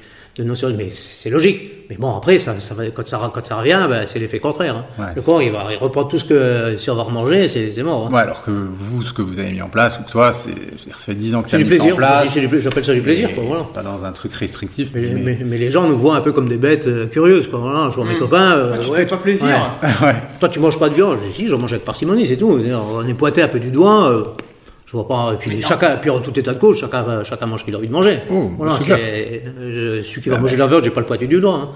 notions, 0.44 0.70
mais 0.78 0.90
c'est 0.90 1.30
logique. 1.30 1.72
Mais 1.90 1.96
bon, 1.96 2.14
après, 2.18 2.38
ça, 2.38 2.54
quand, 2.94 3.08
ça, 3.08 3.32
quand 3.34 3.46
ça 3.46 3.56
revient, 3.56 3.86
ben, 3.90 4.04
c'est 4.06 4.20
l'effet 4.20 4.40
contraire. 4.40 4.76
hein. 4.76 4.86
Ouais. 5.02 5.06
Le 5.16 5.22
corps, 5.22 5.42
il 5.42 5.52
va 5.52 5.68
il 5.72 5.78
reprend 5.78 6.04
tout 6.04 6.20
ce 6.20 6.26
que, 6.26 6.76
si 6.78 6.90
on 6.90 6.96
va 6.96 7.04
remanger, 7.04 7.48
c'est 7.48 7.82
mort. 7.84 8.08
hein. 8.08 8.14
Ouais, 8.14 8.22
alors 8.22 8.44
que 8.44 8.52
vous, 8.52 9.04
ce 9.04 9.14
que 9.14 9.22
vous 9.22 9.40
avez 9.40 9.52
mis 9.52 9.62
en 9.62 9.70
place, 9.70 9.98
ou 10.00 10.04
que 10.04 10.12
toi, 10.12 10.34
c'est, 10.34 10.50
je 10.50 10.56
veux 10.56 10.86
dire, 10.86 11.00
ça 11.00 11.06
fait 11.06 11.16
10 11.16 11.36
ans 11.36 11.44
que 11.44 11.50
tu 11.50 11.56
as 11.56 11.60
du 11.60 11.64
mis 11.64 11.70
ça 11.70 11.76
en 11.76 11.80
plaisir. 11.80 11.96
place. 11.96 12.30
C'est 12.34 12.42
du 12.42 12.50
pla- 12.50 12.60
J'appelle 12.60 12.84
ça 12.86 12.94
du 12.94 13.02
plaisir, 13.02 13.34
quoi, 13.34 13.44
voilà. 13.48 13.64
Pas 13.74 13.84
dans 13.84 14.04
un 14.04 14.12
truc 14.12 14.34
restrictif, 14.34 14.92
Mais, 14.94 15.02
mais, 15.02 15.22
mais- 15.22 15.38
mais 15.46 15.58
les 15.58 15.70
gens 15.70 15.88
nous 15.88 15.96
voient 15.96 16.16
un 16.18 16.22
peu 16.22 16.34
comme 16.34 16.50
des 16.50 16.58
bêtes 16.58 16.88
euh, 16.88 17.06
curieuses. 17.08 17.48
Quoi. 17.48 17.60
Voilà, 17.60 17.90
je 17.90 17.96
vois 17.96 18.06
mes 18.06 18.18
copains. 18.18 18.52
euh, 18.58 18.72
Ah, 18.76 18.78
tu 18.84 18.90
ouais, 18.90 18.98
fais 18.98 19.06
pas 19.06 19.18
plaisir. 19.18 19.48
ouais. 19.48 19.90
ouais. 20.08 20.16
Toi, 20.42 20.50
tu 20.50 20.60
manges 20.60 20.78
pas 20.80 20.90
de 20.90 20.96
viande 20.96 21.18
Je 21.24 21.30
dis, 21.30 21.34
si, 21.36 21.48
j'en 21.48 21.58
mange 21.58 21.72
avec 21.72 21.86
parcimonie, 21.86 22.28
c'est 22.28 22.36
tout. 22.38 22.60
On 22.62 23.08
est 23.08 23.14
pointé 23.14 23.42
un 23.42 23.48
peu 23.48 23.60
du 23.60 23.72
doigt. 23.72 24.12
euh, 24.12 24.24
je 24.88 24.92
vois 24.94 25.08
pas. 25.08 25.34
Et 25.34 25.38
puis, 25.38 25.62
chacun, 25.62 25.98
puis 25.98 26.10
en 26.10 26.20
tout 26.20 26.38
état 26.40 26.54
de 26.54 26.60
cause, 26.60 26.80
chacun, 26.80 27.04
va- 27.04 27.24
chacun 27.24 27.46
mange 27.46 27.60
ce 27.60 27.66
qu'il 27.66 27.76
a 27.76 27.78
envie 27.78 27.88
de 27.90 27.94
manger. 27.94 28.20
Oh, 28.32 28.50
voilà, 28.58 28.74
c'est 28.80 28.86
c'est- 28.98 29.44
euh, 29.60 30.02
celui 30.02 30.22
qui 30.24 30.30
va 30.30 30.40
manger 30.40 30.56
de 30.56 30.60
la 30.62 30.68
viande, 30.68 30.84
j'ai 30.84 30.90
pas 30.92 31.02
le 31.02 31.06
pointé 31.06 31.28
du 31.28 31.40
doigt. 31.42 31.60
hein. 31.62 31.70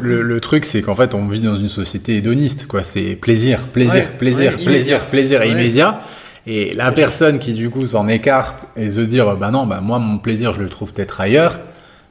Le, 0.00 0.20
le 0.22 0.40
truc, 0.40 0.64
c'est 0.66 0.82
qu'en 0.82 0.94
fait, 0.94 1.14
on 1.14 1.26
vit 1.26 1.40
dans 1.40 1.56
une 1.56 1.68
société 1.68 2.16
hédoniste, 2.16 2.66
quoi. 2.68 2.82
C'est 2.84 3.16
plaisir, 3.16 3.60
plaisir, 3.72 3.94
Ouais, 3.94 4.16
plaisir, 4.18 4.52
ouais, 4.58 4.64
plaisir, 4.64 5.06
plaisir 5.06 5.42
et 5.42 5.48
immédiat. 5.50 6.00
Et 6.46 6.74
la 6.74 6.92
personne 6.92 7.38
qui, 7.38 7.52
du 7.54 7.68
coup, 7.70 7.84
s'en 7.86 8.06
écarte 8.08 8.66
et 8.76 8.88
se 8.90 9.00
dire, 9.00 9.36
bah 9.36 9.50
non, 9.50 9.66
bah 9.66 9.80
moi, 9.82 9.98
mon 9.98 10.18
plaisir, 10.18 10.54
je 10.54 10.60
le 10.62 10.68
trouve 10.68 10.92
peut-être 10.92 11.20
ailleurs, 11.20 11.58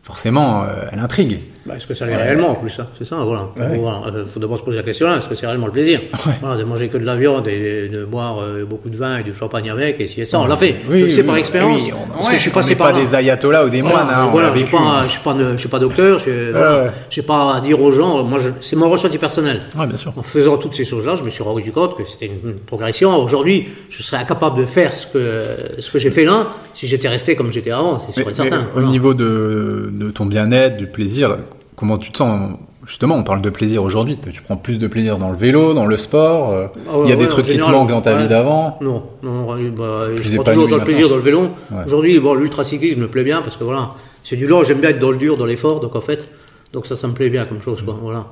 forcément, 0.03 0.63
euh, 0.63 0.67
elle 0.91 0.99
intrigue. 0.99 1.39
Bah, 1.67 1.75
est-ce 1.75 1.85
que 1.85 1.93
ça 1.93 2.05
l'est 2.05 2.15
réellement 2.15 2.51
en 2.51 2.55
plus 2.55 2.69
ça 2.69 2.87
C'est 2.97 3.03
ça, 3.05 3.17
voilà. 3.17 3.47
Ouais. 3.57 3.77
Voilà, 3.77 4.01
euh, 4.15 4.25
faut 4.25 4.39
d'abord 4.39 4.57
se 4.57 4.63
poser 4.63 4.77
la 4.77 4.83
question 4.83 5.05
là, 5.07 5.17
est-ce 5.17 5.27
que 5.27 5.35
c'est 5.35 5.45
réellement 5.45 5.65
le 5.65 5.73
plaisir? 5.73 5.99
Voilà, 6.41 6.55
De 6.57 6.63
manger 6.63 6.87
que 6.87 6.97
de 6.97 7.05
la 7.05 7.15
viande 7.15 7.47
et 7.47 7.89
de 7.89 8.05
boire 8.05 8.37
euh, 8.41 8.63
beaucoup 8.63 8.89
de 8.89 8.95
vin 8.95 9.17
et 9.19 9.23
du 9.23 9.33
champagne 9.35 9.69
avec, 9.69 9.99
et 9.99 10.07
si 10.07 10.21
et 10.21 10.25
ça, 10.25 10.39
on 10.39 10.47
l'a 10.47 10.55
fait. 10.55 10.75
le 10.89 11.09
sais 11.09 11.23
par 11.23 11.35
expérience. 11.37 11.81
oui, 11.83 11.91
on- 11.93 12.13
parce 12.13 12.29
que 12.29 12.35
je 12.35 12.39
suis 12.41 12.51
passé 12.51 12.75
par 12.75 12.87
pas 12.91 12.93
là. 12.97 13.03
des 13.03 13.13
ayatollahs 13.15 13.65
ou 13.65 13.69
des 13.69 13.81
moines, 13.81 13.93
Voilà, 14.05 14.21
hein, 14.23 14.27
voilà, 14.31 14.47
je 14.49 14.59
vécu. 14.59 14.75
suis 14.77 15.09
suis 15.09 15.57
suis 15.59 15.69
pas 15.69 15.79
docteur, 15.79 16.19
je 16.19 16.51
voilà, 16.51 16.83
ouais. 16.85 16.89
j'ai 17.09 17.21
pas 17.21 17.55
à 17.55 17.61
dire 17.61 17.81
aux 17.81 17.91
gens. 17.91 18.23
Moi, 18.23 18.39
c'est 18.61 18.75
mon 18.77 18.89
ressenti 18.89 19.17
personnel. 19.17 19.61
Bien 19.75 19.97
sûr. 19.97 20.13
En 20.15 20.23
faisant 20.23 20.57
toutes 20.57 20.73
ces 20.75 20.85
choses-là, 20.85 21.15
je 21.17 21.23
me 21.23 21.29
suis 21.29 21.43
rendu 21.43 21.71
compte 21.71 21.97
que 21.97 22.05
c'était 22.05 22.27
une, 22.27 22.51
une 22.51 22.59
progression. 22.59 23.21
Aujourd'hui, 23.21 23.67
je 23.89 24.03
serais 24.03 24.17
incapable 24.21 24.59
de 24.61 24.65
faire 24.65 24.93
ce 24.93 25.05
que 25.07 25.41
ce 25.79 25.91
que 25.91 25.99
j'ai 25.99 26.11
fait 26.11 26.23
là 26.23 26.47
si 26.73 26.87
j'étais 26.87 27.07
resté 27.09 27.35
comme 27.35 27.51
j'étais 27.51 27.71
avant, 27.71 27.99
c'est 27.99 28.13
sûr 28.21 28.29
et 28.29 28.33
certain. 28.33 28.61
au 28.67 28.71
Voilà. 28.73 28.87
niveau 28.89 29.13
de, 29.15 29.89
de 29.91 30.09
ton 30.11 30.25
bien-être, 30.25 30.77
du 30.77 30.87
plaisir, 30.87 31.37
comment 31.77 31.97
tu 31.97 32.11
te 32.11 32.17
sens 32.17 32.57
Justement, 32.85 33.15
on 33.15 33.23
parle 33.23 33.41
de 33.41 33.49
plaisir 33.49 33.83
aujourd'hui. 33.83 34.17
Tu 34.31 34.41
prends 34.41 34.55
plus 34.55 34.79
de 34.79 34.87
plaisir 34.87 35.17
dans 35.17 35.29
le 35.31 35.35
vélo, 35.37 35.73
dans 35.73 35.85
le 35.85 35.97
sport. 35.97 36.51
euh, 36.53 36.67
Ah 36.89 36.97
ouais, 36.97 37.05
Il 37.05 37.09
y 37.09 37.11
a 37.11 37.15
ouais, 37.17 37.21
des 37.21 37.27
trucs 37.27 37.45
qui 37.45 37.57
te 37.57 37.69
manquent 37.69 37.89
dans 37.89 37.99
ta 38.01 38.15
ouais. 38.15 38.21
vie 38.21 38.27
d'avant. 38.29 38.77
Non, 38.79 39.03
non, 39.23 39.45
bah, 39.71 40.07
je 40.15 40.35
prends 40.35 40.43
toujours 40.53 40.67
dans 40.69 40.77
le 40.77 40.83
plaisir 40.85 41.09
dans 41.09 41.17
le 41.17 41.21
vélo. 41.21 41.49
Ouais. 41.69 41.83
Aujourd'hui, 41.85 42.17
bon, 42.19 42.33
l'ultracyclisme 42.35 43.01
me 43.01 43.07
plaît 43.09 43.23
bien 43.25 43.41
parce 43.41 43.57
que 43.57 43.65
voilà, 43.65 43.91
c'est 44.23 44.37
du 44.37 44.47
long, 44.47 44.63
j'aime 44.63 44.79
bien 44.79 44.91
être 44.91 44.99
dans 44.99 45.11
le 45.11 45.17
dur, 45.17 45.35
dans 45.37 45.45
l'effort, 45.45 45.81
donc 45.81 45.95
en 45.97 46.01
fait, 46.01 46.29
donc 46.71 46.87
ça, 46.87 46.95
ça 46.95 47.07
me 47.09 47.13
plaît 47.13 47.29
bien 47.29 47.43
comme 47.45 47.61
chose, 47.61 47.81
quoi, 47.83 47.97
voilà. 48.01 48.25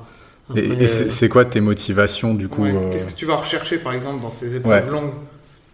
Et, 0.54 0.60
Après, 0.70 0.82
et 0.82 0.84
euh, 0.84 0.86
c'est 0.86 1.10
c'est 1.10 1.28
quoi 1.28 1.44
tes 1.44 1.60
motivations, 1.60 2.32
du 2.32 2.48
coup 2.48 2.62
Ouais, 2.62 2.72
euh, 2.74 2.92
Qu'est-ce 2.92 3.08
que 3.08 3.18
tu 3.18 3.26
vas 3.26 3.36
rechercher 3.36 3.76
par 3.78 3.92
exemple 3.92 4.22
dans 4.22 4.32
ces 4.32 4.56
épreuves 4.56 4.84
Ouais. 4.86 4.90
longues? 4.90 5.12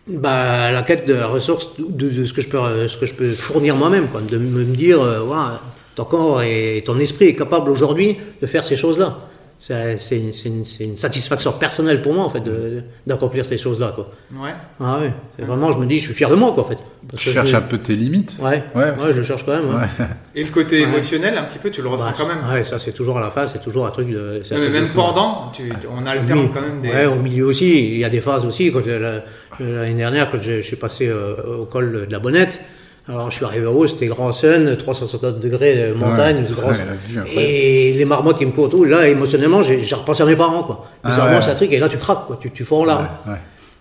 Bah, 0.08 0.72
la 0.72 0.82
quête 0.82 1.06
de 1.06 1.14
la 1.14 1.28
ressource, 1.28 1.68
de, 1.78 2.08
de 2.10 2.24
ce, 2.24 2.32
que 2.32 2.42
je 2.42 2.48
peux, 2.48 2.88
ce 2.88 2.96
que 2.98 3.06
je 3.06 3.14
peux 3.14 3.30
fournir 3.30 3.76
moi-même, 3.76 4.08
quoi, 4.08 4.20
de 4.20 4.36
me 4.38 4.64
me 4.64 4.64
dire, 4.64 5.00
euh, 5.00 5.20
voilà, 5.20 5.60
ton 5.94 6.04
corps 6.04 6.42
et 6.42 6.82
ton 6.86 6.98
esprit 6.98 7.26
est 7.26 7.34
capable 7.36 7.70
aujourd'hui 7.70 8.16
de 8.40 8.46
faire 8.46 8.64
ces 8.64 8.76
choses-là. 8.76 9.18
C'est 9.64 9.96
c'est 9.98 10.18
une, 10.18 10.32
c'est 10.32 10.48
une- 10.48 10.64
c'est 10.64 10.82
une 10.82 10.96
satisfaction 10.96 11.52
personnelle 11.52 12.02
pour 12.02 12.12
moi, 12.14 12.24
en 12.24 12.30
fait, 12.30 12.40
de- 12.40 12.82
d'accomplir 13.06 13.46
ces 13.46 13.56
choses-là, 13.56 13.92
quoi. 13.94 14.10
Ouais. 14.34 14.50
Ah 14.80 14.98
ouais, 14.98 15.12
vraiment, 15.38 15.70
je 15.70 15.78
me 15.78 15.86
dis, 15.86 16.00
je 16.00 16.06
suis 16.06 16.14
fier 16.14 16.28
de 16.28 16.34
moi, 16.34 16.50
quoi, 16.52 16.64
en 16.64 16.66
fait. 16.66 16.78
Parce 17.08 17.22
Tu 17.22 17.28
que 17.28 17.34
cherches 17.34 17.50
je- 17.50 17.56
un 17.56 17.60
peu 17.60 17.78
tes 17.78 17.94
limites 17.94 18.36
Ouais, 18.40 18.64
Ouais. 18.74 18.86
ouais, 18.86 19.12
je 19.12 19.18
le 19.18 19.22
cherche 19.22 19.46
quand 19.46 19.52
même. 19.52 19.68
ouais. 19.68 19.86
Et 20.34 20.42
le 20.42 20.50
côté 20.50 20.78
Ouais. 20.78 20.88
émotionnel, 20.88 21.38
un 21.38 21.44
petit 21.44 21.58
peu, 21.60 21.70
tu 21.70 21.80
le 21.80 21.88
ressens 21.88 22.06
Bah, 22.06 22.14
quand 22.18 22.26
même. 22.26 22.38
Ouais, 22.52 22.64
ça 22.64 22.80
c'est 22.80 22.90
toujours 22.90 23.18
à 23.18 23.20
la 23.20 23.30
fin, 23.30 23.46
c'est 23.46 23.60
toujours 23.62 23.86
un 23.86 23.92
truc 23.92 24.08
de. 24.10 24.42
Non, 24.50 24.58
mais 24.58 24.68
même 24.68 24.86
fou. 24.88 24.96
pendant, 24.96 25.52
tu- 25.54 25.70
on 25.96 26.04
alterne 26.06 26.40
Oui. 26.40 26.50
quand 26.52 26.60
même 26.60 26.80
des. 26.82 26.88
Ouais, 26.88 27.06
au 27.06 27.14
milieu 27.22 27.46
aussi, 27.46 27.70
il 27.92 27.98
y 27.98 28.04
a 28.04 28.08
des 28.08 28.20
phases 28.20 28.44
aussi. 28.44 28.72
Quand, 28.72 28.84
euh, 28.84 28.98
la- 28.98 29.22
L'année 29.64 29.94
dernière, 29.94 30.28
quand 30.30 30.40
je, 30.42 30.60
je 30.60 30.66
suis 30.66 30.76
passé 30.76 31.06
euh, 31.08 31.34
au 31.60 31.66
col 31.66 32.06
de 32.08 32.10
la 32.10 32.18
Bonnette, 32.18 32.62
alors 33.08 33.30
je 33.30 33.36
suis 33.36 33.44
arrivé 33.44 33.66
en 33.66 33.72
haut, 33.72 33.86
c'était 33.86 34.06
grand 34.06 34.32
sun, 34.32 34.76
360 34.76 35.40
degrés 35.40 35.74
de 35.88 35.92
montagne, 35.94 36.42
Ouais, 36.42 36.48
de 36.48 36.54
grand- 36.54 36.68
ouais, 36.70 36.78
la 36.78 36.94
vue, 36.94 37.18
incroyable. 37.18 37.50
et 37.50 37.92
les 37.94 38.04
marmottes 38.04 38.38
qui 38.38 38.46
me 38.46 38.52
courent 38.52 38.70
tout. 38.70 38.84
Là, 38.84 39.08
émotionnellement, 39.08 39.62
j'ai 39.62 39.94
repensé 39.94 40.22
à 40.22 40.26
mes 40.26 40.36
parents, 40.36 40.62
quoi. 40.62 40.86
Ah 41.02 41.10
Bizarrement, 41.10 41.36
ouais. 41.36 41.42
c'est 41.42 41.50
un 41.50 41.54
truc, 41.56 41.72
et 41.72 41.78
là 41.78 41.88
tu 41.88 41.98
craques, 41.98 42.26
quoi. 42.26 42.38
Tu, 42.40 42.50
tu 42.52 42.64
fonds 42.64 42.82
en 42.82 42.84
larmes. 42.84 43.08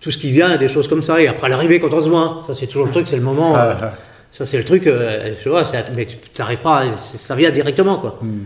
Tout 0.00 0.10
ce 0.10 0.18
qui 0.18 0.32
vient, 0.32 0.56
des 0.56 0.66
choses 0.66 0.88
comme 0.88 1.02
ça. 1.02 1.20
Et 1.20 1.28
après 1.28 1.48
l'arrivée, 1.48 1.78
quand 1.78 1.92
on 1.94 2.00
se 2.02 2.08
voit, 2.08 2.42
ça 2.46 2.54
c'est 2.54 2.66
toujours 2.66 2.86
le 2.86 2.90
truc, 2.92 3.06
c'est 3.06 3.14
le 3.16 3.22
moment. 3.22 3.54
Ah, 3.54 3.64
euh, 3.66 3.74
ah. 3.82 3.92
ça 4.32 4.44
c'est 4.44 4.58
le 4.58 4.64
truc, 4.64 4.86
euh, 4.88 5.34
je 5.40 5.48
vois, 5.48 5.62
mais 5.94 6.06
tu 6.06 6.16
n'arrives 6.40 6.58
pas, 6.58 6.82
ça 6.96 7.36
vient 7.36 7.50
directement, 7.52 7.98
quoi. 7.98 8.18
Hmm. 8.20 8.42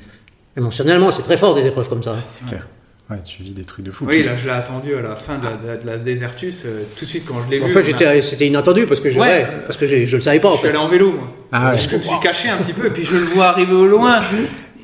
Émotionnellement, 0.59 1.11
c'est 1.11 1.23
très 1.23 1.37
fort 1.39 1.55
des 1.55 1.67
épreuves 1.67 1.89
comme 1.89 2.03
ça. 2.03 2.11
hein. 2.13 2.23
C'est 2.27 2.47
clair. 2.47 2.67
Ouais, 3.09 3.19
tu 3.25 3.43
vis 3.45 3.53
des 3.53 3.65
trucs 3.65 3.85
de 3.85 3.93
fou. 3.93 4.05
Oui, 4.09 4.25
là, 4.25 4.33
je 4.37 4.47
l'ai 4.47 4.51
attendu 4.53 4.97
à 4.97 5.01
la 5.01 5.15
fin 5.15 5.39
de 5.39 5.45
la, 5.45 5.53
de 5.53 5.67
la- 5.67 5.77
de 5.77 5.87
la 5.87 5.97
Désertus. 5.99 6.65
euh, 6.67 6.83
tout 6.99 7.05
de 7.05 7.11
suite, 7.11 7.23
quand 7.25 7.37
je 7.47 7.51
l'ai 7.51 7.63
En 7.63 7.67
vu. 7.67 7.73
fait, 7.73 7.79
a- 7.79 7.83
j'étais, 7.83 8.23
c'était 8.23 8.49
inattendu 8.49 8.85
parce 8.87 9.01
que 9.01 9.11
je, 9.11 9.19
Ouais. 9.21 9.27
ouais, 9.29 9.47
parce 9.65 9.77
que 9.79 9.87
je 9.87 10.17
le 10.17 10.23
savais 10.23 10.41
pas 10.41 10.49
en 10.49 10.53
Je 10.53 10.57
suis 10.59 10.63
fait. 10.65 10.69
allé 10.71 10.79
en 10.79 10.89
vélo, 10.89 11.13
moi. 11.13 11.33
Ah 11.53 11.71
ouais. 11.71 11.79
Je 11.79 11.97
me 11.97 12.03
suis 12.03 12.19
caché 12.21 12.49
un 12.49 12.57
petit 12.57 12.73
peu, 12.73 12.89
et 12.89 12.91
puis 12.91 13.05
je 13.05 13.13
le 13.15 13.23
vois 13.27 13.47
arriver 13.51 13.75
au 13.75 13.87
loin. 13.87 14.23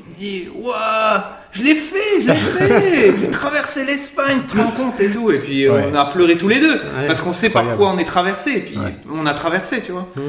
Il 0.07 0.13
dit 0.17 0.47
Waouh, 0.55 1.21
je 1.51 1.63
l'ai 1.63 1.75
fait, 1.75 2.21
je 2.21 2.27
l'ai 2.27 2.33
fait 2.35 3.13
J'ai 3.19 3.27
traversé 3.29 3.83
l'Espagne, 3.83 4.37
tu 4.49 4.55
te 4.55 4.61
rends 4.61 4.71
compte 4.71 5.01
et 5.01 5.11
tout. 5.11 5.29
Et 5.29 5.39
puis 5.39 5.65
euh, 5.67 5.73
Ouais. 5.73 5.85
on 5.91 5.95
a 5.95 6.05
pleuré 6.05 6.37
tous 6.37 6.47
les 6.47 6.61
deux, 6.61 6.79
parce 7.07 7.19
qu'on 7.19 7.33
sait 7.33 7.49
par 7.49 7.75
quoi 7.75 7.91
on 7.91 7.97
est 7.97 8.05
traversé. 8.05 8.51
Et 8.51 8.59
puis 8.61 8.77
Ouais. 8.77 8.95
on 9.11 9.25
a 9.25 9.33
traversé, 9.33 9.81
tu 9.81 9.91
vois. 9.91 10.07
Mmh. 10.15 10.21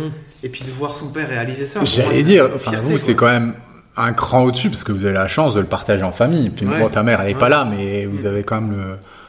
Et 0.43 0.49
puis 0.49 0.65
de 0.65 0.71
voir 0.73 0.97
son 0.97 1.11
père 1.11 1.29
réaliser 1.29 1.67
ça. 1.67 1.81
J'allais 1.85 2.25
dire, 2.25 2.49
enfin, 2.57 2.73
vous, 2.83 2.99
c'est 2.99 3.15
quand 3.15 3.27
même 3.29 3.55
un 3.97 4.13
cran 4.13 4.43
au-dessus 4.45 4.71
parce 4.71 4.85
que 4.85 4.93
vous 4.93 5.05
avez 5.05 5.15
la 5.15 5.29
chance 5.29 5.55
de 5.55 5.61
le 5.61 5.67
partager 5.67 6.03
en 6.03 6.13
famille. 6.13 6.51
Puis 6.51 6.67
Ouais. 6.67 6.79
bon, 6.81 6.89
ta 6.89 7.03
mère, 7.03 7.21
elle 7.23 7.31
est 7.31 7.35
pas 7.35 7.45
Ouais. 7.45 7.51
là, 7.51 7.65
mais 7.71 8.07
vous 8.07 8.27
avez 8.27 8.43
quand 8.43 8.61
même 8.61 8.71
le, 8.73 8.85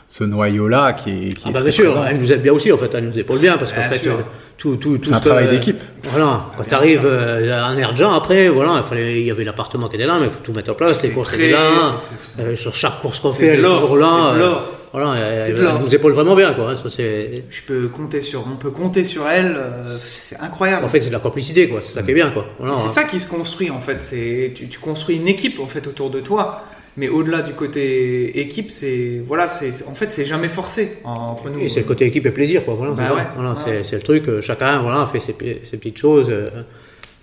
ce 0.08 0.23
noyau-là 0.23 0.93
qui 0.93 1.10
est, 1.30 1.34
qui 1.34 1.43
Ah 1.45 1.49
est 1.49 1.54
bah 1.54 1.60
très 1.60 1.69
bien 1.69 1.71
sûr, 1.71 1.91
présent. 1.93 2.06
elle 2.10 2.19
nous 2.19 2.32
aide 2.32 2.41
bien 2.41 2.54
aussi 2.54 2.71
en 2.71 2.78
fait, 2.78 2.89
elle 2.93 3.08
nous 3.08 3.17
épaule 3.19 3.39
bien 3.39 3.58
parce 3.58 3.73
qu'en 3.73 3.82
fait 3.82 4.08
euh, 4.08 4.13
tout 4.58 4.75
tout 4.78 4.97
tout 4.99 5.10
C'est 5.10 5.13
un 5.15 5.19
que- 5.19 5.25
travail 5.25 5.47
d'équipe. 5.49 5.82
Voilà, 6.04 6.45
quand 6.58 6.63
tu 6.67 6.73
arrives 6.75 7.06
à 7.06 7.65
un 7.65 7.78
Erdjan 7.78 8.13
après, 8.13 8.47
voilà, 8.49 8.82
il 8.84 8.88
fallait, 8.88 9.19
il 9.21 9.25
y 9.28 9.32
avait 9.32 9.43
l'appartement 9.43 9.88
qui 9.89 9.95
était 9.95 10.06
là, 10.06 10.17
mais 10.19 10.25
il 10.28 10.32
faut 10.32 10.39
tout 10.43 10.54
mettre 10.54 10.71
en 10.71 10.75
place, 10.75 11.01
les 11.04 11.10
courses 11.10 11.34
étaient 11.34 11.51
là, 11.51 11.93
euh, 12.39 12.56
sur 12.56 12.75
chaque 12.75 12.99
course 13.01 13.19
qu'on 13.19 13.34
fait, 13.34 13.47
de 13.47 13.51
elle 13.54 13.60
est 13.60 13.62
l'or, 13.63 13.82
toujours 13.82 13.97
là. 13.97 14.34
Voilà, 14.95 15.19
elle, 15.19 15.55
elle 15.58 15.73
nous 15.81 15.93
épaule 15.93 16.13
vraiment 16.13 16.36
bien 16.36 16.53
quoi. 16.53 16.71
hein, 16.71 16.77
Ça 16.77 16.88
Je 16.89 17.62
peux 17.67 17.88
compter 17.89 18.21
sur, 18.21 18.45
on 18.51 18.55
peut 18.55 18.71
compter 18.71 19.03
sur 19.03 19.27
elle. 19.27 19.55
euh, 19.58 19.84
c'est 20.01 20.39
incroyable. 20.39 20.86
en 20.86 20.88
fait 20.88 21.01
c'est 21.01 21.10
de 21.10 21.13
la 21.13 21.19
complicité 21.19 21.67
quoi, 21.67 21.81
c'est 21.81 21.93
ça 21.93 22.03
qui 22.03 22.12
est 22.12 22.13
bien 22.13 22.29
quoi. 22.31 22.45
Voilà, 22.60 22.75
c'est 22.75 22.88
hein. 22.88 22.91
ça 22.91 23.03
qui 23.03 23.19
se 23.19 23.27
construit 23.27 23.69
en 23.69 23.79
fait. 23.79 24.01
C'est 24.01 24.53
tu, 24.55 24.67
tu 24.69 24.79
construis 24.79 25.17
une 25.17 25.27
équipe 25.27 25.60
en 25.60 25.67
fait 25.67 25.86
autour 25.88 26.10
de 26.10 26.19
toi. 26.21 26.63
Mais 26.97 27.10
au-delà 27.10 27.41
du 27.41 27.51
côté 27.51 28.39
équipe, 28.39 28.71
c'est 28.71 29.21
voilà, 29.27 29.49
c'est 29.49 29.86
en 29.86 29.93
fait 29.95 30.10
c'est 30.13 30.23
jamais 30.23 30.47
forcé 30.47 30.99
en- 31.03 31.12
entre 31.12 31.49
nous. 31.49 31.60
Et 31.60 31.67
c'est 31.67 31.81
le 31.81 31.86
côté 31.86 32.05
équipe 32.05 32.25
et 32.25 32.31
plaisir, 32.31 32.63
quoi. 32.63 32.75
Voilà, 32.75 32.93
Bah 32.93 33.03
c'est 33.03 33.10
ça. 33.10 33.15
ouais, 33.15 33.27
Voilà, 33.36 33.49
ouais. 33.51 33.58
c'est- 33.65 33.84
c'est 33.84 33.95
le 33.97 34.01
truc. 34.01 34.29
euh, 34.29 34.39
Chacun, 34.39 34.79
voilà, 34.81 35.05
fait 35.12 35.19
ses 35.19 35.34
petites 35.34 35.97
choses. 35.97 36.27
euh, 36.29 36.49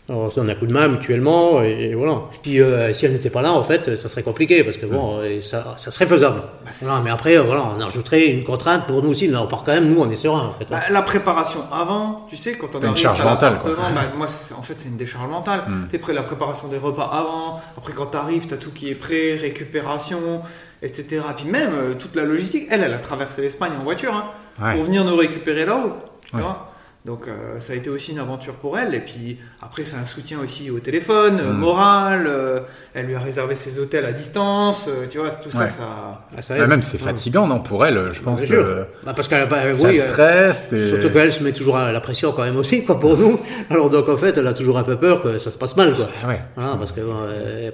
alors, 0.08 0.22
on 0.22 0.28
donne 0.28 0.50
un 0.50 0.54
coup 0.56 0.66
de 0.66 0.72
main 0.72 0.88
mutuellement, 0.88 1.62
et, 1.62 1.90
et 1.90 1.94
voilà. 1.94 2.18
Puis, 2.42 2.60
euh, 2.60 2.92
si 2.92 3.06
elle 3.06 3.12
n'était 3.12 3.30
pas 3.30 3.40
là, 3.40 3.52
en 3.52 3.62
fait, 3.62 3.96
ça 3.96 4.08
serait 4.08 4.24
compliqué, 4.24 4.64
parce 4.64 4.76
que 4.76 4.84
bon, 4.86 5.18
euh, 5.20 5.40
ça, 5.40 5.74
ça 5.78 5.90
serait 5.92 6.06
faisable. 6.06 6.40
Bah, 6.64 6.70
voilà, 6.82 7.00
mais 7.04 7.10
après, 7.10 7.38
euh, 7.38 7.42
voilà, 7.42 7.64
on 7.76 7.80
ajouterait 7.80 8.26
une 8.26 8.42
contrainte 8.42 8.86
pour 8.86 9.00
nous 9.02 9.10
aussi. 9.10 9.28
Là, 9.28 9.42
on 9.42 9.46
part 9.46 9.62
quand 9.64 9.72
même, 9.72 9.88
nous, 9.88 10.00
on 10.00 10.10
est 10.10 10.16
serein, 10.16 10.46
en 10.48 10.52
fait. 10.52 10.64
hein. 10.64 10.68
Bah, 10.70 10.80
la 10.90 11.02
préparation 11.02 11.60
avant, 11.72 12.26
tu 12.28 12.36
sais, 12.36 12.54
quand 12.54 12.66
on 12.74 12.78
T'as 12.78 12.78
une 12.80 12.84
arrive 12.88 12.96
charge 13.02 13.20
à 13.20 13.24
mentale, 13.24 13.52
l'appartement, 13.52 13.90
bah, 13.94 14.02
moi, 14.16 14.26
c'est- 14.26 14.54
en 14.54 14.62
fait, 14.62 14.74
c'est 14.76 14.88
une 14.88 14.96
décharge 14.96 15.28
mentale. 15.30 15.62
T'es 15.88 15.98
prêt, 15.98 16.12
la 16.12 16.24
préparation 16.24 16.66
des 16.68 16.78
repas 16.78 17.04
avant. 17.12 17.60
Après, 17.78 17.92
quand 17.92 18.06
t'arrives, 18.06 18.46
t'as 18.46 18.56
tout 18.56 18.70
qui 18.72 18.90
est 18.90 18.94
prêt, 18.96 19.36
récupération, 19.40 20.42
etc. 20.82 21.22
Puis 21.36 21.46
même 21.46 21.72
euh, 21.74 21.94
toute 21.94 22.16
la 22.16 22.24
logistique. 22.24 22.66
Elle, 22.70 22.82
elle 22.82 22.92
a 22.92 22.98
traversé 22.98 23.40
l'Espagne 23.40 23.72
en 23.80 23.84
voiture 23.84 24.12
hein, 24.14 24.24
Ouais. 24.60 24.74
pour 24.74 24.82
venir 24.84 25.04
nous 25.04 25.16
récupérer 25.16 25.64
là-haut. 25.64 25.92
tu 26.28 26.36
vois. 26.36 26.71
Donc, 27.04 27.22
euh, 27.26 27.58
ça 27.58 27.72
a 27.72 27.76
été 27.76 27.90
aussi 27.90 28.12
une 28.12 28.20
aventure 28.20 28.54
pour 28.54 28.78
elle. 28.78 28.94
Et 28.94 29.00
puis 29.00 29.36
après, 29.60 29.82
c'est 29.84 29.96
un 29.96 30.06
soutien 30.06 30.38
aussi 30.38 30.70
au 30.70 30.78
téléphone, 30.78 31.40
euh, 31.40 31.52
moral. 31.52 32.26
euh, 32.28 32.60
elle 32.94 33.06
lui 33.06 33.14
a 33.16 33.18
réservé 33.18 33.54
ses 33.56 33.78
hôtels 33.80 34.04
à 34.04 34.12
distance. 34.12 34.86
euh, 34.88 35.06
tu 35.10 35.18
vois, 35.18 35.30
tout 35.30 35.50
ça, 35.50 35.60
Ouais. 35.60 35.68
ça. 35.68 36.22
Ah, 36.36 36.42
ça 36.42 36.54
même 36.66 36.80
c'est 36.82 37.00
Ouais. 37.00 37.08
fatigant, 37.08 37.46
non, 37.48 37.58
pour 37.58 37.84
elle, 37.84 38.10
je 38.12 38.20
pense. 38.22 38.40
Bien 38.42 38.46
sûr. 38.50 38.64
que 38.64 38.86
Bah, 39.04 39.14
parce 39.16 39.26
qu'elle, 39.26 39.48
bah, 39.48 39.62
ça 39.76 39.88
oui, 39.88 39.94
le 39.96 40.00
euh, 40.00 40.08
stress. 40.08 40.68
t'es- 40.68 40.88
Surtout 40.90 41.10
qu'elle 41.10 41.32
se 41.32 41.42
met 41.42 41.50
toujours 41.52 41.76
à 41.76 41.90
la 41.90 42.00
pression 42.00 42.30
quand 42.32 42.42
même 42.44 42.56
aussi, 42.56 42.84
quoi, 42.84 43.00
pour 43.00 43.16
nous. 43.16 43.40
Alors 43.70 43.90
donc 43.90 44.08
en 44.08 44.16
fait, 44.16 44.36
elle 44.36 44.46
a 44.46 44.52
toujours 44.52 44.78
un 44.78 44.84
peu 44.84 44.96
peur 44.96 45.22
que 45.22 45.38
ça 45.38 45.50
se 45.50 45.58
passe 45.58 45.74
mal, 45.76 45.94
quoi. 45.96 46.08
Ah 46.22 46.28
ouais. 46.28 46.40
Voilà, 46.54 46.76
parce 46.76 46.92
que 46.92 47.00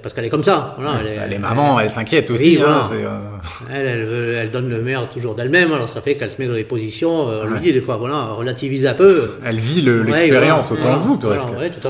parce 0.01 0.13
qu'elle 0.15 0.25
est 0.25 0.29
comme 0.29 0.43
ça. 0.43 0.75
Voilà, 0.79 1.01
elle 1.01 1.07
est- 1.07 1.17
Bah, 1.17 1.27
les 1.27 1.37
mamans, 1.39 1.79
elles 1.79 1.91
s'inquiètent 1.91 2.31
aussi. 2.31 2.57
Oui, 2.57 2.63
hein, 2.65 2.81
voilà. 2.89 3.03
euh, 3.11 3.19
Elle, 3.73 3.85
elle, 3.87 4.03
veut- 4.05 4.33
elle 4.35 4.51
donne 4.51 4.69
le 4.69 4.81
meilleur 4.81 5.09
toujours 5.09 5.35
d'elle-même, 5.35 5.71
alors 5.73 5.89
ça 5.89 6.01
fait 6.01 6.15
qu'elle 6.15 6.31
se 6.31 6.37
met 6.41 6.47
dans 6.47 6.53
des 6.55 6.63
positions, 6.63 7.29
euh, 7.29 7.43
on 7.43 7.47
lui 7.53 7.59
dit 7.59 7.73
des 7.73 7.81
fois, 7.81 7.97
voilà, 7.97 8.27
relativise 8.27 8.85
un 8.87 8.93
peu, 8.93 9.18
Elle 9.45 9.59
vit 9.59 9.81
le- 9.81 10.03
l'expérience 10.03 10.71
Ouais, 10.71 10.77
autant 10.79 10.97
que 10.99 11.03
vous, 11.03 11.17
tout 11.17 11.27
à 11.27 11.35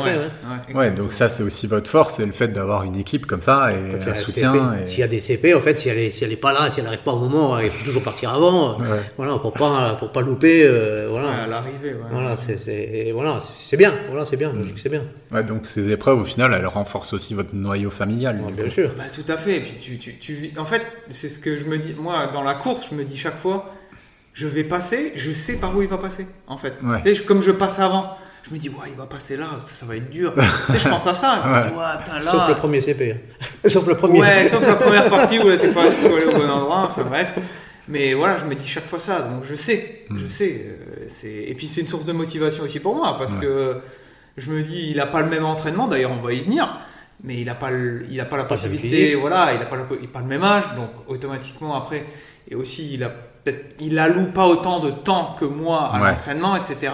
fait. 0.02 0.10
ouais. 0.18 0.76
Ouais, 0.76 0.92
donc 0.92 1.13
ça 1.13 1.30
c'est 1.30 1.44
aussi 1.44 1.68
votre 1.68 1.89
force, 1.89 2.15
c'est 2.18 2.26
le 2.26 2.32
fait 2.32 2.48
d'avoir 2.50 2.84
une 2.84 2.96
équipe 2.96 3.26
comme 3.26 3.42
ça 3.42 3.72
et 3.74 3.98
Donc, 3.98 4.08
un 4.08 4.13
soutien. 4.13 4.54
Et- 4.84 4.88
S'il 4.88 5.00
y 5.00 5.04
a 5.04 5.08
des 5.08 5.20
CP, 5.20 5.54
en 5.54 5.62
fait, 5.62 5.78
si 5.80 5.89
elle 5.89 6.00
est, 6.00 6.12
si 6.12 6.24
elle 6.24 6.32
est 6.32 6.36
pas 6.36 6.52
là, 6.54 6.70
si 6.70 6.80
elle 6.80 6.86
n'arrive 6.86 7.02
pas 7.04 7.12
au 7.13 7.20
moment, 7.20 7.60
il 7.60 7.70
faut 7.70 7.86
toujours 7.86 8.04
partir 8.04 8.34
avant. 8.34 8.78
Ouais. 8.80 8.86
Voilà, 9.18 9.38
pour 9.38 9.54
pas, 9.54 9.96
pour 10.00 10.12
pas 10.12 10.22
louper. 10.22 10.63
euh, 10.63 11.08
voilà. 11.10 11.28
Ouais, 11.30 11.34
à 11.44 11.48
l'arrivée, 11.48 11.89
ouais. 11.94 12.08
Voilà, 12.12 12.36
c'est, 12.38 13.12
voilà, 13.13 13.39
bien. 13.78 13.94
Voilà, 14.10 14.26
c'est 14.26 14.38
bien. 14.38 14.52
C'est 14.76 14.89
bien. 14.89 15.04
Ouais, 15.32 15.44
donc 15.44 15.68
ces 15.68 15.92
épreuves 15.92 16.22
au 16.22 16.26
final 16.26 16.54
elles 16.58 16.65
renforcent 16.68 17.13
aussi 17.13 17.34
votre 17.34 17.54
noyau 17.56 17.89
familial. 17.89 18.39
Bien 18.56 18.65
coup. 18.65 18.70
sûr. 18.70 18.92
Bah, 18.98 19.04
tout 19.13 19.30
à 19.32 19.38
fait. 19.38 19.58
Et 19.58 19.60
puis 19.62 19.74
tu, 19.80 19.98
tu, 19.98 20.15
tu 20.18 20.34
vis- 20.34 20.52
En 20.58 20.65
fait, 20.65 20.82
c'est 21.10 21.28
ce 21.28 21.39
que 21.39 21.58
je 21.58 21.65
me 21.65 21.78
dis. 21.80 21.94
Moi, 22.00 22.28
dans 22.34 22.44
la 22.44 22.54
course, 22.56 22.88
je 22.92 22.96
me 22.96 23.04
dis 23.04 23.18
chaque 23.18 23.38
fois, 23.38 23.74
je 24.39 24.47
vais 24.47 24.63
passer, 24.63 25.12
je 25.15 25.32
sais 25.34 25.58
par 25.58 25.75
où 25.75 25.82
il 25.82 25.88
va 25.89 25.97
passer. 25.97 26.25
En 26.47 26.58
fait, 26.58 26.73
Ouais. 26.82 27.02
tu 27.04 27.13
sais, 27.15 27.23
comme 27.23 27.41
je 27.41 27.52
passe 27.52 27.80
avant, 27.80 28.15
je 28.47 28.54
me 28.54 28.58
dis, 28.60 28.69
ouais, 28.69 28.88
il 28.89 28.95
va 28.95 29.06
passer 29.06 29.36
là, 29.36 29.47
ça 29.65 29.86
va 29.86 29.97
être 29.97 30.10
dur. 30.10 30.34
tu 30.36 30.41
sais, 30.73 30.80
je 30.80 30.88
pense 30.88 31.06
à 31.08 31.13
ça. 31.13 31.43
Je 31.43 31.49
me 31.49 31.69
dis, 31.69 31.75
ouais, 31.78 31.84
putain, 32.04 32.19
là. 32.19 32.32
Sauf 32.32 32.47
le 32.47 32.56
premier 32.56 32.82
CP. 32.82 33.15
Sauf 33.65 33.86
le 33.88 33.95
premier. 33.95 34.21
Ouais, 34.21 34.47
sauf 34.47 34.65
la 34.65 34.75
première 34.75 35.10
partie 35.10 35.39
où 35.39 35.43
t'es 35.58 35.67
pas 35.73 35.89
du 35.89 35.95
tout 35.97 36.15
allé 36.15 36.25
au 36.25 36.32
bon 36.32 36.49
endroit. 36.49 36.88
Enfin 36.89 37.04
bref. 37.04 37.34
Mais 37.89 38.13
voilà, 38.13 38.38
je 38.38 38.45
me 38.45 38.54
dis 38.56 38.67
chaque 38.67 38.88
fois 38.88 38.99
ça, 38.99 39.21
donc 39.23 39.43
je 39.49 39.56
sais, 39.56 40.06
je 40.15 40.28
sais. 40.28 40.63
euh, 40.67 41.08
et 41.25 41.54
puis 41.56 41.67
c'est 41.67 41.82
une 41.82 41.88
source 41.88 42.06
de 42.06 42.13
motivation 42.13 42.63
aussi 42.63 42.80
pour 42.80 42.95
moi 42.95 43.17
parce 43.17 43.34
Ouais. 43.34 43.39
que 43.41 43.78
je 44.38 44.52
me 44.52 44.62
dis, 44.62 44.89
il 44.91 44.99
a 44.99 45.08
pas 45.08 45.21
le 45.21 45.30
même 45.30 45.43
entraînement. 45.43 45.88
D'ailleurs, 45.88 46.12
on 46.12 46.21
va 46.23 46.32
y 46.34 46.39
venir. 46.41 46.80
Mais 47.23 47.41
il 47.41 47.49
a 47.49 47.56
pas, 47.56 47.71
le- 47.71 48.06
il 48.10 48.21
a 48.21 48.25
pas 48.25 48.38
la 48.38 48.43
Pas 48.45 48.56
possibilité, 48.56 49.15
voilà, 49.15 49.54
il 49.54 49.62
a 49.62 49.65
pas, 49.65 49.75
le, 49.75 49.84
il 49.99 50.06
a 50.06 50.12
pas 50.13 50.21
le 50.21 50.28
même 50.28 50.43
âge, 50.43 50.63
donc 50.78 50.89
automatiquement 51.08 51.75
après, 51.75 52.06
et 52.49 52.56
aussi 52.56 52.93
il 52.93 53.04
a 53.04 53.12
il 53.80 53.97
alloue 53.99 54.28
pas 54.32 54.45
autant 54.47 54.80
de 54.80 54.91
temps 54.91 55.36
que 55.39 55.45
moi 55.45 55.91
à 55.93 56.02
Ouais. 56.02 56.10
l'entraînement, 56.12 56.56
etc. 56.56 56.91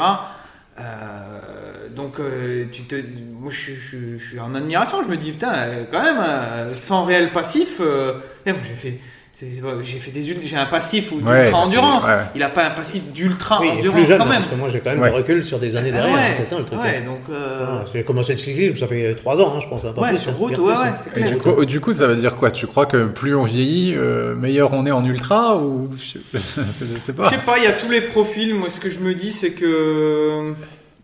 Euh, 0.80 1.90
donc, 1.96 2.20
euh, 2.20 2.66
tu 2.72 2.84
te, 2.84 2.96
moi, 2.96 3.52
je, 3.52 3.58
suis- 3.60 3.76
je 3.76 3.88
suis- 3.88 4.20
je 4.20 4.30
suis 4.30 4.40
en 4.40 4.54
admiration. 4.56 5.02
Je 5.04 5.08
me 5.08 5.18
dis, 5.18 5.32
putain, 5.32 5.54
euh, 5.54 5.84
quand 5.90 6.02
même, 6.04 6.70
sans 6.76 7.04
réel 7.06 7.32
passif, 7.32 7.78
euh, 7.80 8.20
eh, 8.46 8.52
moi, 8.52 8.62
j'ai 8.68 8.74
fait, 8.74 9.00
j'ai 9.38 10.00
fait 10.00 10.12
des, 10.12 10.30
ul- 10.30 10.40
j'ai 10.44 10.56
un 10.56 10.66
passif 10.66 11.12
ou 11.12 11.16
Ouais, 11.16 11.22
d'ultra 11.44 11.50
t'as 11.52 11.58
endurance. 11.66 12.06
fait- 12.06 12.10
ouais. 12.10 12.18
Il 12.36 12.44
a 12.44 12.48
pas 12.50 12.68
un 12.68 12.70
passif 12.70 13.04
d'ultra 13.12 13.60
Oui, 13.60 13.70
endurance 13.70 13.96
plus 14.00 14.06
jeune, 14.06 14.18
quand 14.18 14.26
même. 14.26 14.38
parce 14.40 14.48
que 14.48 14.56
moi 14.56 14.70
j'ai 14.70 14.80
quand 14.80 14.92
même 14.92 15.00
Ouais. 15.02 15.10
du 15.10 15.16
recul 15.18 15.44
sur 15.46 15.60
des 15.60 15.76
années 15.76 15.90
Ah 15.94 15.98
derrière. 15.98 16.16
ouais, 16.16 16.36
c'est 16.38 16.46
ça 16.46 16.58
le 16.58 16.64
truc. 16.64 16.80
ouais, 16.80 17.00
hein. 17.02 17.06
donc, 17.06 17.20
euh, 17.30 17.80
j'ai 17.92 18.04
commencé 18.06 18.32
le 18.32 18.38
cyclisme, 18.38 18.78
ça 18.78 18.88
fait 18.88 19.14
3 19.16 19.42
ans, 19.42 19.56
hein, 19.56 19.60
je 19.60 19.68
pense. 19.68 19.84
hein, 19.84 19.92
pas 19.94 20.04
ouais, 20.04 20.10
plus, 20.12 20.18
sur 20.20 20.32
hein, 20.32 20.36
route, 20.38 20.58
ouais, 20.58 20.74
c'est 21.04 21.14
clair. 21.14 21.30
du 21.32 21.38
coup, 21.38 21.66
du 21.66 21.82
coup, 21.82 21.92
ça 21.94 22.08
veut 22.08 22.16
dire 22.16 22.38
quoi? 22.38 22.50
Tu 22.52 22.66
crois 22.66 22.86
que 22.86 23.08
plus 23.08 23.36
on 23.36 23.44
vieillit, 23.44 23.94
euh, 23.98 24.36
meilleur 24.36 24.72
on 24.74 24.86
est 24.86 24.92
en 24.92 25.04
ultra 25.04 25.58
ou 25.58 25.90
je, 25.98 26.18
sais 26.40 27.14
pas. 27.14 27.26
Je 27.30 27.36
sais 27.36 27.42
pas, 27.42 27.58
il 27.58 27.64
y 27.66 27.68
a 27.68 27.74
tous 27.74 27.90
les 27.92 28.02
profils. 28.02 28.54
Moi, 28.56 28.70
ce 28.70 28.80
que 28.80 28.90
je 28.90 29.00
me 29.00 29.14
dis, 29.14 29.32
c'est 29.32 29.52
que 29.52 30.54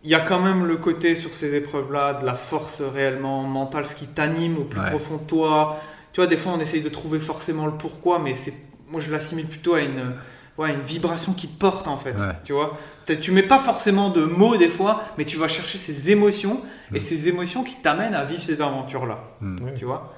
il 0.04 0.10
y 0.10 0.14
a 0.14 0.20
quand 0.20 0.40
même 0.40 0.64
le 0.66 0.76
côté 0.78 1.14
sur 1.14 1.32
ces 1.32 1.54
épreuves-là 1.54 2.14
de 2.14 2.26
la 2.26 2.34
force 2.34 2.80
réellement 2.94 3.42
mentale, 3.42 3.86
ce 3.86 3.94
qui 3.94 4.06
t'anime 4.06 4.56
au 4.58 4.64
plus 4.64 4.80
Ouais. 4.80 4.88
profond 4.90 5.16
de 5.16 5.26
toi. 5.28 5.80
Tu 6.12 6.20
vois, 6.20 6.26
des 6.26 6.36
fois, 6.36 6.52
on 6.52 6.60
essaye 6.60 6.82
de 6.82 6.88
trouver 6.88 7.18
forcément 7.18 7.66
le 7.66 7.72
pourquoi, 7.72 8.18
mais 8.18 8.34
c'est, 8.34 8.54
moi, 8.88 9.00
je 9.00 9.10
l'assimile 9.10 9.46
plutôt 9.46 9.74
à 9.74 9.80
une, 9.80 10.12
ouais, 10.58 10.70
une 10.70 10.82
vibration 10.82 11.32
qui 11.32 11.48
te 11.48 11.58
porte 11.58 11.88
en 11.88 11.96
fait. 11.96 12.12
Ouais. 12.12 12.36
Tu 12.44 12.52
vois, 12.52 12.76
tu 13.20 13.30
mets 13.32 13.42
pas 13.42 13.58
forcément 13.58 14.10
de 14.10 14.24
mots 14.24 14.56
des 14.56 14.68
fois, 14.68 15.02
mais 15.16 15.24
tu 15.24 15.36
vas 15.38 15.48
chercher 15.48 15.78
ces 15.78 16.10
émotions 16.10 16.60
et 16.92 16.98
Mm. 16.98 17.00
ces 17.00 17.28
émotions 17.28 17.64
qui 17.64 17.76
t'amènent 17.76 18.14
à 18.14 18.24
vivre 18.24 18.42
ces 18.42 18.60
aventures-là. 18.60 19.18
Mm. 19.40 19.64
Ouais. 19.64 19.74
Tu 19.74 19.84
vois. 19.86 20.14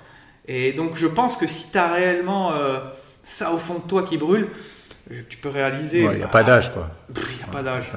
Et 0.47 0.73
donc, 0.73 0.97
je 0.97 1.07
pense 1.07 1.37
que 1.37 1.47
si 1.47 1.71
tu 1.71 1.79
as 1.79 1.91
réellement 1.93 2.53
euh, 2.53 2.81
ça 3.23 3.53
au 3.53 3.59
fond 3.59 3.75
de 3.75 3.89
toi 3.89 4.03
qui 4.03 4.19
brûle, 4.19 4.49
euh, 5.11 5.23
tu 5.29 5.37
peux 5.39 5.49
réaliser. 5.49 6.01
Il 6.03 6.09
n'y 6.11 6.23
a 6.23 6.27
bah, 6.27 6.33
pas 6.33 6.43
d'âge 6.45 6.73
quoi. 6.75 6.89
Il 7.09 7.37
n'y 7.37 7.43
a 7.43 7.47
pas 7.47 7.63
d'âge. 7.63 7.93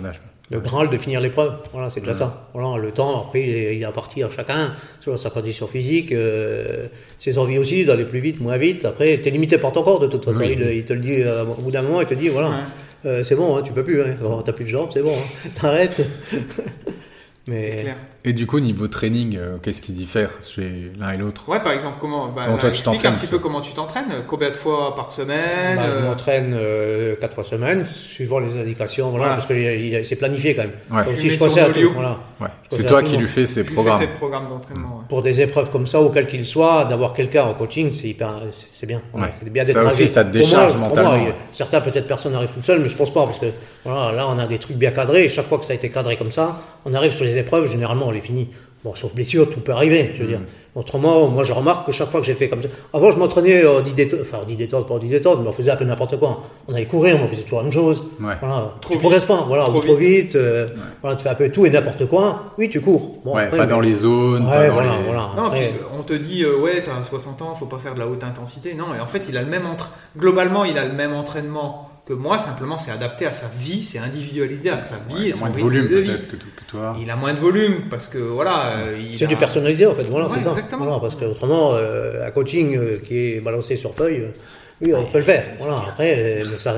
Le 0.50 0.62
Graal 0.62 0.90
de 0.90 0.98
finir 0.98 1.20
l'épreuve, 1.20 1.56
voilà, 1.74 1.90
c'est 1.90 2.00
déjà 2.00 2.14
ça. 2.14 2.50
Voilà, 2.54 2.78
le 2.82 2.92
temps, 2.92 3.22
après, 3.26 3.76
il 3.76 3.84
appartient 3.84 4.24
à 4.24 4.30
chacun, 4.30 4.74
sur 5.02 5.20
sa 5.20 5.30
condition 5.30 5.68
physique, 5.68 6.14
euh, 6.14 6.88
ses 7.20 7.38
envies 7.38 7.58
aussi, 7.58 7.84
d'aller 7.84 8.06
plus 8.06 8.20
vite, 8.20 8.40
moins 8.40 8.56
vite. 8.56 8.86
Après, 8.86 9.20
tu 9.22 9.28
es 9.28 9.32
limité 9.32 9.58
par 9.58 9.74
ton 9.74 9.84
corps, 9.84 10.00
de 10.00 10.08
toute 10.08 10.24
façon. 10.24 10.40
Oui. 10.40 10.56
Il, 10.58 10.66
il 10.74 10.86
te 10.86 10.94
le 10.94 11.00
dit 11.02 11.22
euh, 11.22 11.44
au 11.44 11.62
bout 11.62 11.72
d'un 11.72 11.82
moment, 11.82 12.00
il 12.00 12.08
te 12.08 12.14
dit, 12.14 12.30
voilà, 12.30 12.48
Ouais. 12.50 12.56
euh, 13.08 13.24
c'est 13.26 13.36
bon, 13.36 13.58
hein, 13.58 13.62
tu 13.62 13.74
peux 13.74 13.84
plus, 13.84 14.02
hein, 14.02 14.16
t'as 14.46 14.54
plus 14.54 14.64
de 14.64 14.70
jambes, 14.70 14.90
c'est 14.94 15.02
bon, 15.04 15.12
hein, 15.12 15.50
t'arrêtes. 15.62 16.02
C'est 16.32 17.52
Mais 17.52 17.70
clair. 17.82 17.96
Et 18.28 18.34
du 18.34 18.46
coup, 18.46 18.60
niveau 18.60 18.90
training, 18.90 19.38
euh, 19.38 19.56
qu'est-ce 19.64 19.82
qui 19.82 19.94
diffère 19.94 20.32
chez 20.46 20.92
l'un 21.00 21.12
et 21.14 21.18
l'autre 21.18 21.48
Ouais, 21.48 21.62
par 21.62 21.72
exemple, 21.72 21.96
comment 22.02 22.28
bah, 22.28 22.42
Comment 22.44 22.56
là, 22.58 22.62
toi, 22.62 22.70
tu 22.72 22.76
explique 22.80 22.88
un 22.88 22.92
t'entraînes, 22.98 23.16
petit 23.16 23.28
peu 23.28 23.40
comment 23.40 23.62
tu 23.62 23.72
t'entraînes. 23.72 24.12
Combien 24.28 24.50
de 24.50 24.58
fois 24.58 24.96
par 24.96 25.14
semaine 25.14 25.78
bah, 25.78 25.84
je 25.86 25.96
euh, 25.96 26.02
m'entraîne 26.02 26.54
euh, 26.54 27.16
quatre 27.22 27.36
fois 27.36 27.46
semaine, 27.46 27.86
suivant 27.86 28.40
les 28.40 28.60
indications, 28.60 29.12
voilà, 29.12 29.28
Voilà. 29.28 29.36
parce 29.42 29.48
que 29.48 30.04
c'est 30.04 30.18
planifié 30.18 30.56
quand 30.56 30.64
même. 30.64 30.72
Ouais. 30.92 31.14
Aussi, 31.14 31.28
mets 31.28 31.30
je 31.54 31.60
à 31.62 31.70
tout, 31.70 31.94
voilà. 31.94 32.18
Ouais. 32.42 32.48
Je 32.70 32.76
C'est 32.76 32.84
toi 32.84 33.00
à 33.00 33.02
tout 33.02 33.12
qui 33.12 33.16
lui 33.18 33.30
fais 33.30 33.46
ses 33.46 33.64
programmes. 33.64 34.02
ces 34.02 34.08
programmes 34.08 34.50
d'entraînement. 34.50 34.98
ouais. 34.98 35.04
Pour 35.08 35.22
des 35.22 35.42
épreuves 35.42 35.72
comme 35.72 35.88
ça, 35.88 36.02
ou 36.02 36.10
quel 36.10 36.28
qu'il 36.28 36.46
soit, 36.46 36.84
d'avoir 36.84 37.14
quelqu'un 37.14 37.46
en 37.46 37.54
coaching, 37.54 37.94
c'est 37.94 38.10
hyper, 38.10 38.34
c'est 38.52 38.68
c'est 38.70 38.88
bien. 38.88 39.02
C'est 39.40 39.50
bien 39.50 39.64
d'être 39.64 39.76
Ça 39.82 39.86
aussi, 39.86 40.08
ça 40.10 40.26
te 40.26 40.32
décharge 40.32 40.76
moi, 40.76 40.90
mentalement. 40.90 41.16
certains, 41.54 41.80
peut-être 41.80 42.08
personne 42.08 42.34
n'arrive 42.34 42.50
toute 42.50 42.66
seule, 42.66 42.82
mais 42.82 42.90
je 42.90 42.98
pense 42.98 43.14
pas, 43.14 43.26
parce 43.26 43.40
que 43.40 43.46
voilà, 43.86 44.12
là, 44.12 44.28
on 44.28 44.38
a 44.38 44.48
des 44.48 44.58
trucs 44.60 44.76
bien 44.76 44.92
cadrés, 44.92 45.24
et 45.24 45.30
chaque 45.30 45.48
fois 45.48 45.60
que 45.60 45.66
ça 45.66 45.72
a 45.72 45.78
été 45.78 45.88
cadré 45.90 46.18
comme 46.18 46.34
ça, 46.34 46.60
on 46.86 46.94
arrive 46.94 47.14
sur 47.14 47.24
les 47.26 47.38
épreuves, 47.38 47.68
généralement, 47.70 48.12
finit. 48.22 48.50
Bon, 48.84 48.94
sauf 48.96 49.14
blessure, 49.14 49.50
tout 49.50 49.60
peut 49.60 49.72
arriver, 49.72 50.12
je 50.14 50.20
veux 50.20 50.26
Mm. 50.26 50.30
dire. 50.30 50.40
Autrement, 50.76 51.28
moi, 51.28 51.42
je 51.44 51.52
remarque 51.52 51.88
que 51.88 51.92
chaque 51.92 52.10
fois 52.12 52.20
que 52.20 52.26
j'ai 52.28 52.36
fait 52.36 52.48
comme 52.50 52.62
ça. 52.62 52.68
Avant, 52.94 53.10
je 53.12 53.18
m'entraînais 53.18 53.66
en 53.66 53.82
10 53.82 53.94
détours, 53.94 54.20
enfin, 54.22 54.38
en 54.44 54.46
10 54.46 54.56
détours, 54.56 54.86
pas 54.86 54.94
en 54.94 55.00
10 55.00 55.10
détours, 55.10 55.40
mais 55.42 55.48
on 55.48 55.52
faisait 55.52 55.72
un 55.72 55.76
peu 55.76 55.84
n'importe 55.86 56.20
quoi. 56.20 56.42
On 56.68 56.74
allait 56.76 56.86
courir, 56.86 57.18
on 57.22 57.28
faisait 57.28 57.42
toujours 57.42 57.58
la 57.58 57.64
même 57.64 57.72
chose. 57.74 58.04
Ouais. 58.22 58.36
Voilà. 58.40 58.74
Trop 58.80 58.90
tu 58.90 58.90
vite. 58.92 59.00
progresses 59.00 59.26
pas, 59.26 59.44
voilà, 59.48 59.64
Trop 59.64 59.80
ou 59.80 59.82
trop 59.82 59.96
vite, 59.96 60.36
euh, 60.36 60.68
voilà, 61.02 61.16
tu 61.18 61.24
fais 61.24 61.30
un 61.30 61.36
peu 61.36 61.50
tout 61.50 61.66
et 61.66 61.72
n'importe 61.72 62.06
quoi. 62.08 62.44
Oui, 62.60 62.70
tu 62.70 62.80
cours. 62.80 63.18
Bon, 63.26 63.34
Ouais, 63.36 63.46
après, 63.46 63.58
pas 63.58 63.66
mais- 63.66 63.72
dans 63.72 63.80
les 63.80 63.94
zones, 63.96 64.46
Ouais, 64.46 64.52
pas 64.52 64.68
dans 64.68 64.74
voilà, 64.76 64.90
les... 64.98 65.04
voilà. 65.04 65.30
Non, 65.36 65.46
Après- 65.46 65.70
puis, 65.74 65.80
on 65.98 66.04
te 66.04 66.14
dit, 66.14 66.44
euh, 66.44 66.60
ouais, 66.60 66.84
t'as 66.84 67.04
60 67.04 67.42
ans, 67.42 67.56
faut 67.56 67.66
pas 67.66 67.80
faire 67.80 67.96
de 67.96 68.00
la 68.00 68.06
haute 68.08 68.24
intensité. 68.24 68.76
Non, 68.76 68.94
et 68.96 69.00
en 69.02 69.08
fait, 69.08 69.24
il 69.28 69.36
a 69.36 69.42
le 69.42 69.50
même 69.50 69.66
entre... 69.66 69.90
globalement, 70.16 70.64
il 70.64 70.78
a 70.78 70.86
le 70.86 70.94
même 70.94 71.14
entraînement 71.14 71.87
que 72.08 72.14
moi. 72.14 72.38
Simplement, 72.40 72.78
c'est 72.78 72.92
adapté 72.92 73.26
à 73.26 73.34
sa 73.34 73.48
vie, 73.48 73.84
c'est 73.84 74.00
individualisé 74.00 74.70
à 74.70 74.80
sa 74.80 74.96
vie 75.10 75.16
Ouais, 75.16 75.30
il 75.30 75.34
a 75.34 75.38
moins 75.38 75.50
de 75.50 75.58
volume 75.60 75.88
peut-être 75.90 76.28
que, 76.30 76.36
que 76.36 76.64
toi. 76.68 76.96
Il 77.02 77.10
a 77.12 77.16
moins 77.16 77.34
de 77.34 77.40
volume 77.40 77.90
parce 77.90 78.08
que 78.08 78.18
voilà, 78.18 78.78
euh, 78.78 78.98
C'est 79.16 79.26
a- 79.26 79.28
du 79.28 79.36
personnalisé 79.36 79.86
en 79.86 79.94
fait, 79.96 80.04
voilà, 80.04 80.28
Ouais, 80.28 80.34
c'est 80.38 80.44
ça. 80.44 80.50
exactement. 80.52 80.86
Voilà, 80.86 81.00
parce 81.00 81.16
qu'autrement, 81.16 81.72
euh, 81.74 82.26
un 82.28 82.32
coaching 82.32 82.76
euh, 82.78 82.98
qui 83.06 83.34
est 83.34 83.40
balancé 83.42 83.76
sur 83.76 83.94
feuille, 83.96 84.22
euh, 84.22 84.32
oui, 84.82 84.94
on 84.94 85.06
peut 85.06 85.18
le 85.20 85.24
faire. 85.24 85.44
Voilà, 85.60 85.78
après, 85.90 86.42
euh, 86.42 86.44
ça, 86.44 86.76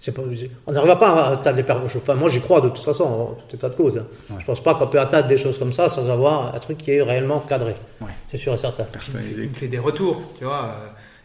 c'est 0.00 0.14
pas, 0.14 0.22
on 0.66 0.72
n'arrivera 0.72 0.98
pas 0.98 1.08
à 1.10 1.32
atteindre 1.32 1.56
des. 1.62 1.72
Enfin, 1.72 2.14
moi, 2.14 2.28
j'y 2.28 2.40
crois 2.40 2.60
de 2.60 2.68
toute 2.68 2.84
façon, 2.84 3.04
en 3.04 3.26
tout 3.48 3.56
état 3.56 3.68
de 3.70 3.74
cause. 3.74 3.96
hein. 3.96 4.36
Je 4.38 4.44
pense 4.44 4.62
pas 4.62 4.74
qu'on 4.74 4.86
peut 4.86 5.00
atteindre 5.00 5.28
des 5.28 5.38
choses 5.38 5.58
comme 5.58 5.72
ça 5.72 5.88
sans 5.88 6.10
avoir 6.10 6.54
un 6.54 6.58
truc 6.58 6.76
qui 6.78 6.90
est 6.92 7.02
réellement 7.02 7.40
cadré. 7.40 7.74
Ouais. 8.02 8.08
C'est 8.30 8.36
sûr 8.38 8.52
et 8.54 8.58
certain. 8.58 8.82
il 8.82 8.86
me, 8.86 8.86
fait, 8.86 8.98
Personnalisé. 8.98 9.42
il 9.44 9.48
me 9.48 9.54
fait 9.54 9.68
des 9.68 9.78
retours, 9.78 10.20
tu 10.38 10.44
vois. 10.44 10.76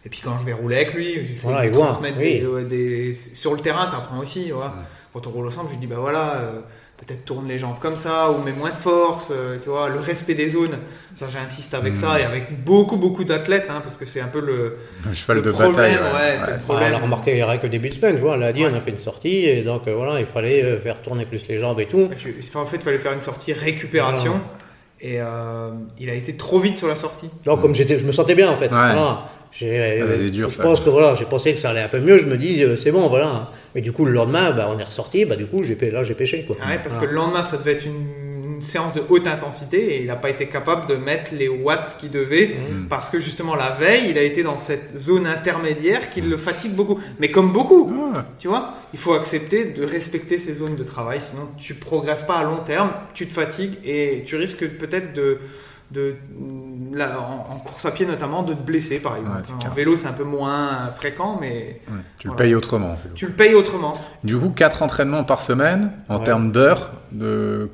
Euh, 0.02 0.06
Et 0.06 0.10
puis 0.10 0.22
quand 0.24 0.38
je 0.40 0.46
vais 0.46 0.54
rouler 0.54 0.78
avec 0.78 0.94
lui, 0.94 1.26
j'essaie 1.28 1.42
Voilà, 1.48 1.66
lui 1.66 1.72
transmettre 1.72 2.18
oui. 2.20 2.42
des, 2.70 3.14
sur 3.14 3.54
le 3.54 3.60
terrain, 3.60 3.90
tu 3.90 3.96
apprends 3.96 4.20
aussi. 4.20 4.52
Quand 5.14 5.26
on 5.26 5.30
roule 5.32 5.48
ensemble, 5.48 5.70
je 5.70 5.74
lui 5.74 5.80
dis 5.80 5.88
bah 5.88 5.96
voilà, 6.00 6.36
euh, 6.36 6.60
peut-être 6.98 7.26
tourne 7.26 7.48
les 7.48 7.58
jambes 7.58 7.80
comme 7.80 7.96
ça 7.96 8.30
ou 8.30 8.44
mets 8.44 8.52
moins 8.52 8.70
de 8.70 8.76
force, 8.76 9.30
euh, 9.32 9.58
tu 9.64 9.70
vois, 9.70 9.90
le 9.90 10.00
respect 10.00 10.36
des 10.36 10.50
zones. 10.50 10.78
Ça, 11.16 11.26
j'insiste 11.34 11.74
avec 11.74 11.96
ça 11.96 12.20
et 12.20 12.24
avec 12.24 12.64
beaucoup 12.64 12.96
beaucoup 12.98 13.24
d'athlètes, 13.24 13.66
hein, 13.70 13.82
parce 13.82 13.98
que 13.98 14.06
c'est 14.06 14.22
un 14.22 14.28
peu 14.28 14.40
le, 14.40 14.78
Le 15.08 15.14
cheval 15.16 15.38
le 15.38 15.42
de 15.44 15.52
problème, 15.52 15.74
bataille. 15.74 15.96
ouais, 15.96 16.32
ouais. 16.34 16.38
c'est 16.38 16.52
le 16.52 16.60
problème. 16.60 16.94
on 16.94 16.98
a 16.98 17.00
remarqué 17.02 17.32
il 17.32 17.38
y 17.40 17.42
a 17.42 17.58
que 17.58 17.66
début 17.68 17.90
de 17.90 17.96
semaine, 17.96 18.16
tu 18.16 18.22
vois, 18.22 18.38
lundi, 18.38 18.64
on 18.70 18.76
a 18.76 18.80
fait 18.82 18.92
une 18.92 18.98
sortie, 18.98 19.46
et 19.46 19.64
donc 19.64 19.88
euh, 19.88 19.96
voilà, 19.96 20.20
il 20.20 20.28
fallait 20.28 20.64
euh, 20.64 20.80
faire 20.80 21.02
tourner 21.02 21.26
plus 21.26 21.48
les 21.48 21.58
jambes 21.58 21.80
et 21.80 21.88
tout. 21.88 22.08
En 22.56 22.66
fait, 22.66 22.78
il 22.78 22.84
fallait 22.84 23.00
faire 23.00 23.14
une 23.14 23.22
sortie 23.22 23.52
récupération. 23.54 24.40
Et 25.02 25.22
euh, 25.22 25.72
il 25.98 26.10
a 26.10 26.14
été 26.14 26.36
trop 26.36 26.60
vite 26.60 26.78
sur 26.78 26.88
la 26.90 26.98
sortie. 26.98 27.30
Donc, 27.46 27.62
comme 27.62 27.74
j'étais, 27.74 27.98
je 27.98 28.06
me 28.06 28.12
sentais 28.12 28.36
bien 28.36 28.52
en 28.52 28.58
fait. 28.58 28.68
Voilà. 28.68 29.26
J'ai- 29.52 30.02
Ah, 30.02 30.06
c'est 30.08 30.30
dur, 30.30 30.50
je 30.50 30.56
ça. 30.56 30.64
pense 30.64 30.80
que 30.82 30.90
voilà, 30.90 31.14
j'ai 31.16 31.26
pensé 31.26 31.54
que 31.54 31.60
ça 31.60 31.72
allait 31.72 31.82
un 31.82 31.88
peu 31.90 32.00
mieux. 32.00 32.18
Je 32.18 32.26
me 32.26 32.38
dis, 32.38 32.64
euh, 32.64 32.76
c'est 32.78 32.92
bon, 32.92 33.08
voilà. 33.08 33.50
Mais 33.76 33.82
du 33.82 33.92
coup, 33.92 34.06
le 34.06 34.12
lendemain, 34.12 34.52
bah, 34.52 34.68
on 34.74 34.80
est 34.80 34.84
ressorti. 34.84 35.26
Bah, 35.26 35.36
du 35.36 35.46
coup, 35.46 35.64
j'ai, 35.64 35.76
là, 35.92 36.04
j'ai 36.04 36.14
pêché 36.16 36.44
quoi. 36.46 36.56
Ah 36.62 36.70
ouais, 36.70 36.80
parce 36.84 36.96
Voilà. 36.96 37.08
que 37.08 37.12
le 37.14 37.16
lendemain, 37.16 37.44
ça 37.44 37.58
devait 37.58 37.74
être 37.74 37.86
une, 37.86 38.56
une 38.56 38.62
séance 38.62 38.94
de 38.94 39.02
haute 39.10 39.26
intensité 39.26 39.96
et 39.96 40.02
il 40.02 40.08
n'a 40.08 40.16
pas 40.18 40.30
été 40.30 40.48
capable 40.48 40.86
de 40.88 40.96
mettre 40.96 41.32
les 41.34 41.48
watts 41.48 41.96
qu'il 42.00 42.12
devait 42.12 42.58
parce 42.90 43.10
que 43.10 43.20
justement 43.20 43.56
la 43.56 43.70
veille, 43.72 44.08
il 44.10 44.18
a 44.18 44.22
été 44.22 44.44
dans 44.44 44.58
cette 44.58 44.98
zone 44.98 45.26
intermédiaire 45.28 46.10
qui 46.10 46.20
le 46.22 46.36
fatigue 46.36 46.74
beaucoup. 46.74 47.00
Mais 47.20 47.32
comme 47.32 47.54
beaucoup, 47.54 47.92
Ah, 48.14 48.26
tu 48.38 48.50
vois, 48.50 48.74
il 48.94 49.00
faut 49.00 49.14
accepter 49.14 49.66
de 49.66 49.86
respecter 49.86 50.40
ces 50.40 50.54
zones 50.56 50.76
de 50.76 50.84
travail, 50.84 51.20
sinon 51.22 51.44
tu 51.58 51.74
progresses 51.74 52.24
pas 52.24 52.36
à 52.40 52.44
long 52.44 52.58
terme, 52.66 52.92
tu 53.14 53.28
te 53.28 53.34
fatigues 53.34 53.76
et 53.86 54.24
tu 54.26 54.36
risques 54.36 54.68
peut-être 54.78 55.14
de, 55.14 55.38
de 55.92 56.16
là, 56.94 57.20
en, 57.20 57.54
en 57.54 57.58
course 57.60 57.86
à 57.86 57.92
pied 57.92 58.06
notamment, 58.06 58.44
de 58.44 58.54
te 58.54 58.62
blesser 58.62 59.00
par 59.00 59.18
exemple. 59.18 59.42
Ouais, 59.60 59.66
en 59.68 59.74
vélo, 59.74 59.96
c'est 59.96 60.08
un 60.08 60.14
peu 60.14 60.24
moins 60.24 60.92
fréquent, 60.96 61.38
mais 61.42 61.82
ouais. 61.88 62.02
Tu 62.18 62.28
le 62.28 62.36
payes 62.36 62.54
autrement. 62.56 62.92
en 62.92 62.96
fait. 62.98 63.10
tu 63.16 63.26
le 63.28 63.34
payes 63.34 63.54
autrement. 63.56 63.94
Du 64.24 64.38
coup, 64.38 64.50
4 64.50 64.84
entraînements 64.84 65.24
par 65.24 65.42
semaine 65.42 65.92
en 66.10 66.18
Ouais. 66.18 66.24
termes 66.24 66.52
d'heures. 66.52 66.92
De... 67.12 67.70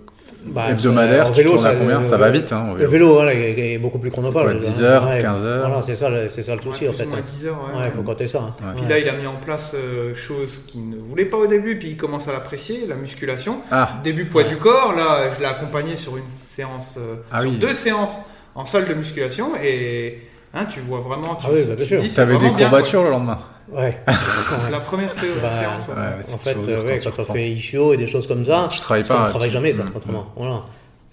Bah, 0.48 0.70
hebdomadaire, 0.70 1.28
en 1.28 1.32
tu 1.32 1.38
vélo, 1.38 1.52
tournes 1.54 1.66
à 1.66 1.70
ça, 1.72 1.76
combien 1.76 2.02
euh, 2.02 2.10
Ça 2.10 2.18
va 2.18 2.30
vite, 2.30 2.52
hein, 2.54 2.68
Le 2.74 2.86
vélo. 2.86 2.90
vélo, 2.92 3.14
voilà, 3.16 3.34
est, 3.34 3.74
est 3.74 3.78
beaucoup 3.78 3.98
plus 4.00 4.12
chronophage. 4.12 4.44
Quoi, 4.44 4.54
10 4.54 4.82
heures, 4.84 5.10
15 5.20 5.44
heures. 5.44 5.68
Voilà, 5.70 5.82
c'est 5.84 5.96
ça, 5.96 6.10
le- 6.10 6.30
c'est 6.30 6.44
ça 6.44 6.56
le 6.56 6.62
souci 6.62 6.84
Ouais, 6.86 6.90
en 6.90 6.94
fait. 6.94 7.06
ou 7.06 7.10
moins 7.10 7.18
hein. 7.18 7.24
10 7.26 7.48
heures, 7.48 7.60
ouais. 7.74 7.80
Ouais, 7.82 7.92
faut 7.96 8.02
compter 8.04 8.28
ça. 8.28 8.40
hein. 8.40 8.54
Ouais. 8.64 8.74
Puis 8.82 8.90
là, 8.90 9.00
il 9.00 9.10
a 9.10 9.14
mis 9.14 9.26
en 9.28 9.36
place 9.38 9.74
euh, 9.76 10.14
chose 10.16 10.64
qu'il 10.68 10.90
ne 10.90 10.98
voulait 10.98 11.26
pas 11.26 11.38
au 11.38 11.48
début, 11.48 11.78
puis 11.80 11.90
il 11.90 11.98
commence 11.98 12.28
à 12.28 12.32
l'apprécier, 12.32 12.86
la 12.88 12.96
musculation. 12.96 13.58
Ah, 13.72 13.90
Début 14.04 14.26
poids 14.26 14.44
Ouais. 14.44 14.50
du 14.50 14.58
corps, 14.58 14.94
là, 14.96 15.34
je 15.36 15.40
l'ai 15.40 15.48
accompagné 15.48 15.96
sur 15.96 16.16
une 16.18 16.28
séance, 16.30 16.98
euh, 17.00 17.16
Ah 17.32 17.42
sur 17.42 17.50
oui. 17.50 17.58
deux 17.58 17.74
séances 17.74 18.20
en 18.54 18.66
salle 18.66 18.86
de 18.88 18.94
musculation, 18.94 19.50
et 19.62 20.20
hein, 20.54 20.66
tu 20.70 20.80
vois 20.80 21.00
vraiment, 21.00 21.36
tu, 21.36 21.48
Ah 21.50 21.54
oui, 21.54 21.66
bah, 21.68 21.76
tu 21.84 21.98
dis, 21.98 22.10
t'avais 22.14 22.38
des 22.38 22.50
courbatures 22.52 23.04
le 23.04 23.10
lendemain 23.10 23.40
Ouais. 23.72 23.98
La 24.72 24.80
première 24.80 25.10
Bah, 25.42 25.50
séance. 25.50 25.88
ouais. 25.88 25.94
Ouais, 25.96 26.02
c'est 26.22 26.34
en 26.34 26.38
fait, 26.38 26.56
euh, 26.56 26.84
ouais, 26.84 27.00
quand 27.04 27.10
tu 27.12 27.16
quand 27.18 27.26
on 27.30 27.34
fait 27.34 27.50
ischio 27.50 27.94
et 27.94 27.98
des 27.98 28.08
choses 28.08 28.28
comme 28.28 28.46
ça, 28.46 28.70
parce 28.70 28.82
qu'on 28.82 29.14
pas. 29.14 29.24
ne 29.24 29.28
travaille 29.30 29.50
jamais 29.50 29.74
ça, 29.74 29.84
autrement. 29.96 30.28
Voilà. 30.36 30.64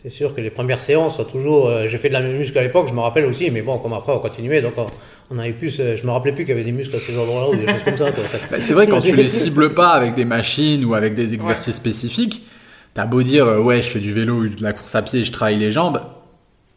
C'est 0.02 0.10
sûr 0.10 0.34
que 0.34 0.40
les 0.40 0.50
premières 0.50 0.80
séances 0.80 1.16
sont 1.16 1.24
toujours. 1.24 1.68
euh, 1.68 1.86
j'ai 1.86 1.96
fait 1.96 2.08
de 2.08 2.14
la 2.14 2.20
muscu 2.22 2.58
à 2.58 2.62
l'époque, 2.62 2.88
je 2.88 2.92
me 2.94 3.00
rappelle 3.00 3.24
aussi, 3.24 3.50
mais 3.50 3.62
bon, 3.62 3.78
comme 3.78 3.92
après 3.92 4.12
on 4.12 4.18
continuait, 4.18 4.60
donc 4.60 4.74
on, 4.76 4.86
on 5.30 5.38
avait 5.38 5.52
plus. 5.52 5.78
euh, 5.80 5.96
je 5.96 6.04
me 6.04 6.10
rappelais 6.10 6.32
plus 6.32 6.44
qu'il 6.44 6.50
y 6.50 6.58
avait 6.58 6.64
des 6.64 6.72
muscles 6.72 6.96
à 6.96 6.98
ces 6.98 7.16
endroits-là 7.16 7.48
ou 7.50 7.54
des 7.56 7.66
choses 7.66 7.84
comme 7.84 7.96
ça. 7.96 8.10
quoi, 8.12 8.24
en 8.24 8.26
fait. 8.28 8.40
Bah, 8.50 8.56
c'est 8.60 8.74
vrai 8.74 8.86
quand 8.88 9.00
tu 9.00 9.14
les 9.14 9.28
cibles 9.28 9.74
pas 9.74 9.90
avec 9.90 10.14
des 10.14 10.24
machines 10.24 10.84
ou 10.84 10.94
avec 10.94 11.14
des 11.14 11.34
exercices 11.34 11.76
spécifiques, 11.76 12.44
t'as 12.94 13.06
beau 13.06 13.22
dire 13.22 13.46
euh, 13.46 13.60
ouais 13.60 13.80
je 13.80 13.88
fais 13.88 14.00
du 14.00 14.12
vélo 14.12 14.34
ou 14.40 14.48
de 14.48 14.62
la 14.62 14.72
course 14.72 14.94
à 14.96 15.02
pied, 15.02 15.24
je 15.24 15.30
travaille 15.32 15.56
les 15.56 15.70
jambes, 15.72 16.00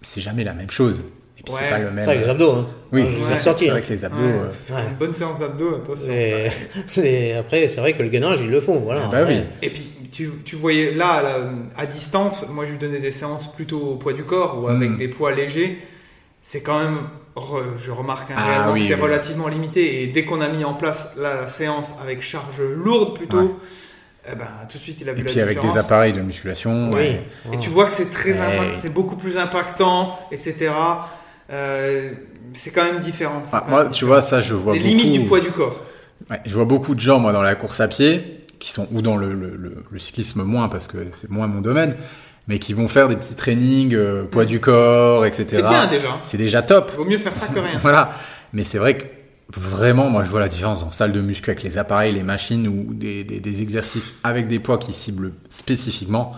c'est 0.02 0.22
jamais 0.22 0.44
la 0.44 0.54
même 0.54 0.70
chose. 0.72 1.02
Puis 1.46 1.54
Ouais. 1.54 1.60
c'est 1.64 1.70
pas 1.70 1.80
le 1.80 1.92
même. 1.92 2.04
Ça, 2.06 2.14
les 2.16 2.28
abdos, 2.28 2.52
hein. 2.52 2.68
Oui, 2.92 3.02
Moi, 3.04 3.10
je 3.12 3.16
Ouais, 3.24 3.30
l'ai 3.30 3.36
ressenti. 3.36 3.64
c'est 3.66 3.70
hein. 3.70 3.74
vrai 3.74 3.82
que 3.84 3.90
les 3.94 4.06
abdos. 4.06 4.20
Ouais, 4.20 4.32
euh, 4.32 4.76
ouais. 4.76 4.82
Une 4.90 4.96
bonne 4.96 5.14
séance 5.14 5.40
d'abdos, 5.40 5.76
attention. 5.76 6.12
Et, 6.12 6.52
et 6.98 7.34
après, 7.36 7.68
c'est 7.68 7.80
vrai 7.82 7.94
que 7.94 8.04
le 8.04 8.10
gainage, 8.10 8.40
ils 8.42 8.50
le 8.50 8.62
font. 8.62 8.80
Voilà. 8.80 9.04
Ah 9.06 9.10
bah 9.12 9.24
oui. 9.28 9.36
Ouais. 9.36 9.48
Et 9.62 9.70
puis, 9.70 9.92
tu, 10.12 10.30
tu 10.44 10.56
voyais 10.56 10.94
là, 10.94 11.22
là, 11.22 11.38
à 11.78 11.86
distance, 11.86 12.48
moi 12.50 12.66
je 12.66 12.72
lui 12.72 12.78
donnais 12.80 13.00
des 13.00 13.12
séances 13.12 13.54
plutôt 13.54 13.80
au 13.80 13.96
poids 13.96 14.14
du 14.14 14.24
corps 14.24 14.62
ou 14.62 14.68
avec 14.68 14.92
Mm. 14.92 14.98
des 14.98 15.08
poids 15.08 15.32
légers. 15.34 15.78
C'est 16.42 16.62
quand 16.62 16.78
même, 16.80 17.00
re- 17.36 17.64
je 17.84 17.92
remarque 17.92 18.30
hein, 18.32 18.36
Ah 18.38 18.48
réellement 18.50 18.72
oui, 18.74 18.80
que 18.82 18.86
c'est 18.86 18.96
oui. 18.96 19.02
relativement 19.02 19.48
limité. 19.48 20.04
Et 20.04 20.08
dès 20.08 20.24
qu'on 20.24 20.42
a 20.42 20.48
mis 20.48 20.64
en 20.64 20.74
place 20.76 21.10
là, 21.18 21.42
la 21.42 21.48
séance 21.48 21.94
avec 22.02 22.22
charge 22.22 22.62
lourde 22.62 23.18
plutôt, 23.18 23.40
Ouais. 23.40 23.50
eh 24.32 24.36
ben, 24.36 24.46
tout 24.72 24.78
de 24.78 24.84
suite 24.84 25.00
il 25.02 25.10
a 25.10 25.14
vu 25.14 25.22
Et 25.22 25.24
la 25.24 25.32
puis 25.32 25.42
avec 25.42 25.56
différence. 25.58 25.74
des 25.74 25.80
appareils 25.80 26.14
de 26.14 26.22
musculation. 26.22 26.90
Oui. 26.92 26.98
ouais. 27.00 27.22
Et 27.54 27.58
tu 27.60 27.70
vois 27.70 27.86
que 27.88 27.92
c'est 27.92 28.12
très 28.12 28.34
Ouais. 28.34 28.40
impact- 28.40 28.78
c'est 28.78 28.94
beaucoup 28.94 29.16
plus 29.18 29.38
impactant, 29.40 30.18
etc. 30.32 30.72
Euh, 31.52 32.12
c'est 32.54 32.72
quand 32.72 32.84
même 32.84 33.00
différent. 33.00 33.44
Ah, 33.52 33.62
quand 33.64 33.70
moi, 33.70 33.84
même 33.84 33.88
tu 33.92 33.94
différent. 33.94 34.12
vois, 34.14 34.22
ça, 34.22 34.42
je 34.42 34.54
vois 34.54 34.74
les 34.74 34.80
beaucoup. 34.80 34.92
limites 34.92 35.22
du 35.22 35.28
poids 35.28 35.40
du 35.40 35.52
corps. 35.52 35.80
Ouais, 36.30 36.40
je 36.46 36.54
vois 36.54 36.66
beaucoup 36.66 36.96
de 36.96 37.00
gens, 37.00 37.20
moi, 37.20 37.34
dans 37.34 37.42
la 37.44 37.56
course 37.56 37.80
à 37.82 37.88
pied, 37.88 38.42
qui 38.60 38.72
sont, 38.72 38.88
ou 38.92 39.02
dans 39.02 39.18
le, 39.18 39.34
le- 39.34 39.56
le- 39.56 39.84
le 39.90 40.00
cyclisme 40.00 40.44
moins, 40.44 40.70
parce 40.70 40.88
que 40.88 40.98
c'est 41.12 41.30
moins 41.30 41.48
mon 41.48 41.62
domaine, 41.62 41.96
mais 42.48 42.58
qui 42.60 42.74
vont 42.74 42.88
faire 42.88 43.08
des 43.10 43.16
petits 43.16 43.36
trainings, 43.36 43.94
euh, 43.94 44.24
poids 44.24 44.46
du 44.46 44.60
corps, 44.60 45.26
etc. 45.26 45.46
C'est 45.50 45.62
bien 45.62 45.88
déjà. 45.88 46.20
C'est 46.24 46.38
déjà 46.38 46.62
top. 46.62 46.94
Vaut 46.96 47.06
mieux 47.06 47.18
faire 47.18 47.36
ça 47.36 47.48
que 47.48 47.60
rien. 47.60 47.78
Voilà. 47.82 48.14
Mais 48.54 48.64
c'est 48.64 48.78
vrai 48.78 48.98
que 48.98 49.04
vraiment, 49.56 50.10
moi, 50.10 50.24
je 50.24 50.30
vois 50.30 50.40
la 50.40 50.48
différence 50.48 50.82
en 50.82 50.92
salle 50.92 51.12
de 51.12 51.22
muscu 51.22 51.50
avec 51.52 51.62
les 51.64 51.78
appareils, 51.78 52.14
les 52.14 52.24
machines 52.24 52.68
ou 52.68 52.94
des, 52.94 53.24
des- 53.24 53.40
des 53.42 53.62
exercices 53.62 54.14
avec 54.24 54.48
des 54.48 54.60
poids 54.60 54.78
qui 54.78 54.94
ciblent 54.94 55.34
spécifiquement. 55.50 56.32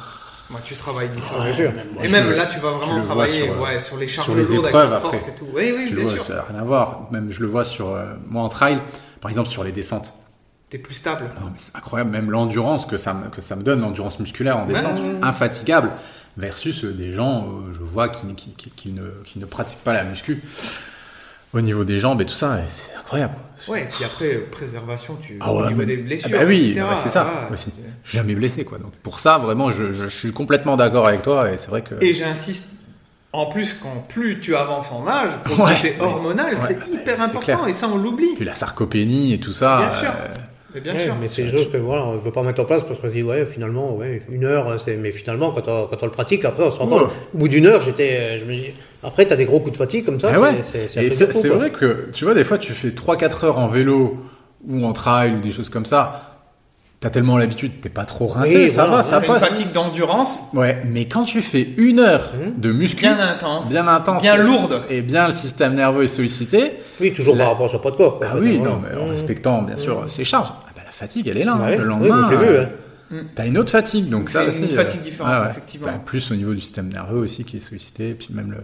Moi, 0.49 0.59
tu 0.63 0.75
travailles 0.75 1.09
différemment. 1.09 1.43
Bien 1.45 1.53
sûr. 1.53 1.71
Moi, 1.93 2.05
Et 2.05 2.07
même 2.09 2.29
le- 2.29 2.35
là, 2.37 2.45
tu 2.45 2.59
vas 2.59 2.71
vraiment 2.71 3.03
travailler 3.03 3.43
sur, 3.45 3.53
euh, 3.53 3.63
ouais, 3.65 3.79
sur 3.79 3.97
les 3.97 4.07
charges 4.07 4.25
sur 4.27 4.35
les 4.35 4.53
épreuves, 4.53 4.75
avec 4.75 4.91
la 4.91 4.99
force 5.01 5.15
après. 5.17 5.31
et 5.31 5.35
tout. 5.35 5.45
Oui, 5.53 5.73
oui, 5.75 5.85
tu 5.89 5.95
bien 5.95 6.03
vois, 6.05 6.13
sûr. 6.13 6.23
ça 6.23 6.35
n'a 6.35 6.41
rien 6.43 6.59
à 6.59 6.63
voir. 6.63 7.07
Même 7.11 7.31
je 7.31 7.41
le 7.41 7.47
vois 7.47 7.65
sur 7.65 7.89
euh, 7.89 8.13
moi 8.27 8.43
en 8.43 8.49
trail, 8.49 8.79
par 9.19 9.29
exemple 9.29 9.49
sur 9.49 9.63
les 9.63 9.71
descentes. 9.73 10.13
T'es 10.69 10.77
plus 10.77 10.95
stable. 10.95 11.25
Non, 11.39 11.47
mais 11.47 11.57
c'est 11.57 11.75
incroyable, 11.75 12.11
même 12.11 12.29
l'endurance 12.31 12.85
que 12.85 12.97
ça 12.97 13.13
me, 13.13 13.29
que 13.29 13.41
ça 13.41 13.55
me 13.55 13.63
donne, 13.63 13.81
l'endurance 13.81 14.19
musculaire 14.19 14.57
en 14.57 14.65
descente, 14.65 14.99
Ouais. 14.99 15.15
infatigable, 15.21 15.91
versus 16.37 16.83
euh, 16.83 16.93
des 16.93 17.13
gens, 17.13 17.47
euh, 17.47 17.73
je 17.73 17.79
vois, 17.83 18.09
qui, 18.09 18.27
qui, 18.35 18.51
qui, 18.51 18.69
qui 18.71 18.89
ne, 18.91 19.07
qui 19.25 19.39
ne 19.39 19.45
pratiquent 19.45 19.83
pas 19.83 19.93
la 19.93 20.03
muscu 20.03 20.41
au 21.57 21.61
niveau 21.61 21.83
des 21.83 21.99
jambes 21.99 22.21
et 22.21 22.25
tout 22.25 22.33
ça, 22.35 22.57
et 22.59 22.63
c'est 22.69 22.95
incroyable. 22.95 23.33
Ouais, 23.67 23.81
et 23.81 23.85
puis 23.85 24.03
après, 24.05 24.35
préservation, 24.51 25.17
tu, 25.21 25.37
Ah 25.41 25.53
ouais, 25.53 25.63
au 25.63 25.67
niveau 25.67 25.83
des 25.83 25.97
Ah 25.99 26.05
blessures, 26.05 26.31
bah 26.31 26.45
oui, 26.47 26.69
etc. 26.71 26.85
ouais, 26.89 26.95
c'est 27.03 27.09
ça. 27.09 27.49
Je 27.51 27.57
suis 27.57 27.71
jamais 28.05 28.35
blessé, 28.35 28.63
quoi. 28.63 28.77
Donc 28.77 28.93
pour 29.03 29.19
ça, 29.19 29.37
vraiment, 29.39 29.71
je, 29.71 29.91
je, 29.93 30.05
je 30.05 30.15
suis 30.17 30.31
complètement 30.31 30.77
d'accord 30.77 31.07
avec 31.07 31.21
toi, 31.21 31.51
et 31.51 31.57
c'est 31.57 31.69
vrai 31.69 31.81
que. 31.81 31.95
Et 32.01 32.13
j'insiste, 32.13 32.69
en 33.33 33.47
plus, 33.47 33.73
quand 33.73 34.07
plus 34.07 34.39
tu 34.39 34.55
avances 34.55 34.91
en 34.91 35.05
âge, 35.07 35.31
pour 35.43 35.59
Ouais, 35.65 35.71
le 35.71 35.75
côté 35.89 35.95
hormonal, 35.99 36.53
ouais, 36.53 36.59
c'est 36.67 36.93
hyper 36.93 37.17
c'est 37.17 37.21
important, 37.23 37.41
clair. 37.41 37.67
et 37.67 37.73
ça, 37.73 37.89
on 37.91 37.97
l'oublie. 37.97 38.35
Puis 38.35 38.45
la 38.45 38.55
sarcopénie 38.55 39.33
et 39.33 39.39
tout 39.39 39.53
ça. 39.53 39.79
Bien 39.79 39.91
sûr. 39.91 40.09
euh, 40.09 40.27
Mais 40.75 40.79
bien 40.81 40.93
Ouais, 40.93 41.03
sûr. 41.03 41.15
mais 41.19 41.27
c'est 41.27 41.43
des 41.43 41.51
choses 41.51 41.69
que 41.71 41.77
voilà, 41.77 42.05
on 42.05 42.13
ne 42.15 42.19
veut 42.19 42.31
pas 42.31 42.43
mettre 42.43 42.61
en 42.61 42.65
place 42.65 42.83
parce 42.83 42.99
qu'on 42.99 43.07
se 43.07 43.13
dit, 43.13 43.23
ouais, 43.23 43.45
finalement, 43.45 43.95
ouais, 43.95 44.21
une 44.29 44.45
heure, 44.45 44.79
c'est... 44.79 44.95
mais 44.95 45.11
finalement, 45.11 45.51
quand 45.51 45.67
on, 45.67 45.87
quand 45.87 45.97
on 46.03 46.05
le 46.05 46.11
pratique, 46.11 46.45
après, 46.45 46.63
on 46.63 46.71
se 46.71 46.79
rend 46.79 46.87
Ouais. 46.87 46.99
compte. 46.99 47.11
Au 47.33 47.37
bout 47.37 47.47
d'une 47.49 47.65
heure, 47.65 47.81
j'étais, 47.81 48.11
euh, 48.13 48.37
je 48.37 48.45
me 48.45 48.53
dis, 48.53 48.67
après, 49.03 49.25
tu 49.27 49.33
as 49.33 49.35
des 49.35 49.45
gros 49.45 49.59
coups 49.59 49.73
de 49.73 49.77
fatigue 49.77 50.05
comme 50.05 50.19
ça, 50.19 50.29
Ah 50.31 50.35
c'est, 50.63 50.81
ouais. 50.81 50.87
c'est, 50.87 51.47
vrai 51.49 51.69
que, 51.69 52.09
tu 52.13 52.25
vois, 52.25 52.33
des 52.33 52.43
fois, 52.43 52.57
tu 52.57 52.73
fais 52.73 52.89
3-4 52.89 53.45
heures 53.45 53.59
en 53.59 53.67
vélo 53.67 54.17
ou 54.67 54.85
en 54.85 54.93
trail 54.93 55.33
ou 55.35 55.39
des 55.39 55.51
choses 55.51 55.69
comme 55.69 55.85
ça. 55.85 56.23
T'as 56.99 57.11
tellement 57.11 57.37
l'habitude, 57.37 57.73
t'es 57.79 57.89
pas 57.89 58.05
trop 58.05 58.25
rincé, 58.25 58.57
Oui, 58.57 58.69
ça 58.71 58.85
voilà. 58.85 58.97
va, 58.97 59.03
ça 59.03 59.19
C'est 59.21 59.27
une 59.27 59.33
passe. 59.33 59.45
fatigue 59.49 59.71
d'endurance 59.71 60.41
Ouais, 60.55 60.81
mais 60.83 61.05
quand 61.05 61.25
tu 61.25 61.43
fais 61.43 61.67
une 61.77 61.99
heure 61.99 62.31
Mhm. 62.33 62.59
de 62.59 62.71
muscu, 62.71 63.01
bien 63.05 63.19
intense, 63.19 63.69
bien 63.69 63.87
intense, 63.87 64.23
bien 64.23 64.35
lourde. 64.35 64.81
et 64.89 65.03
bien 65.03 65.27
le 65.27 65.33
système 65.33 65.75
nerveux 65.75 66.05
est 66.05 66.07
sollicité, 66.07 66.71
Oui, 66.99 67.13
toujours 67.13 67.35
La- 67.35 67.43
par 67.43 67.53
rapport 67.53 67.67
à 67.67 67.69
son 67.69 67.77
poids 67.77 67.91
de 67.91 67.97
corps. 67.97 68.17
quoi, 68.17 68.27
ah 68.31 68.35
oui, 68.39 68.59
non, 68.59 68.81
mais 68.81 68.99
en 68.99 69.05
Mmh. 69.05 69.09
respectant 69.11 69.61
bien 69.61 69.77
sûr 69.77 70.05
ses 70.07 70.23
charges, 70.23 70.51
ah 70.63 70.69
bah, 70.75 70.81
la 70.83 70.91
fatigue 70.91 71.27
elle 71.27 71.37
est 71.37 71.43
là, 71.43 71.53
hein, 71.53 71.61
Ouais, 71.69 71.75
le 71.77 71.83
oui, 71.83 71.87
lendemain. 71.87 72.29
moi, 72.29 72.65
ouais. 73.11 73.25
T'as 73.35 73.47
une 73.47 73.57
autre 73.57 73.71
fatigue, 73.71 74.09
donc 74.09 74.29
ça 74.29 74.43
C'est 74.43 74.49
aussi. 74.49 74.63
une 74.65 74.71
euh, 74.71 74.83
fatigue 74.83 75.01
différente, 75.01 75.43
ouais. 75.43 75.51
effectivement. 75.51 75.87
Bah, 75.87 76.01
plus 76.05 76.31
au 76.31 76.35
niveau 76.35 76.53
du 76.53 76.61
système 76.61 76.89
nerveux 76.89 77.19
aussi 77.19 77.43
qui 77.43 77.57
est 77.57 77.61
sollicité, 77.61 78.13
puis 78.13 78.29
même 78.31 78.51
le, 78.51 78.57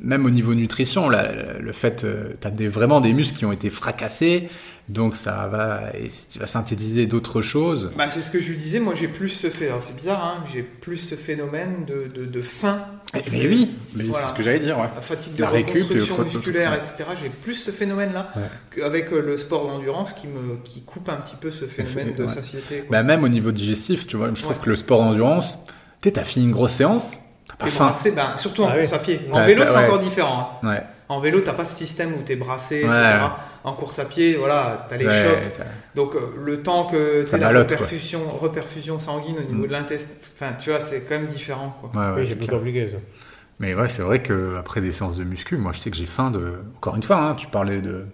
même 0.00 0.26
au 0.26 0.30
niveau 0.30 0.54
nutrition, 0.54 1.08
là, 1.08 1.28
le, 1.60 1.72
fait, 1.72 2.04
euh, 2.04 2.32
t'as 2.40 2.50
des, 2.50 2.68
vraiment 2.68 3.00
des 3.00 3.12
muscles 3.12 3.38
qui 3.38 3.44
ont 3.44 3.52
été 3.52 3.70
fracassés, 3.70 4.48
donc 4.88 5.14
ça 5.14 5.48
va, 5.50 5.80
et 5.94 6.08
si 6.10 6.28
tu 6.28 6.38
vas 6.38 6.46
synthétiser 6.46 7.06
d'autres 7.06 7.42
choses. 7.42 7.90
Bah, 7.96 8.08
c'est 8.08 8.20
ce 8.22 8.30
que 8.30 8.40
je 8.40 8.48
lui 8.48 8.56
disais, 8.56 8.80
moi 8.80 8.94
j'ai 8.94 9.08
plus 9.08 9.28
ce 9.28 9.48
fait, 9.50 9.66
alors 9.68 9.82
c'est 9.82 9.96
bizarre, 9.96 10.24
hein, 10.24 10.44
j'ai 10.52 10.62
plus 10.62 10.96
ce 10.96 11.14
phénomène 11.14 11.84
de, 11.86 12.06
de, 12.14 12.24
de 12.24 12.40
faim. 12.42 12.80
Eh, 13.14 13.18
Mais 13.32 13.46
oui, 13.46 13.70
mais 13.94 14.04
Voilà. 14.04 14.24
c'est 14.26 14.32
ce 14.32 14.36
que 14.36 14.42
j'allais 14.42 14.58
dire, 14.58 14.78
ouais. 14.78 14.88
La 14.94 15.00
fatigue 15.00 15.34
de 15.34 15.40
La 15.42 15.48
reconstruction 15.48 16.18
musculaire, 16.24 16.72
ouais. 16.72 16.78
etc. 16.78 17.08
J'ai 17.22 17.28
plus 17.30 17.54
ce 17.54 17.70
phénomène-là 17.70 18.30
Ouais. 18.36 18.42
qu'avec 18.76 19.12
euh, 19.12 19.22
le 19.22 19.36
sport 19.38 19.66
d'endurance 19.66 20.12
qui 20.12 20.26
me 20.26 20.56
qui 20.64 20.82
coupe 20.82 21.08
un 21.08 21.16
petit 21.16 21.36
peu 21.36 21.50
ce 21.50 21.64
phénomène 21.64 22.14
de 22.14 22.24
Ouais. 22.24 22.28
satiété. 22.30 22.78
quoi. 22.80 22.86
Bah, 22.90 23.02
même 23.02 23.24
au 23.24 23.28
niveau 23.28 23.50
digestif, 23.52 24.06
tu 24.06 24.16
vois, 24.16 24.28
je 24.34 24.42
trouve 24.42 24.56
Ouais. 24.56 24.62
que 24.62 24.70
le 24.70 24.76
sport 24.76 25.02
d'endurance, 25.04 25.64
tu 26.02 26.12
t'as 26.12 26.24
fini 26.24 26.44
une 26.46 26.52
grosse 26.52 26.72
séance, 26.72 27.16
t'as 27.48 27.56
pas 27.56 27.70
faim. 27.70 27.92
ben, 28.14 28.36
surtout 28.36 28.64
en 28.64 28.68
Ah 28.68 28.76
course 28.76 28.90
oui. 28.90 28.94
à 28.96 28.98
pied. 28.98 29.20
En 29.32 29.44
vélo, 29.44 29.62
c'est 29.66 29.74
ouais. 29.76 29.84
encore 29.86 29.98
différent. 30.00 30.60
hein. 30.62 30.68
Ouais, 30.68 30.82
En 31.08 31.20
vélo, 31.20 31.40
t'as 31.40 31.54
pas 31.54 31.64
ce 31.64 31.76
système 31.78 32.12
où 32.12 32.22
t'es 32.22 32.36
brassé, 32.36 32.84
Ouais. 32.84 32.90
etc. 32.90 33.24
En 33.64 33.72
course 33.72 33.98
à 33.98 34.04
pied, 34.04 34.34
voilà, 34.36 34.86
t'as 34.88 34.96
les 34.96 35.06
Ouais, 35.06 35.24
chocs. 35.24 35.66
Donc 35.94 36.14
euh, 36.14 36.20
le 36.44 36.62
temps 36.62 36.84
que 36.86 37.22
tu 37.22 37.28
sais, 37.28 37.38
la 37.38 37.48
reperfusion, 37.50 38.20
reperfusion 38.30 38.98
sanguine 39.00 39.36
au 39.38 39.42
niveau 39.52 39.64
Mm. 39.64 39.66
de 39.68 39.72
l'intestin, 39.72 40.12
enfin 40.40 40.52
tu 40.60 40.70
vois, 40.70 40.80
c'est 40.80 41.00
quand 41.00 41.16
même 41.16 41.26
différent. 41.26 41.76
Quoi. 41.80 41.90
ouais, 42.00 42.14
ouais, 42.14 42.20
Oui, 42.22 42.26
c'est 42.26 42.46
compliqué, 42.48 42.88
ça. 42.90 42.98
Mais 43.60 43.74
ouais, 43.74 43.88
c'est 43.88 44.02
vrai 44.02 44.22
que 44.22 44.54
après 44.56 44.80
des 44.80 44.92
séances 44.92 45.16
de 45.16 45.24
muscu, 45.24 45.56
moi 45.56 45.72
je 45.72 45.80
sais 45.80 45.90
que 45.90 45.96
j'ai 45.96 46.06
faim 46.06 46.30
de. 46.30 46.54
Encore 46.76 46.94
une 46.96 47.02
fois, 47.02 47.16
hein, 47.20 47.34
tu 47.34 47.48
parlais 47.48 47.82
de 47.82 48.04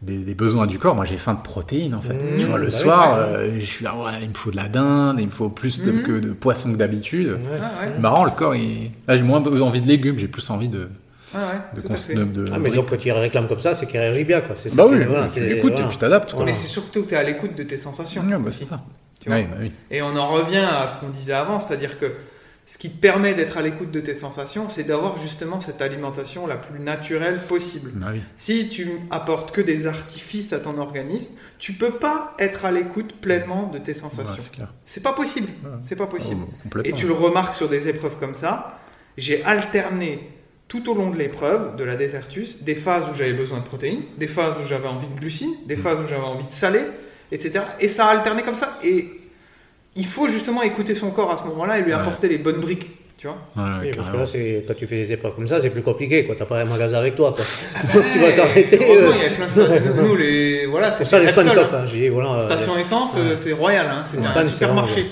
des, 0.00 0.18
des 0.24 0.34
besoins 0.34 0.66
du 0.66 0.78
corps. 0.78 0.94
Moi 0.94 1.04
j'ai 1.04 1.18
faim 1.18 1.34
de 1.34 1.42
protéines 1.42 1.94
en 1.94 2.00
fait. 2.00 2.14
Mmh, 2.14 2.38
tu 2.38 2.44
vois, 2.46 2.58
le 2.58 2.68
bah 2.68 2.72
oui, 2.74 2.80
soir, 2.82 3.18
ouais. 3.18 3.24
euh, 3.24 3.60
je 3.60 3.66
suis 3.66 3.84
là, 3.84 3.94
ouais, 3.94 4.12
il 4.22 4.30
me 4.30 4.34
faut 4.34 4.50
de 4.50 4.56
la 4.56 4.68
dinde, 4.68 5.16
il 5.20 5.26
me 5.26 5.30
faut 5.30 5.50
plus 5.50 5.80
de, 5.82 5.92
Mmh. 5.92 6.02
que 6.04 6.12
de 6.12 6.32
poisson 6.32 6.72
que 6.72 6.76
d'habitude. 6.78 7.28
Ouais. 7.28 7.58
Ah 7.60 7.84
ouais, 7.84 7.98
Marrant, 8.00 8.24
le 8.24 8.30
corps, 8.30 8.54
il... 8.54 8.90
là 9.06 9.16
j'ai 9.18 9.22
moins 9.22 9.42
envie 9.44 9.82
de 9.82 9.86
légumes, 9.86 10.18
j'ai 10.18 10.28
plus 10.28 10.48
envie 10.48 10.68
de, 10.68 10.88
ah 11.34 11.38
ouais, 11.76 12.14
de, 12.14 12.24
de, 12.24 12.44
Ah, 12.52 12.58
mais 12.58 12.70
donc, 12.70 12.90
quand 12.90 13.04
il 13.04 13.12
réclame 13.12 13.48
comme 13.48 13.60
ça, 13.60 13.74
c'est 13.74 13.86
qu'il 13.86 13.98
réagit 14.00 14.24
bien, 14.24 14.40
quoi. 14.40 14.56
C'est 14.56 14.68
ça 14.68 14.76
Bah 14.76 14.84
qui- 14.88 14.94
oui, 14.98 15.04
voilà, 15.04 15.28
tu 15.28 15.40
l'écoutes 15.40 15.72
voilà. 15.72 15.86
et 15.86 15.88
puis 15.88 15.98
t'adaptes. 15.98 16.32
quoi. 16.32 16.44
Mais 16.44 16.54
c'est 16.54 16.68
surtout 16.68 17.02
que 17.04 17.08
tu 17.08 17.14
es 17.14 17.18
à 17.18 17.22
l'écoute 17.22 17.54
de 17.54 17.62
tes 17.62 17.76
sensations. 17.76 18.22
Ouais, 18.22 18.36
bah, 18.38 18.50
c'est 18.50 18.64
ça. 18.64 18.82
Tu 19.20 19.28
vois. 19.28 19.38
Ouais, 19.38 19.44
bah 19.44 19.56
oui. 19.60 19.72
Et 19.90 20.02
on 20.02 20.16
en 20.16 20.28
revient 20.28 20.58
à 20.68 20.86
ce 20.88 20.98
qu'on 20.98 21.08
disait 21.08 21.32
avant, 21.32 21.58
c'est-à-dire 21.60 21.98
que 21.98 22.12
ce 22.66 22.78
qui 22.78 22.88
te 22.90 22.96
permet 22.98 23.34
d'être 23.34 23.58
à 23.58 23.62
l'écoute 23.62 23.90
de 23.90 24.00
tes 24.00 24.14
sensations, 24.14 24.68
c'est 24.70 24.84
d'avoir 24.84 25.20
justement 25.20 25.60
cette 25.60 25.82
alimentation 25.82 26.46
la 26.46 26.56
plus 26.56 26.80
naturelle 26.80 27.38
possible. 27.46 27.90
Bah 27.94 28.06
oui. 28.12 28.22
Si 28.38 28.68
tu 28.70 29.00
apportes 29.10 29.50
que 29.52 29.60
des 29.60 29.86
artifices 29.86 30.52
à 30.54 30.60
ton 30.60 30.78
organisme, 30.78 31.28
tu 31.58 31.74
peux 31.74 31.90
pas 31.92 32.34
être 32.38 32.64
à 32.64 32.70
l'écoute 32.70 33.14
pleinement 33.20 33.66
de 33.68 33.78
tes 33.78 33.92
Ouais, 33.92 33.98
sensations. 33.98 34.66
c'est 34.86 35.02
pas 35.02 35.12
possible. 35.12 35.48
Ouais. 35.62 35.70
C'est 35.84 35.96
pas 35.96 36.06
possible. 36.06 36.40
Oh. 36.74 36.78
Et 36.84 36.92
tu 36.92 37.06
le 37.06 37.12
remarques 37.12 37.54
sur 37.54 37.68
des 37.68 37.88
épreuves 37.88 38.16
comme 38.18 38.34
ça. 38.34 38.78
J'ai 39.18 39.44
alterné 39.44 40.28
tout 40.68 40.90
au 40.90 40.94
long 40.94 41.10
de 41.10 41.16
l'épreuve 41.18 41.76
de 41.76 41.84
la 41.84 41.96
désertus 41.96 42.62
des 42.62 42.74
phases 42.74 43.04
où 43.12 43.14
j'avais 43.16 43.32
besoin 43.34 43.58
de 43.58 43.64
protéines, 43.64 44.00
des 44.18 44.26
phases 44.26 44.54
où 44.62 44.66
j'avais 44.66 44.88
envie 44.88 45.06
de 45.14 45.18
glucides, 45.20 45.66
des 45.66 45.76
phases 45.76 45.98
où 46.04 46.06
j'avais 46.08 46.22
envie 46.22 46.46
de 46.46 46.52
salé, 46.52 46.80
etc. 47.32 47.60
Et 47.80 47.88
ça 47.88 48.06
a 48.06 48.10
alterné 48.10 48.42
comme 48.42 48.54
ça. 48.56 48.78
Et 48.84 49.08
il 49.96 50.06
faut 50.06 50.28
justement 50.28 50.62
écouter 50.62 50.94
son 50.94 51.10
corps 51.10 51.30
à 51.30 51.36
ce 51.36 51.44
moment-là 51.44 51.78
et 51.78 51.82
lui 51.82 51.92
Ouais. 51.92 51.98
apporter 52.00 52.28
les 52.28 52.38
bonnes 52.38 52.60
briques. 52.60 52.90
Tu 53.16 53.28
vois 53.28 53.36
Ouais, 53.56 53.90
parce 53.96 54.10
que 54.10 54.16
là, 54.16 54.26
c'est, 54.26 54.64
quand 54.66 54.74
tu 54.74 54.86
fais 54.88 54.96
des 54.96 55.12
épreuves 55.12 55.34
comme 55.36 55.46
ça, 55.46 55.60
c'est 55.62 55.70
plus 55.70 55.82
compliqué, 55.82 56.24
quoi. 56.26 56.34
T'as 56.36 56.46
pas 56.46 56.60
un 56.60 56.64
magasin 56.64 56.98
avec 56.98 57.14
toi, 57.14 57.32
quoi. 57.34 57.44
tu 58.12 58.18
vas 58.18 58.32
t'arrêter. 58.32 58.78
Euh, 58.82 59.12
il 59.16 59.22
y 59.22 59.26
a 59.26 59.30
plein 59.30 59.46
de 59.46 59.50
stations. 59.50 59.94
Nous, 60.02 60.16
les, 60.16 60.66
voilà, 60.66 60.90
c'est 60.90 61.04
ça, 61.04 61.20
Repsol, 61.20 61.44
top, 61.54 61.68
hein. 61.72 61.78
hein. 61.82 61.84
Dit, 61.86 62.08
voilà. 62.08 62.34
euh, 62.34 62.40
Station 62.40 62.76
essence, 62.76 63.14
ouais. 63.14 63.20
euh, 63.20 63.36
c'est 63.36 63.52
royal. 63.52 63.86
Hein. 63.88 64.04
C'est 64.10 64.18
un 64.18 64.44
supermarché. 64.44 65.06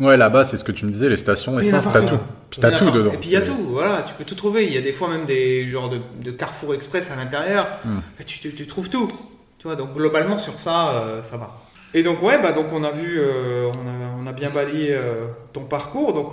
Ouais, 0.00 0.16
là-bas, 0.16 0.44
c'est 0.44 0.56
ce 0.56 0.64
que 0.64 0.72
tu 0.72 0.86
me 0.86 0.90
disais, 0.90 1.08
les 1.10 1.16
stations, 1.18 1.58
essence, 1.60 1.88
t'as 1.92 2.00
tout. 2.02 2.18
Puis 2.54 2.60
t'as 2.60 2.70
tout 2.78 2.90
dedans. 2.90 3.12
Et 3.12 3.16
puis 3.16 3.30
il 3.30 3.32
y 3.32 3.36
a 3.36 3.40
tout, 3.42 3.56
voilà, 3.68 4.02
tu 4.06 4.14
peux 4.14 4.24
tout 4.24 4.34
trouver. 4.36 4.64
Il 4.66 4.72
y 4.72 4.78
a 4.78 4.80
des 4.80 4.92
fois 4.92 5.08
même 5.08 5.24
des 5.24 5.66
genres 5.68 5.88
de, 5.88 5.98
de 6.22 6.30
Carrefour 6.30 6.74
Express 6.74 7.10
à 7.10 7.16
l'intérieur. 7.16 7.66
Hmm. 7.84 7.96
Bah, 8.16 8.24
tu, 8.24 8.38
tu- 8.38 8.54
tu 8.54 8.66
trouves 8.66 8.88
tout. 8.88 9.12
Tu 9.58 9.66
vois, 9.66 9.76
donc 9.76 9.92
globalement 9.94 10.38
sur 10.38 10.60
ça, 10.60 10.94
euh, 10.94 11.22
ça 11.24 11.36
va. 11.36 11.60
Et 11.94 12.02
donc 12.02 12.22
ouais, 12.22 12.40
bah 12.40 12.52
donc 12.52 12.66
on 12.72 12.84
a 12.84 12.90
vu, 12.90 13.18
euh, 13.20 13.66
on, 13.72 13.72
a, 13.88 14.22
on 14.22 14.26
a 14.26 14.32
bien 14.32 14.50
balayé 14.50 14.88
euh, 14.92 15.26
ton 15.52 15.64
parcours. 15.64 16.12
Donc 16.12 16.32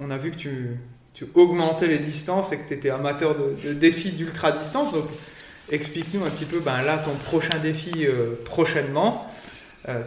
on 0.00 0.10
a 0.10 0.16
vu 0.16 0.30
que 0.30 0.36
tu, 0.36 0.80
tu 1.12 1.26
augmentais 1.34 1.86
les 1.88 1.98
distances 1.98 2.50
et 2.52 2.58
que 2.58 2.66
tu 2.68 2.74
étais 2.74 2.90
amateur 2.90 3.34
de, 3.36 3.56
de 3.68 3.74
défis 3.74 4.12
d'ultra 4.12 4.52
distance. 4.52 4.92
Donc 4.92 5.04
explique-nous 5.70 6.24
un 6.24 6.30
petit 6.30 6.44
peu, 6.46 6.60
ben 6.60 6.80
là 6.82 6.98
ton 6.98 7.12
prochain 7.26 7.58
défi 7.58 8.06
prochainement. 8.44 9.30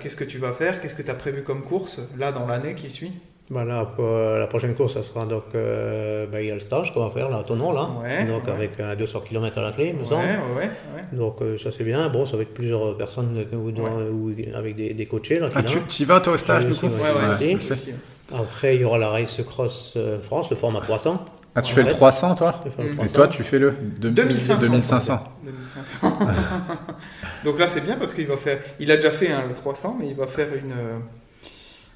Qu'est-ce 0.02 0.16
que 0.16 0.24
tu 0.24 0.38
vas 0.38 0.54
faire? 0.54 0.80
Qu'est-ce 0.82 0.96
que 0.96 1.02
tu 1.02 1.10
as 1.12 1.16
prévu 1.16 1.44
comme 1.44 1.64
course 1.64 2.00
là 2.18 2.32
dans 2.32 2.46
l'année 2.48 2.76
qui 2.76 2.90
suit? 2.90 3.12
Bah 3.52 3.66
là, 3.66 3.84
pour, 3.86 4.06
euh, 4.06 4.40
la 4.40 4.48
prochaine 4.48 4.74
course, 4.76 4.94
ça 4.94 5.04
sera 5.04 5.26
donc. 5.26 5.44
euh, 5.56 6.26
bah, 6.32 6.42
il 6.42 6.48
y 6.48 6.52
a 6.52 6.54
le 6.54 6.62
stage 6.62 6.94
qu'on 6.94 7.04
va 7.04 7.12
faire 7.12 7.30
là, 7.30 7.40
à 7.40 7.44
Tonon, 7.44 7.74
là. 7.74 7.90
Ouais, 8.02 8.24
donc 8.26 8.46
ouais. 8.48 8.52
avec 8.54 8.80
euh, 8.80 8.96
200 8.96 9.20
km 9.28 9.58
à 9.58 9.62
la 9.62 9.72
clé, 9.74 9.88
il 9.90 9.96
me 9.96 10.04
Ouais, 10.04 10.08
semble. 10.08 10.24
ouais, 10.24 10.38
ouais. 10.58 10.64
ouais. 10.96 11.18
Donc 11.18 11.36
euh, 11.42 11.58
ça 11.58 11.70
c'est 11.76 11.84
bien. 11.84 12.08
Bon, 12.08 12.26
ça 12.26 12.38
va 12.38 12.44
être 12.44 12.54
plusieurs 12.54 12.96
personnes 12.98 13.38
euh, 13.38 13.56
ou, 13.58 13.72
dans- 13.72 13.84
ou 14.10 14.32
avec 14.56 14.76
des, 14.78 14.94
des 14.94 15.06
coachés 15.06 15.40
là. 15.40 15.48
Ah, 15.54 15.64
tu 15.64 16.06
vas, 16.06 16.22
toi, 16.22 16.34
au 16.34 16.38
stage, 16.38 16.66
du 16.66 16.74
coup 16.74 16.86
Ouais. 16.88 17.58
Après, 18.34 18.76
il 18.76 18.82
y 18.82 18.86
aura 18.86 18.98
la 18.98 19.10
Race 19.10 19.42
Cross 19.46 19.96
euh, 19.98 20.22
France, 20.22 20.50
le 20.50 20.56
format 20.56 20.80
300. 20.80 21.26
Ah, 21.54 21.62
tu 21.62 21.74
fais 21.74 21.84
le 21.84 21.90
300, 21.90 22.36
toi 22.36 22.62
le. 22.80 22.86
Et 22.86 22.96
300. 22.96 23.14
toi, 23.14 23.28
tu 23.28 23.44
fais 23.44 23.60
le 23.60 23.72
deux- 24.00 24.12
2500. 24.12 24.60
2500. 24.62 25.24
2500. 25.44 26.18
Donc 27.44 27.60
là, 27.60 27.68
c'est 27.68 27.82
bien 27.82 27.98
parce 27.98 28.14
qu'il 28.14 28.28
va 28.28 28.38
faire. 28.38 28.60
Il 28.80 28.90
a 28.90 28.96
déjà 28.96 29.12
fait 29.12 29.30
hein, 29.30 29.44
le 29.50 29.54
300, 29.54 29.98
mais 30.00 30.08
il 30.08 30.16
va 30.16 30.28
faire 30.28 30.48
une. 30.56 30.72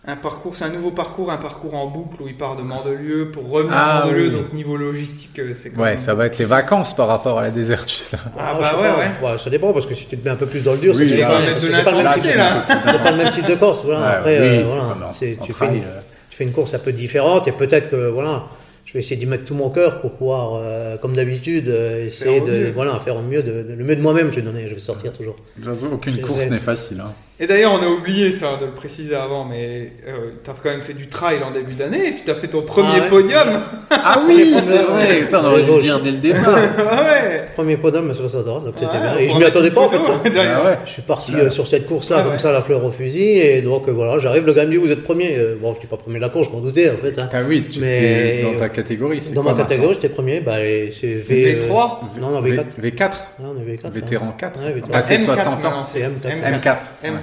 Un 0.08 0.16
parcours, 0.18 0.56
c'est 0.56 0.66
un 0.66 0.70
nouveau 0.70 0.91
parcours, 0.91 1.32
un 1.32 1.38
parcours 1.38 1.74
en 1.74 1.88
boucle 1.88 2.22
où 2.22 2.28
il 2.28 2.38
part 2.38 2.56
de 2.56 2.62
Mandelieu 2.62 3.32
pour 3.32 3.49
revenir 3.49 3.74
Ah, 3.76 4.01
à 4.01 4.06
Mandelieu. 4.06 4.26
oui. 4.28 4.32
Donc 4.32 4.53
niveau 4.53 4.78
logistique, 4.78 5.39
euh, 5.39 5.53
c'est 5.56 5.72
quand 5.72 5.82
Ouais, 5.82 5.95
même- 5.95 5.97
ça 5.99 6.14
va 6.14 6.28
être 6.28 6.38
les 6.38 6.45
vacances 6.45 6.95
par 6.95 7.08
rapport 7.08 7.39
à 7.39 7.41
la 7.41 7.49
Désertus, 7.49 8.12
là. 8.12 8.20
Ah, 8.38 8.53
je 8.56 8.62
bah 8.62 8.82
ouais, 9.22 9.28
ouais. 9.32 9.38
Ça 9.39 9.49
dépend 9.49 9.74
parce 9.74 9.88
que 9.88 9.95
si 9.95 10.06
tu 10.06 10.16
te 10.16 10.24
mets 10.24 10.30
un 10.32 10.36
peu 10.36 10.45
plus 10.45 10.62
dans 10.64 10.74
le 10.74 10.78
dur, 10.78 10.93
Oui, 10.95 11.10
c'est 11.10 11.18
là, 11.22 11.28
pas, 11.28 11.34
pas 11.34 11.91
le 11.91 12.03
même 12.03 12.14
type- 12.22 12.36
là. 12.36 12.66
c'est 12.68 13.03
pas 13.03 13.12
le 13.12 13.18
même 13.18 13.34
type 13.34 13.47
de 13.47 13.56
course. 13.56 13.82
Voilà. 13.84 13.99
Ouais, 13.99 14.16
Après, 14.18 14.39
oui, 14.41 14.58
euh, 14.60 14.64
voilà. 14.66 15.12
tu, 15.43 15.53
fais 15.53 15.66
une, 15.66 15.84
euh. 15.84 15.99
tu 16.30 16.38
fais 16.38 16.43
une 16.43 16.51
course 16.51 16.76
un 16.76 16.80
peu 16.80 16.91
différente 16.91 17.47
et 17.47 17.51
peut-être 17.51 17.89
que 17.89 18.10
voilà, 18.10 18.43
je 18.86 18.93
vais 18.93 18.99
essayer 18.99 19.16
d'y 19.16 19.26
mettre 19.26 19.45
tout 19.45 19.56
mon 19.56 19.72
cœur 19.72 20.01
pour 20.01 20.12
pouvoir, 20.12 20.60
euh, 20.62 20.97
comme 20.97 21.16
d'habitude, 21.16 21.68
euh, 21.68 22.06
essayer 22.06 22.41
Faire 22.41 22.45
de 22.47 22.72
voilà 22.76 22.99
faire 22.99 23.16
au 23.16 23.22
mieux, 23.24 23.41
de, 23.41 23.66
le 23.76 23.84
mieux 23.84 23.95
de 23.95 24.01
moi-même. 24.03 24.30
Je 24.30 24.36
vais 24.36 24.41
donner, 24.43 24.68
je 24.68 24.76
vais 24.76 24.80
sortir 24.80 25.14
toujours. 25.14 25.36
De 25.58 25.64
toute 25.64 25.74
façon, 25.74 25.88
aucune 25.93 26.22
course 26.22 26.47
n'est 26.47 26.58
facile. 26.58 27.01
Hein. 27.03 27.12
Et 27.38 27.48
d'ailleurs, 27.48 27.74
on 27.74 27.84
a 27.84 27.88
oublié 27.90 28.32
ça 28.32 28.52
de 28.62 28.66
le 28.66 28.72
préciser 28.72 29.14
avant, 29.14 29.44
mais 29.44 29.92
euh, 30.08 30.32
tu 30.42 30.50
as 30.50 30.54
quand 30.54 30.70
même 30.70 30.80
fait 30.80 30.94
du 30.94 31.10
trail 31.10 31.40
en 31.46 31.52
début 31.52 31.74
d'année 31.74 32.08
et 32.08 32.12
puis 32.12 32.22
tu 32.24 32.32
as 32.32 32.34
fait 32.36 32.48
ton 32.48 32.62
premier 32.62 32.94
Ah 32.96 33.02
ouais. 33.02 33.08
podium. 33.10 33.48
Ah 33.90 34.22
oui, 34.28 34.54
c'est 34.58 34.78
vrai. 34.84 35.18
Putain, 35.20 35.42
on 35.44 35.48
aurait 35.48 35.64
dû 35.64 35.72
le 35.72 35.82
dire 35.82 36.00
dès 36.00 36.12
le 36.12 36.18
départ. 36.18 36.54
ouais. 36.56 37.46
Premier 37.54 37.76
podium 37.76 38.14
60 38.14 38.48
ans, 38.48 38.60
donc 38.62 38.76
c'était 38.78 38.86
Ouais, 38.86 39.02
bien. 39.02 39.18
Et 39.18 39.28
je 39.28 39.36
m'y 39.36 39.44
attendais 39.44 39.70
pas 39.72 39.82
en 39.82 39.90
fait. 39.90 39.98
hein. 39.98 40.22
Ah 40.38 40.64
ouais. 40.66 40.78
Je 40.86 40.92
suis 40.92 41.02
parti 41.02 41.36
euh, 41.36 41.50
sur 41.50 41.68
cette 41.68 41.88
course-là, 41.88 42.18
Ah 42.22 42.24
comme 42.30 42.40
ça, 42.40 42.54
la 42.54 42.62
fleur 42.62 42.84
au 42.86 42.92
fusil, 42.92 43.40
et 43.40 43.62
donc 43.62 43.90
euh, 43.90 43.92
voilà, 43.92 44.18
j'arrive, 44.18 44.46
le 44.46 44.54
gars 44.54 44.66
me 44.66 44.72
dit, 44.72 44.78
vous 44.78 44.90
êtes 44.92 45.04
premier. 45.04 45.36
Euh, 45.38 45.58
bon, 45.62 45.74
je 45.74 45.80
suis 45.80 45.88
pas 45.90 45.98
premier 45.98 46.18
de 46.20 46.22
la 46.22 46.30
course, 46.30 46.48
je 46.48 46.54
m'en 46.54 46.62
doutais 46.62 46.90
en 46.90 46.96
fait. 46.96 47.20
hein. 47.20 47.28
Ah 47.34 47.40
oui, 47.46 47.66
tu 47.70 47.80
Mais- 47.82 48.38
t'es 48.40 48.44
dans 48.44 48.58
ta 48.58 48.70
catégorie. 48.70 49.20
c'est 49.20 49.34
Dans 49.34 49.44
quoi 49.44 49.54
ma 49.56 49.58
catégorie, 49.64 49.94
j'étais 49.96 50.08
premier, 50.10 50.40
bah, 50.40 50.56
c'est 50.90 51.08
V, 51.08 51.60
V3 51.60 51.64
euh, 51.70 52.22
Non, 52.22 52.30
non, 52.30 52.40
maintenant 52.42 52.64
V4. 52.64 52.66
V- 52.78 52.92
V4 52.92 53.12
Non, 53.42 53.56
on 53.58 53.62
est 53.62 53.76
V4. 53.76 53.92
Vétéran 53.92 54.28
hein. 54.30 54.36
4 54.38 54.60
Ouais, 54.64 54.72
vétéran. 54.72 54.92
Passé 54.94 55.18
M4 55.18 55.26
60 55.26 55.66
ans. 55.66 55.86
c'est 55.86 56.00
M4. 56.00 56.64
M4. 56.64 56.76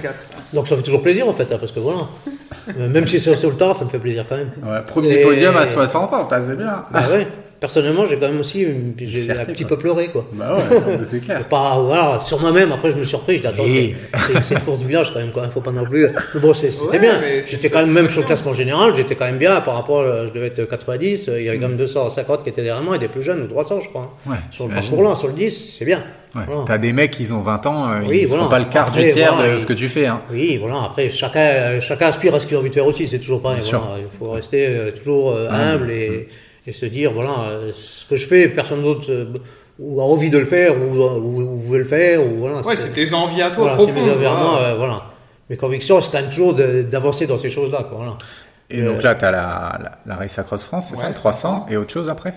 M4. 0.07 0.55
Donc 0.55 0.67
ça 0.67 0.75
fait 0.75 0.83
toujours 0.83 1.01
plaisir 1.01 1.27
en 1.27 1.33
fait, 1.33 1.51
hein, 1.53 1.57
parce 1.59 1.71
que 1.71 1.79
voilà. 1.79 2.07
Euh, 2.79 2.87
Même 2.89 3.07
si 3.07 3.19
c'est 3.19 3.35
sur 3.35 3.49
le 3.49 3.55
tard, 3.57 3.75
ça 3.75 3.85
me 3.85 3.89
fait 3.89 3.99
plaisir 3.99 4.25
quand 4.27 4.35
même. 4.37 4.51
Ouais, 4.63 4.81
premier 4.85 5.19
Et- 5.19 5.23
podium 5.23 5.55
à 5.57 5.65
60 5.65 6.13
ans, 6.13 6.27
c'est 6.29 6.57
bien. 6.57 6.85
Bah 6.91 7.01
ouais. 7.11 7.27
Personnellement, 7.63 8.03
j'ai 8.05 8.17
quand 8.17 8.27
même 8.27 8.41
aussi, 8.41 8.67
j'ai 8.97 9.31
un 9.31 9.35
petit 9.45 9.63
quoi. 9.63 9.77
peu 9.77 9.77
pleuré 9.83 10.09
quoi. 10.09 10.25
Bah 10.33 10.57
ouais, 10.57 10.97
c'est 11.05 11.21
clair. 11.21 11.47
Pas, 11.49 11.77
voilà, 11.79 12.19
sur 12.21 12.37
moi-même, 12.41 12.73
après 12.73 12.91
je 12.91 12.95
me 12.97 13.03
suis 13.03 13.11
surpris, 13.11 13.37
je 13.37 13.41
dis 13.41 13.47
attends, 13.47 13.63
Oui. 13.63 13.95
c'est- 14.41 14.55
une 14.55 14.59
course 14.59 14.81
du 14.81 14.87
village 14.87 15.13
quand 15.13 15.19
même, 15.19 15.31
quoi, 15.31 15.47
faut 15.47 15.61
pas 15.61 15.71
non 15.71 15.85
plus. 15.85 16.09
Mais 16.33 16.41
bon, 16.41 16.53
c'était 16.53 16.77
Ouais, 16.91 16.99
bien. 16.99 17.21
J'étais 17.47 17.69
quand 17.69 17.79
même, 17.79 17.93
même 17.93 18.09
sur 18.09 18.19
le 18.19 18.27
classement 18.27 18.51
général, 18.51 18.93
j'étais 18.97 19.15
quand 19.15 19.23
même 19.23 19.37
bien 19.37 19.61
par 19.61 19.75
rapport, 19.75 20.01
à, 20.01 20.27
je 20.27 20.33
devais 20.33 20.47
être 20.47 20.65
90, 20.65 21.29
il 21.37 21.43
y 21.45 21.47
avait 21.47 21.57
quand 21.57 21.67
Mm. 21.67 21.69
même 21.69 21.77
250 21.77 22.43
qui 22.43 22.49
étaient 22.49 22.63
derrière 22.63 22.83
moi 22.83 22.97
et 22.97 22.99
des 22.99 23.07
plus 23.07 23.21
jeunes, 23.23 23.41
ou 23.43 23.47
300 23.47 23.79
je 23.81 23.87
crois. 23.87 24.13
hein. 24.27 24.31
Ouais, 24.31 24.37
Sur 24.51 24.67
le 24.67 24.73
parcours 24.73 25.01
là, 25.01 25.15
sur 25.15 25.27
le 25.27 25.33
10, 25.33 25.75
c'est 25.79 25.85
bien. 25.85 26.03
Ouais. 26.35 26.41
Voilà. 26.45 26.63
T'as 26.67 26.77
des 26.79 26.91
mecs, 26.91 27.17
ils 27.17 27.33
ont 27.33 27.39
20 27.39 27.65
ans, 27.65 27.89
euh, 27.89 27.99
Oui, 28.09 28.19
ils 28.23 28.27
voilà. 28.27 28.43
font 28.43 28.49
pas 28.49 28.59
le 28.59 28.65
quart 28.65 28.87
Après, 28.89 29.05
du 29.05 29.11
tiers 29.13 29.35
voilà, 29.35 29.53
de 29.53 29.57
ce 29.59 29.65
que 29.65 29.71
tu 29.73 29.87
fais. 29.87 30.07
Hein. 30.07 30.19
Oui, 30.33 30.57
voilà. 30.59 30.83
Après, 30.83 31.07
chacun, 31.07 31.39
euh, 31.39 31.79
chacun 31.79 32.07
aspire 32.07 32.35
à 32.35 32.41
ce 32.41 32.45
qu'il 32.47 32.57
a 32.57 32.59
envie 32.59 32.69
de 32.69 32.73
faire 32.75 32.87
aussi. 32.87 33.07
C'est 33.07 33.19
toujours 33.19 33.41
pareil. 33.41 33.61
Il 33.63 34.19
faut 34.19 34.31
rester 34.31 34.65
euh, 34.67 34.91
toujours 34.91 35.31
euh, 35.31 35.47
humble 35.49 35.89
et, 35.91 36.27
et 36.67 36.71
se 36.71 36.85
dire 36.85 37.11
voilà, 37.13 37.41
euh, 37.49 37.71
ce 37.77 38.05
que 38.05 38.15
je 38.15 38.27
fais, 38.27 38.47
personne 38.47 38.81
d'autre 38.83 39.05
euh, 39.09 39.25
ou 39.79 39.99
a 40.01 40.03
envie 40.03 40.29
de 40.29 40.37
le 40.37 40.45
faire 40.45 40.75
ou, 40.77 40.95
ou, 40.95 41.41
ou 41.41 41.59
veut 41.59 41.79
le 41.79 41.83
faire 41.83 42.21
ou 42.21 42.37
voilà. 42.39 42.61
Ouais, 42.61 42.75
c'est- 42.75 42.93
tes 42.93 43.13
envies 43.13 43.41
à 43.41 43.49
toi 43.51 43.63
voilà, 43.63 43.75
profondes. 43.75 43.95
mes 43.95 44.01
envers 44.11 44.31
voilà. 44.35 44.35
moi, 44.45 44.59
euh, 44.61 44.75
voilà. 44.77 45.03
Mes 45.49 45.57
convictions, 45.57 45.99
c'est 45.99 46.09
quand 46.11 46.21
même 46.21 46.29
toujours 46.29 46.53
d'avancer 46.53 47.27
dans 47.27 47.37
ces 47.37 47.49
choses-là. 47.49 47.85
quoi, 47.89 47.97
Voilà. 47.97 48.17
Et 48.69 48.81
Euh, 48.81 48.93
donc 48.93 49.03
là, 49.03 49.13
t'as 49.13 49.29
la, 49.29 49.77
la, 49.83 49.91
la 50.05 50.15
Race 50.15 50.39
Across 50.39 50.63
France, 50.63 50.87
c'est 50.89 50.95
Ouais, 50.95 51.01
ça, 51.03 51.09
le 51.09 51.13
300, 51.15 51.65
et 51.69 51.75
autre 51.77 51.91
chose 51.91 52.07
après? 52.09 52.33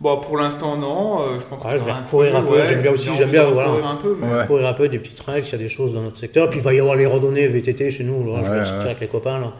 Bon, 0.00 0.18
pour 0.20 0.36
l'instant, 0.36 0.76
non. 0.76 1.20
euh, 1.22 1.24
je 1.40 1.44
pense 1.46 1.64
Ouais, 1.64 1.72
que 1.72 1.78
je 1.78 1.84
vais 1.84 1.92
courir 2.10 2.36
un 2.36 2.42
peu, 2.42 2.52
ouais, 2.54 2.66
j'aime 2.68 2.82
bien 2.82 2.90
aussi, 2.92 3.08
j'ai 3.12 3.14
j'aime 3.18 3.30
bien, 3.30 3.44
voilà. 3.44 3.68
courir 3.70 3.86
un 3.86 3.94
peu, 3.96 4.16
mais- 4.20 4.26
Ouais. 4.40 4.46
courir 4.46 4.66
un 4.66 4.72
peu 4.72 4.88
des 4.88 4.98
petits 4.98 5.14
trails, 5.14 5.44
s'il 5.44 5.52
y 5.52 5.54
a 5.56 5.58
des 5.58 5.68
choses 5.68 5.94
dans 5.94 6.02
notre 6.02 6.18
secteur. 6.18 6.50
Puis 6.50 6.58
il 6.58 6.62
va 6.64 6.74
y 6.74 6.80
avoir 6.80 6.96
les 6.96 7.06
randonnées 7.06 7.46
VTT 7.46 7.90
chez 7.92 8.04
nous. 8.04 8.32
là, 8.32 8.42
je 8.44 8.50
vais 8.50 8.58
sortir 8.64 8.78
ouais. 8.78 8.84
avec 8.86 9.00
les 9.00 9.08
copains 9.08 9.38
là, 9.38 9.52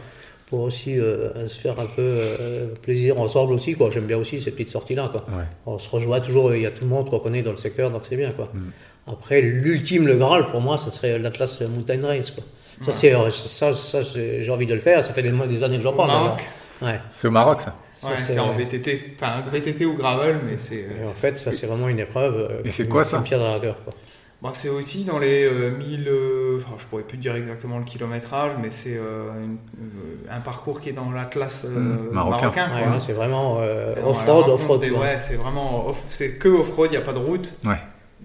pour 0.49 0.61
aussi 0.61 0.99
euh, 0.99 1.47
se 1.47 1.59
faire 1.59 1.79
un 1.79 1.85
peu 1.85 2.01
euh, 2.01 2.67
plaisir 2.81 3.19
ensemble 3.19 3.53
aussi. 3.53 3.75
quoi. 3.75 3.89
J'aime 3.91 4.05
bien 4.05 4.17
aussi 4.17 4.41
ces 4.41 4.51
petites 4.51 4.69
sorties-là. 4.71 5.09
quoi. 5.11 5.25
Ouais. 5.29 5.43
On 5.65 5.77
se 5.79 5.87
rejoint 5.89 6.19
toujours, 6.19 6.53
il 6.55 6.61
y 6.61 6.65
a 6.65 6.71
tout 6.71 6.83
le 6.83 6.89
monde 6.89 7.09
qu'on 7.09 7.19
connaît 7.19 7.43
dans 7.43 7.51
le 7.51 7.57
secteur, 7.57 7.91
donc 7.91 8.01
c'est 8.09 8.15
bien. 8.15 8.31
quoi. 8.31 8.49
Mm. 8.53 8.71
Après, 9.11 9.41
l'ultime, 9.41 10.07
le 10.07 10.15
Graal, 10.17 10.49
pour 10.51 10.61
moi, 10.61 10.77
ça 10.77 10.91
serait 10.91 11.17
l'Atlas 11.19 11.61
Mountain 11.61 12.05
Race. 12.05 12.31
Quoi. 12.31 12.43
Ça, 12.81 12.93
c'est, 12.93 13.13
euh, 13.13 13.29
ça, 13.31 13.73
ça 13.73 14.01
j'ai 14.01 14.49
envie 14.51 14.65
de 14.65 14.73
le 14.73 14.79
faire, 14.79 15.03
ça 15.03 15.13
fait 15.13 15.21
des, 15.23 15.31
mois- 15.31 15.47
des 15.47 15.61
années 15.63 15.77
que 15.77 15.83
j'en 15.83 15.93
Au 15.93 15.97
parle. 15.97 16.37
Ouais. 16.81 16.99
C'est 17.15 17.27
au 17.27 17.31
Maroc, 17.31 17.59
ça. 17.61 17.75
Ça, 17.91 18.07
Ouais, 18.09 18.13
c'est- 18.17 18.39
en 18.39 18.53
VTT. 18.55 19.15
Enfin, 19.19 19.43
VTT 19.51 19.85
ou 19.85 19.95
gravel, 19.95 20.39
mais 20.45 20.57
c'est. 20.57 20.85
Euh, 20.85 21.05
en 21.07 21.13
fait, 21.13 21.37
ça, 21.37 21.51
c'est 21.51 21.67
vraiment 21.67 21.89
une 21.89 21.99
épreuve. 21.99 22.35
euh, 22.51 22.61
Et 22.63 22.71
c'est 22.71 22.87
quoi, 22.87 23.03
ça? 23.03 23.17
qui 23.17 23.23
me 23.23 23.27
tiendra 23.27 23.55
à 23.55 23.59
cœur. 23.59 23.75
Quoi. 23.83 23.93
Bah, 24.41 24.51
c'est 24.53 24.69
aussi 24.69 25.03
dans 25.03 25.19
les 25.19 25.43
euh, 25.43 25.69
1000. 25.77 26.07
euh, 26.07 26.57
enfin, 26.57 26.75
je 26.79 26.85
pourrais 26.85 27.03
plus 27.03 27.17
dire 27.17 27.35
exactement 27.35 27.77
le 27.77 27.83
kilométrage, 27.83 28.53
mais 28.61 28.69
c'est 28.71 28.95
euh, 28.95 29.27
une- 29.43 29.57
euh, 29.81 30.31
un 30.33 30.39
parcours 30.39 30.79
qui 30.79 30.89
est 30.89 30.93
dans 30.93 31.11
l'Atlas 31.11 31.65
euh, 31.65 31.69
Mm, 31.77 32.13
marocain. 32.13 32.37
marocain. 32.43 32.75
Ouais, 32.75 32.83
quoi. 32.83 32.91
ouais, 32.93 32.99
c'est 32.99 33.11
vraiment 33.13 33.57
euh, 33.59 33.95
off-road, 34.05 34.47
off-road. 34.49 34.81
Ouais, 34.83 35.17
c'est 35.19 35.35
vraiment. 35.35 35.89
off- 35.89 36.03
C'est 36.09 36.37
que 36.39 36.47
off-road, 36.47 36.87
il 36.89 36.97
n'y 36.97 37.03
a 37.03 37.05
pas 37.05 37.11
de 37.13 37.19
route. 37.19 37.53
Ouais. 37.65 37.75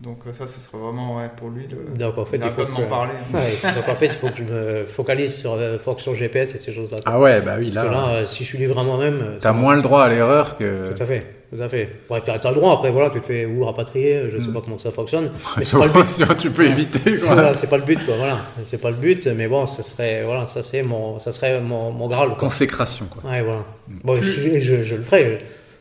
Donc, 0.00 0.18
euh, 0.26 0.32
ça, 0.32 0.46
ce 0.46 0.60
serait 0.60 0.78
vraiment 0.78 1.16
ouais, 1.16 1.30
pour 1.36 1.50
lui. 1.50 1.66
Le... 1.68 1.96
Donc 1.98 2.18
en 2.18 2.24
fait, 2.24 2.36
il 2.36 2.42
faut 2.50 2.50
pas 2.50 2.64
de 2.64 2.70
m'en 2.70 2.82
que- 2.82 2.88
parler. 2.90 3.12
Ouais, 3.34 3.72
donc 3.74 3.88
en 3.88 3.94
fait, 3.94 4.06
il 4.06 4.12
faut 4.12 4.28
que 4.28 4.36
je 4.36 4.42
me 4.44 4.84
focalise 4.86 5.34
sur 5.34 5.56
la 5.56 5.78
fonction 5.78 6.14
GPS 6.14 6.54
et 6.54 6.58
ces 6.58 6.72
choses-là. 6.72 6.98
Ah 7.06 7.18
ouais, 7.18 7.40
bah 7.40 7.54
oui, 7.58 7.72
Parce 7.74 7.86
que 7.88 7.92
là, 7.92 7.98
là, 8.00 8.08
euh, 8.08 8.26
si 8.26 8.44
je 8.44 8.48
suis 8.50 8.58
livré 8.58 8.78
à 8.80 8.84
moi-même, 8.84 9.20
euh, 9.20 9.38
t'as 9.40 9.52
moins 9.52 9.74
le 9.74 9.82
droit 9.82 10.04
à 10.04 10.08
l'erreur 10.08 10.56
que. 10.58 10.92
Tout 10.92 11.02
à 11.02 11.06
fait, 11.06 11.26
tout 11.54 11.62
à 11.62 11.68
fait. 11.68 11.88
Ouais, 12.10 12.20
t'as, 12.24 12.38
t'as 12.38 12.50
le 12.50 12.56
droit, 12.56 12.72
après, 12.72 12.90
voilà, 12.90 13.10
tu 13.10 13.20
te 13.20 13.26
fais 13.26 13.46
ou 13.46 13.64
rapatrier, 13.64 14.28
je 14.28 14.38
sais 14.38 14.50
pas 14.52 14.60
comment 14.60 14.78
ça 14.78 14.90
fonctionne. 14.90 15.30
Mais 15.56 15.64
c'est 15.64 15.76
pas 15.78 15.86
le 15.86 15.92
but. 15.92 16.36
Tu 16.40 16.50
peux 16.50 16.66
éviter, 16.66 17.16
voilà, 17.16 17.54
c'est 17.54 17.68
pas 17.68 17.76
le 17.76 17.84
but, 17.84 18.04
quoi, 18.04 18.16
voilà. 18.16 18.38
C'est 18.66 18.80
pas 18.80 18.90
le 18.90 18.96
but, 18.96 19.26
mais 19.28 19.46
bon, 19.46 19.66
ça 19.66 19.82
serait, 19.82 20.22
voilà, 20.24 20.46
ça, 20.46 20.62
c'est 20.62 20.82
mon, 20.82 21.20
ça 21.20 21.30
serait 21.32 21.60
mon, 21.60 21.90
mon 21.92 22.08
Graal, 22.08 22.30
quoi. 22.30 22.38
Consécration, 22.38 23.06
quoi. 23.06 23.30
Ouais, 23.30 23.42
voilà. 23.42 23.64
Bon, 24.02 24.16
je, 24.16 24.58
je, 24.60 24.82
je 24.82 24.96
le 24.96 25.02
ferai. 25.02 25.38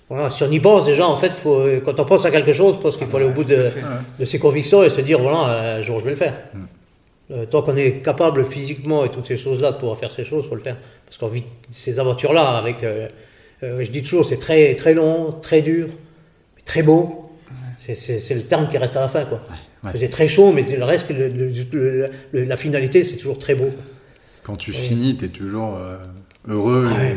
Voilà, 0.09 0.29
si 0.29 0.43
on 0.43 0.51
y 0.51 0.59
pense 0.59 0.85
déjà, 0.85 1.07
en 1.07 1.15
fait, 1.15 1.33
faut, 1.33 1.63
quand 1.83 1.99
on 1.99 2.05
pense 2.05 2.25
à 2.25 2.29
quelque 2.29 2.51
chose, 2.51 2.79
pense 2.79 2.97
qu'il 2.97 3.07
faut 3.07 3.17
aller 3.17 3.25
au 3.25 3.31
bout 3.31 3.43
de, 3.45 3.71
de 4.19 4.25
ses 4.25 4.37
convictions 4.37 4.83
et 4.83 4.89
se 4.89 5.01
dire, 5.01 5.19
voilà, 5.19 5.77
un 5.77 5.81
jour 5.81 5.99
je 5.99 6.05
vais 6.05 6.11
le 6.11 6.17
faire. 6.17 6.33
Euh, 7.31 7.45
tant 7.45 7.61
qu'on 7.61 7.77
est 7.77 8.03
capable 8.03 8.45
physiquement 8.45 9.05
et 9.05 9.09
toutes 9.09 9.25
ces 9.25 9.37
choses-là 9.37 9.71
de 9.71 9.77
pouvoir 9.77 9.97
faire 9.97 10.11
ces 10.11 10.23
choses, 10.25 10.43
il 10.45 10.49
faut 10.49 10.55
le 10.55 10.61
faire. 10.61 10.75
Parce 11.05 11.17
qu'on 11.17 11.29
vit 11.29 11.45
ces 11.71 11.97
aventures-là 11.97 12.57
avec, 12.57 12.83
euh, 12.83 13.07
je 13.83 13.91
dis 13.91 14.01
toujours, 14.01 14.25
c'est 14.25 14.37
très, 14.37 14.75
très 14.75 14.93
long, 14.93 15.31
très 15.41 15.61
dur, 15.61 15.87
très 16.65 16.83
beau. 16.83 17.19
C'est, 17.79 18.33
le 18.35 18.43
terme 18.43 18.69
qui 18.69 18.77
reste 18.77 18.95
à 18.95 19.01
la 19.01 19.07
fin, 19.09 19.25
quoi. 19.25 19.41
ouais. 19.83 20.07
Très 20.07 20.27
chaud, 20.29 20.51
mais 20.53 20.61
le 20.63 20.83
reste, 20.85 21.09
le- 21.09 21.27
le- 21.27 21.51
le- 21.73 22.09
le- 22.31 22.43
la 22.45 22.55
finalité, 22.55 23.03
c'est 23.03 23.17
toujours 23.17 23.37
très 23.39 23.55
beau. 23.55 23.69
Quand 24.43 24.55
tu 24.55 24.71
finis, 24.71 25.17
t'es 25.17 25.27
toujours 25.27 25.75
euh, 25.77 25.97
heureux 26.47 26.87
et 26.89 27.15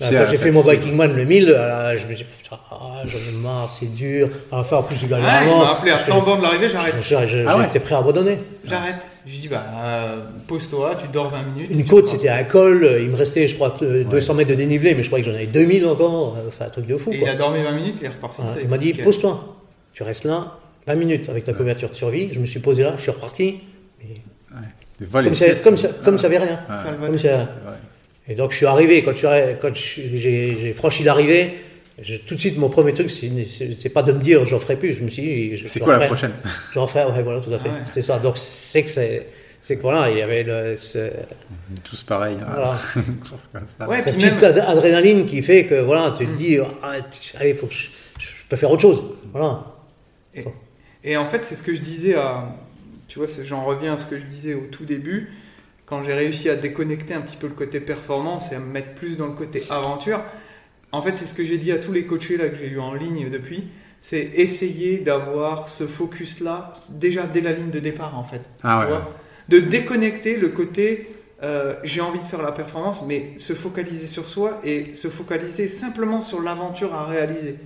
Là, 0.00 0.06
fier. 0.06 0.24
quand 0.24 0.30
j'ai 0.30 0.36
fait 0.36 0.50
mon. 0.52 0.60
Viking 0.60 0.94
Man 0.94 1.14
le 1.16 1.24
1000, 1.24 1.48
euh, 1.50 1.96
je 1.98 2.06
me 2.06 2.14
dis, 2.14 2.24
putain, 2.24 2.58
ah, 2.70 3.02
j'en 3.04 3.18
ai 3.18 3.36
marre, 3.42 3.76
c'est 3.78 3.92
dur. 3.92 4.28
Enfin, 4.52 4.76
en 4.76 4.82
plus, 4.84 4.94
j'ai 4.96 5.08
gagné 5.08 5.24
Ah, 5.26 5.40
il 5.44 5.50
m'a 5.50 5.72
appelé 5.72 5.90
à 5.90 5.98
100 5.98 6.22
bancs 6.22 6.38
de 6.38 6.42
l'arrivée, 6.44 6.68
j'arrête. 6.68 6.94
J'ai- 7.02 7.26
j'ai- 7.26 7.44
Ah 7.46 7.56
ouais. 7.58 7.64
J'étais 7.64 7.80
prêt 7.80 7.94
à 7.96 7.98
abandonner. 7.98 8.38
J'arrête. 8.64 8.94
Je 9.26 9.32
lui 9.32 9.38
dis, 9.40 9.48
bah, 9.48 9.64
euh, 9.76 10.16
pose-toi, 10.46 10.94
tu 11.02 11.08
dors 11.08 11.30
20 11.30 11.42
minutes. 11.42 11.68
Une 11.70 11.84
côte, 11.84 12.06
c'était 12.06 12.28
un 12.28 12.44
col. 12.44 12.84
euh, 12.84 13.02
Il 13.02 13.10
me 13.10 13.16
restait, 13.16 13.48
je 13.48 13.54
crois, 13.56 13.76
euh, 13.82 14.04
200 14.04 14.34
mètres 14.34 14.50
de 14.50 14.54
dénivelé, 14.54 14.94
mais 14.94 15.02
je 15.02 15.08
crois 15.08 15.18
que 15.18 15.24
j'en 15.26 15.34
avais 15.34 15.46
2000 15.46 15.84
encore. 15.86 16.36
Enfin, 16.46 16.66
un 16.66 16.70
truc 16.70 16.86
de 16.86 16.96
fou. 16.96 17.12
Et 17.12 17.18
quoi. 17.18 17.28
il 17.28 17.30
a 17.32 17.34
dormi 17.34 17.62
20 17.62 17.72
minutes, 17.72 17.96
il 18.00 18.06
est 18.06 18.08
reparti. 18.10 18.40
Il 18.62 18.68
m'a 18.68 18.78
dit, 18.78 18.86
nickel. 18.88 19.04
pose-toi. 19.04 19.56
Tu 19.92 20.02
restes 20.04 20.24
là 20.24 20.58
20 20.86 20.94
minutes 20.94 21.28
avec 21.28 21.42
ta 21.44 21.52
couverture 21.52 21.90
de 21.90 21.94
survie. 21.94 22.28
Je 22.32 22.38
me 22.40 22.46
suis 22.46 22.60
posé 22.60 22.84
là, 22.84 22.94
je 22.96 23.02
suis 23.02 23.10
reparti. 23.10 23.60
mais 24.00 24.22
les 25.00 25.06
Comme, 25.26 25.34
ça, 25.34 25.46
comme, 25.64 25.76
ça, 25.76 25.88
comme 26.04 26.18
ça 26.18 26.26
avait 26.28 26.38
rien. 26.38 26.60
Ouais. 26.70 27.06
Comme 27.06 27.18
ça. 27.18 27.46
C'est. 28.28 28.32
Et 28.32 28.36
donc 28.36 28.52
je 28.52 28.56
suis 28.58 28.66
arrivé, 28.66 29.02
quand, 29.02 29.12
je 29.12 29.16
suis 29.18 29.26
arri- 29.26 29.56
quand 29.60 29.74
je 29.74 29.80
suis- 29.82 30.18
j'ai 30.18 30.56
j'ai 30.60 30.72
franchi 30.72 31.02
l'arrivée, 31.02 31.54
je- 32.00 32.16
tout 32.18 32.34
de 32.34 32.40
suite 32.40 32.58
mon 32.58 32.68
premier 32.68 32.92
truc, 32.92 33.10
c'est 33.10 33.30
c'est- 33.44 33.72
c'est 33.80 33.88
pas 33.88 34.02
de 34.02 34.12
me 34.12 34.20
dire 34.20 34.44
j'en 34.44 34.58
ferai 34.58 34.76
plus, 34.76 34.92
je 34.92 35.02
me 35.02 35.08
suis 35.10 35.22
dit. 35.22 35.56
je- 35.56 35.66
C'est 35.66 35.80
quoi 35.80 35.94
la 35.94 35.98
ferai. 36.00 36.08
prochaine? 36.08 36.32
J'en 36.74 36.86
ferai, 36.86 37.04
ouais, 37.10 37.22
voilà, 37.22 37.40
tout 37.40 37.52
à 37.52 37.58
fait. 37.58 37.68
Ah 37.70 37.74
ouais. 37.74 37.82
C'était 37.86 38.02
ça. 38.02 38.18
Donc 38.18 38.36
c'est 38.38 38.82
que 38.84 38.90
c'est. 38.90 39.26
C'est 39.60 39.76
que 39.76 39.82
voilà, 39.82 40.08
il 40.08 40.16
y 40.16 40.22
avait 40.22 40.44
le, 40.44 40.76
ce- 40.76 41.10
Tous 41.82 42.02
pareil. 42.04 42.36
hein. 42.40 42.46
voilà. 42.48 42.78
Ouais, 43.88 44.02
cette 44.02 44.14
petite 44.14 44.40
même- 44.40 44.64
adrénaline 44.66 45.26
qui 45.26 45.42
fait 45.42 45.64
que 45.66 45.74
voilà, 45.80 46.14
tu 46.16 46.26
te 46.26 46.36
dis, 46.36 46.58
ah, 46.82 46.92
t- 47.00 47.36
allez, 47.38 47.54
faut 47.54 47.66
que 47.66 47.74
je, 47.74 47.88
je 48.18 48.26
peux 48.48 48.56
faire 48.56 48.70
autre 48.70 48.82
chose. 48.82 49.02
Voilà. 49.32 49.64
Et, 50.34 50.44
et 51.04 51.16
en 51.16 51.26
fait, 51.26 51.44
c'est 51.44 51.56
ce 51.56 51.62
que 51.62 51.74
je 51.74 51.80
disais 51.80 52.14
à. 52.14 52.54
Tu 53.08 53.18
vois, 53.18 53.26
c'est- 53.28 53.44
j'en 53.44 53.64
reviens 53.64 53.94
à 53.94 53.98
ce 53.98 54.06
que 54.06 54.16
je 54.16 54.24
disais 54.24 54.54
au 54.54 54.68
tout 54.70 54.84
début. 54.84 55.32
Quand 55.88 56.02
j'ai 56.04 56.14
réussi 56.14 56.48
à 56.50 56.56
déconnecter 56.56 57.14
un 57.14 57.20
petit 57.20 57.36
peu 57.36 57.46
le 57.46 57.54
côté 57.54 57.80
performance 57.80 58.52
et 58.52 58.56
à 58.56 58.58
me 58.58 58.66
mettre 58.66 58.94
plus 58.94 59.16
dans 59.16 59.26
le 59.26 59.32
côté 59.32 59.64
aventure, 59.70 60.20
en 60.92 61.02
fait, 61.02 61.14
c'est 61.14 61.24
ce 61.24 61.34
que 61.34 61.44
j'ai 61.44 61.58
dit 61.58 61.72
à 61.72 61.78
tous 61.78 61.92
les 61.92 62.04
coachés 62.04 62.36
là, 62.36 62.48
que 62.48 62.56
j'ai 62.56 62.68
eu 62.68 62.80
en 62.80 62.94
ligne 62.94 63.30
depuis. 63.30 63.68
C'est 64.00 64.20
essayer 64.20 64.98
d'avoir 64.98 65.68
ce 65.68 65.86
focus-là 65.86 66.72
déjà 66.90 67.24
dès 67.26 67.40
la 67.40 67.52
ligne 67.52 67.70
de 67.70 67.80
départ, 67.80 68.18
en 68.18 68.24
fait. 68.24 68.42
Ah 68.62 68.80
Tu 68.80 68.92
ouais. 68.92 68.98
vois? 68.98 69.14
De 69.48 69.58
déconnecter 69.60 70.36
le 70.36 70.48
côté 70.48 71.14
euh, 71.42 71.74
j'ai 71.84 72.00
envie 72.00 72.18
de 72.18 72.26
faire 72.26 72.42
la 72.42 72.52
performance, 72.52 73.04
mais 73.06 73.34
se 73.38 73.52
focaliser 73.52 74.06
sur 74.06 74.26
soi 74.26 74.58
et 74.64 74.94
se 74.94 75.08
focaliser 75.08 75.68
simplement 75.68 76.20
sur 76.20 76.42
l'aventure 76.42 76.94
à 76.94 77.06
réaliser. 77.06 77.58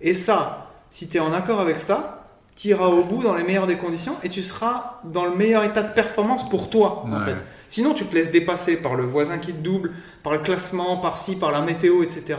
Et 0.00 0.14
ça, 0.14 0.72
si 0.90 1.08
tu 1.08 1.18
es 1.18 1.20
en 1.20 1.32
accord 1.32 1.60
avec 1.60 1.80
ça, 1.80 2.28
tu 2.56 2.68
iras 2.68 2.86
au 2.86 3.04
bout 3.04 3.22
dans 3.22 3.34
les 3.34 3.44
meilleures 3.44 3.68
des 3.68 3.76
conditions 3.76 4.16
et 4.24 4.28
tu 4.28 4.42
seras 4.42 5.00
dans 5.04 5.24
le 5.24 5.36
meilleur 5.36 5.62
état 5.62 5.82
de 5.82 5.94
performance 5.94 6.48
pour 6.48 6.70
toi. 6.70 7.04
En 7.06 7.20
fait. 7.20 7.36
Sinon, 7.70 7.94
tu 7.94 8.04
te 8.04 8.14
laisses 8.14 8.32
dépasser 8.32 8.76
par 8.76 8.96
le 8.96 9.04
voisin 9.04 9.38
qui 9.38 9.52
te 9.52 9.62
double, 9.62 9.92
par 10.24 10.32
le 10.32 10.40
classement, 10.40 10.96
par 10.96 11.16
ci, 11.18 11.36
par 11.36 11.52
la 11.52 11.60
météo, 11.60 12.02
etc. 12.02 12.38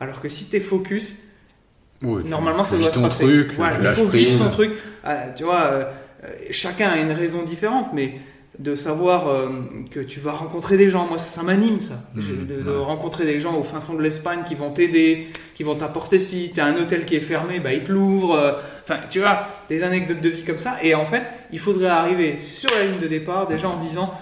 Alors 0.00 0.20
que 0.20 0.28
si 0.28 0.46
tu 0.50 0.56
es 0.56 0.60
focus, 0.60 1.14
Normalement, 2.02 2.64
ça 2.64 2.76
doit 2.76 2.92
se 2.92 2.98
passer. 2.98 3.24
truc, 3.24 3.52
Voilà, 3.56 3.76
il 3.90 3.94
faut 3.96 4.06
vivre 4.06 4.32
son 4.32 4.50
truc. 4.50 4.72
Euh, 5.06 5.14
tu 5.36 5.44
vois, 5.44 5.60
euh, 5.66 5.84
euh, 6.24 6.28
chacun 6.50 6.88
a 6.88 6.96
une 6.98 7.12
raison 7.12 7.42
différente, 7.44 7.90
mais 7.94 8.14
de 8.58 8.74
savoir 8.74 9.28
euh, 9.28 9.48
que 9.88 10.00
tu 10.00 10.18
vas 10.18 10.32
rencontrer 10.32 10.76
des 10.76 10.90
gens, 10.90 11.06
moi 11.06 11.16
ça, 11.18 11.28
ça 11.28 11.42
m'anime 11.44 11.80
ça. 11.80 12.02
Je- 12.16 12.32
de, 12.34 12.60
de 12.62 12.70
ouais. 12.70 12.76
rencontrer 12.84 13.24
des 13.24 13.40
gens 13.40 13.54
au 13.56 13.62
fin 13.62 13.80
fond 13.80 13.94
de 13.94 14.02
l'Espagne 14.02 14.40
qui 14.46 14.56
vont 14.56 14.70
t'aider, 14.72 15.28
qui 15.54 15.62
vont 15.62 15.76
t'apporter 15.76 16.18
si 16.18 16.50
tu 16.52 16.60
as 16.60 16.66
un 16.66 16.74
hôtel 16.76 17.04
qui 17.06 17.14
est 17.14 17.20
fermé, 17.20 17.60
bah 17.60 17.72
ils 17.72 17.84
te 17.84 17.92
l'ouvrent. 17.92 18.34
euh, 18.34 18.52
Enfin, 18.84 18.98
tu 19.08 19.20
vois, 19.20 19.46
des 19.68 19.84
anecdotes 19.84 20.20
de 20.20 20.28
vie 20.28 20.42
comme 20.42 20.58
ça. 20.58 20.78
Et 20.82 20.96
en 20.96 21.04
fait, 21.06 21.22
il 21.52 21.60
faudrait 21.60 21.86
arriver 21.86 22.40
sur 22.40 22.68
la 22.74 22.82
ligne 22.84 22.98
de 23.00 23.06
départ 23.06 23.46
déjà 23.46 23.68
en 23.68 23.80
se 23.80 23.88
disant, 23.88 24.12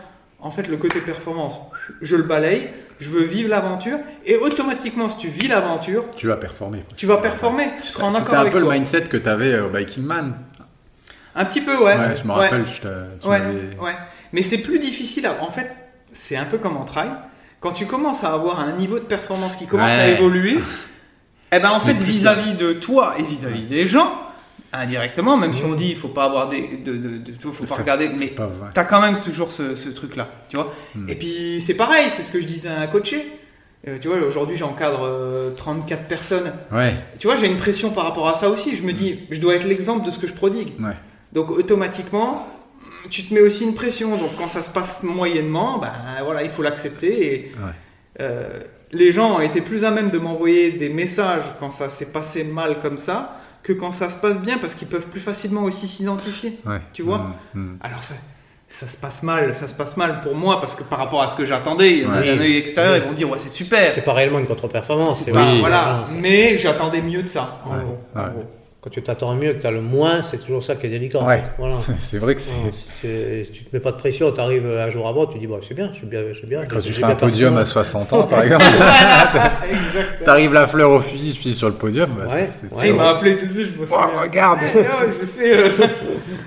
en 0.43 0.51
fait, 0.51 0.69
le 0.69 0.77
côté 0.77 1.01
performance, 1.01 1.55
je 2.03 2.17
le 2.17 2.23
balaye, 2.23 2.71
je 3.01 3.09
veux 3.09 3.23
vivre 3.25 3.49
l'aventure, 3.51 3.99
et 4.27 4.37
automatiquement, 4.37 5.09
si 5.11 5.17
tu 5.19 5.29
vis 5.29 5.49
l'aventure, 5.49 6.05
Tu 6.17 6.27
vas 6.27 6.37
performer. 6.37 6.85
tu 6.97 7.07
vas 7.07 7.17
performer, 7.19 7.69
tu 7.83 7.89
seras 7.89 8.07
en 8.07 8.11
accord 8.11 8.21
C'était 8.25 8.37
un 8.37 8.41
avec 8.41 8.53
peu 8.53 8.61
toi. 8.61 8.73
le 8.73 8.75
mindset 8.79 9.03
que 9.03 9.17
tu 9.17 9.29
avais 9.29 9.59
au 9.61 9.69
Biking 9.69 10.05
Man. 10.05 10.35
Un 11.35 11.45
petit 11.45 11.61
peu, 11.61 11.77
ouais. 11.77 11.95
Ouais, 11.97 12.17
je 12.21 12.27
me 12.27 12.33
Ouais. 12.35 12.45
rappelle. 12.45 12.65
je 12.67 12.81
te- 12.81 13.21
tu 13.23 13.29
Ouais, 13.29 13.41
ouais. 13.81 13.93
Mais 14.33 14.43
c'est 14.43 14.59
plus 14.59 14.79
difficile. 14.79 15.27
à- 15.27 15.43
En 15.43 15.51
fait, 15.51 15.71
c'est 16.13 16.37
un 16.37 16.45
peu 16.45 16.59
comme 16.59 16.77
en 16.77 16.85
trail. 16.85 17.09
Quand 17.61 17.73
tu 17.73 17.87
commences 17.87 18.25
à 18.25 18.33
avoir 18.33 18.61
un 18.61 18.73
niveau 18.73 18.99
de 18.99 19.05
performance 19.05 19.57
qui 19.57 19.67
commence 19.67 19.91
à 19.91 20.09
évoluer, 20.09 20.59
eh 21.53 21.59
ben 21.59 21.71
en 21.71 21.81
fait, 21.81 21.95
vis-à-vis 21.95 22.55
de 22.55 22.73
toi 22.73 23.15
et 23.19 23.23
vis-à-vis 23.23 23.65
des 23.65 23.87
gens, 23.87 24.13
indirectement, 24.73 25.37
même 25.37 25.53
si 25.53 25.65
on 25.65 25.75
dit 25.75 25.89
il 25.91 25.97
faut 25.97 26.09
pas 26.09 26.25
avoir 26.25 26.49
des, 26.49 26.61
de, 26.85 26.93
de, 26.97 27.19
de- 27.19 27.33
faut 27.39 27.65
pas 27.65 27.75
regarder, 27.75 28.09
mais 28.09 28.33
t'as 28.75 28.85
quand 28.85 29.01
même 29.01 29.17
toujours 29.17 29.51
ce, 29.53 29.75
ce 29.75 29.89
truc-là, 29.89 30.29
tu 30.49 30.57
vois. 30.57 30.73
Hmm. 30.95 31.09
Et 31.09 31.15
puis 31.17 31.61
c'est 31.65 31.75
pareil, 31.75 32.07
c'est 32.11 32.23
ce 32.23 32.31
que 32.31 32.41
je 32.41 32.47
disais 32.47 32.69
à 32.69 32.81
un 32.81 32.87
coaché. 32.87 33.27
Euh, 33.89 33.97
tu 34.01 34.09
vois, 34.09 34.19
aujourd'hui 34.19 34.57
j'encadre 34.57 35.05
euh, 35.05 35.55
34 35.57 36.07
personnes. 36.07 36.53
Ouais, 36.71 36.95
Tu 37.19 37.27
vois, 37.27 37.37
j'ai 37.37 37.47
une 37.47 37.57
pression 37.57 37.91
par 37.91 38.05
rapport 38.05 38.29
à 38.29 38.35
ça 38.37 38.51
aussi. 38.51 38.77
Je 38.77 38.83
me 38.83 38.93
dis, 38.93 39.21
je 39.31 39.41
dois 39.41 39.55
être 39.57 39.67
l'exemple 39.67 40.05
de 40.07 40.11
ce 40.11 40.19
que 40.19 40.27
je 40.27 40.35
prodigue. 40.35 40.73
ouais. 40.81 40.93
Donc 41.33 41.51
automatiquement, 41.51 42.47
tu 43.09 43.25
te 43.25 43.33
mets 43.33 43.41
aussi 43.41 43.65
une 43.65 43.75
pression. 43.75 44.17
Donc 44.17 44.31
quand 44.37 44.49
ça 44.49 44.63
se 44.63 44.69
passe 44.71 45.03
moyennement, 45.03 45.79
ben 45.79 45.93
voilà, 46.25 46.43
il 46.43 46.51
faut 46.51 46.63
l'accepter. 46.63 47.35
Et 47.35 47.53
Ouais. 47.57 47.73
euh, 48.21 48.61
les 48.93 49.13
gens 49.13 49.41
été 49.41 49.61
plus 49.63 49.85
à 49.85 49.91
même 49.91 50.11
de 50.11 50.19
m'envoyer 50.19 50.73
des 50.73 50.89
messages 50.91 51.45
quand 51.61 51.71
ça 51.71 51.89
s'est 51.89 52.11
passé 52.13 52.45
mal 52.45 52.81
comme 52.83 52.99
ça 52.99 53.40
que 53.63 53.73
quand 53.73 53.93
ça 53.93 54.09
se 54.11 54.17
passe 54.17 54.39
bien, 54.39 54.59
parce 54.59 54.75
qu'ils 54.75 54.89
peuvent 54.89 55.07
plus 55.07 55.21
facilement 55.21 55.63
aussi 55.65 55.87
s'identifier. 55.89 56.59
ouais. 56.67 56.81
Tu 56.93 57.03
vois 57.03 57.27
Mm, 57.55 57.61
mm. 57.61 57.79
Alors 57.83 58.03
ça, 58.03 58.15
ça 58.69 58.87
se 58.87 58.97
passe 58.97 59.23
mal, 59.23 59.55
ça 59.55 59.67
se 59.69 59.75
passe 59.75 59.97
mal 59.97 60.21
pour 60.23 60.35
moi 60.35 60.61
parce 60.61 60.75
que 60.77 60.83
par 60.85 60.99
rapport 60.99 61.23
à 61.23 61.29
ce 61.29 61.35
que 61.37 61.45
j'attendais, 61.45 62.05
Ouais. 62.07 62.25
d'un 62.37 62.41
œil 62.41 62.57
extérieur, 62.57 62.97
ils 62.97 63.03
vont 63.03 63.13
dire 63.13 63.29
ouais 63.29 63.39
c'est 63.39 63.49
super. 63.51 63.89
C'est 63.91 64.05
pas 64.05 64.13
réellement 64.15 64.39
une 64.39 64.47
contre-performance. 64.47 65.25
Oui, 65.27 65.61
voilà, 65.61 66.05
mais 66.17 66.57
j'attendais 66.59 67.03
mieux 67.03 67.23
de 67.23 67.29
ça. 67.29 67.61
En 67.67 67.71
Ouais, 67.77 67.83
gros, 67.83 67.99
en 68.15 68.19
ouais. 68.21 68.31
gros. 68.33 68.45
Quand 68.83 68.89
tu 68.89 69.03
t'attends 69.03 69.35
mieux, 69.35 69.53
que 69.53 69.61
tu 69.61 69.67
as 69.67 69.71
le 69.71 69.83
moins, 69.83 70.23
c'est 70.23 70.39
toujours 70.39 70.63
ça 70.65 70.75
qui 70.75 70.87
est 70.87 70.89
délicat. 70.89 71.23
Ouais. 71.23 71.43
Voilà. 71.59 71.75
C'est 72.01 72.17
vrai 72.17 72.35
que 72.35 72.41
c'est. 72.41 73.47
Tu 73.53 73.65
te 73.65 73.77
mets 73.77 73.81
pas 73.81 73.93
de 73.93 73.99
pression, 73.99 74.33
tu 74.33 74.41
arrives 74.41 74.67
un 74.67 74.89
jour 74.89 75.07
avant, 75.07 75.27
tu 75.27 75.39
dis 75.39 75.47
bon, 75.47 75.59
c'est 75.67 75.75
bien, 75.75 75.91
je 75.93 75.99
suis 75.99 76.07
bien, 76.07 76.21
je 76.33 76.39
suis 76.39 76.47
bien. 76.47 76.63
Quand 76.65 76.81
tu 76.81 76.93
fais 76.95 77.05
un 77.05 77.15
podium 77.15 77.55
à 77.55 77.65
performé. 77.65 77.85
60 77.85 78.13
ans, 78.15 78.23
par 78.25 78.43
exemple, 78.43 78.65
Exactement. 79.71 80.25
t'arrives 80.25 80.53
la 80.55 80.67
fleur 80.67 80.91
au 80.93 81.01
fusil, 81.01 81.33
tu 81.35 81.41
finis 81.43 81.55
sur 81.55 81.69
le 81.69 81.75
podium. 81.75 82.09
bah, 82.19 82.35
Ouais, 82.35 82.89
il 82.89 82.95
m'a 82.95 83.11
appelé 83.11 83.37
tout 83.37 83.47
de 83.47 83.51
suite, 83.53 83.69
je 83.77 83.81
me 83.81 83.87
Oh, 83.91 84.21
regarde 84.23 84.59
Eh, 84.63 84.79
je 85.21 85.27
fais. 85.27 85.53
euh, 85.57 85.87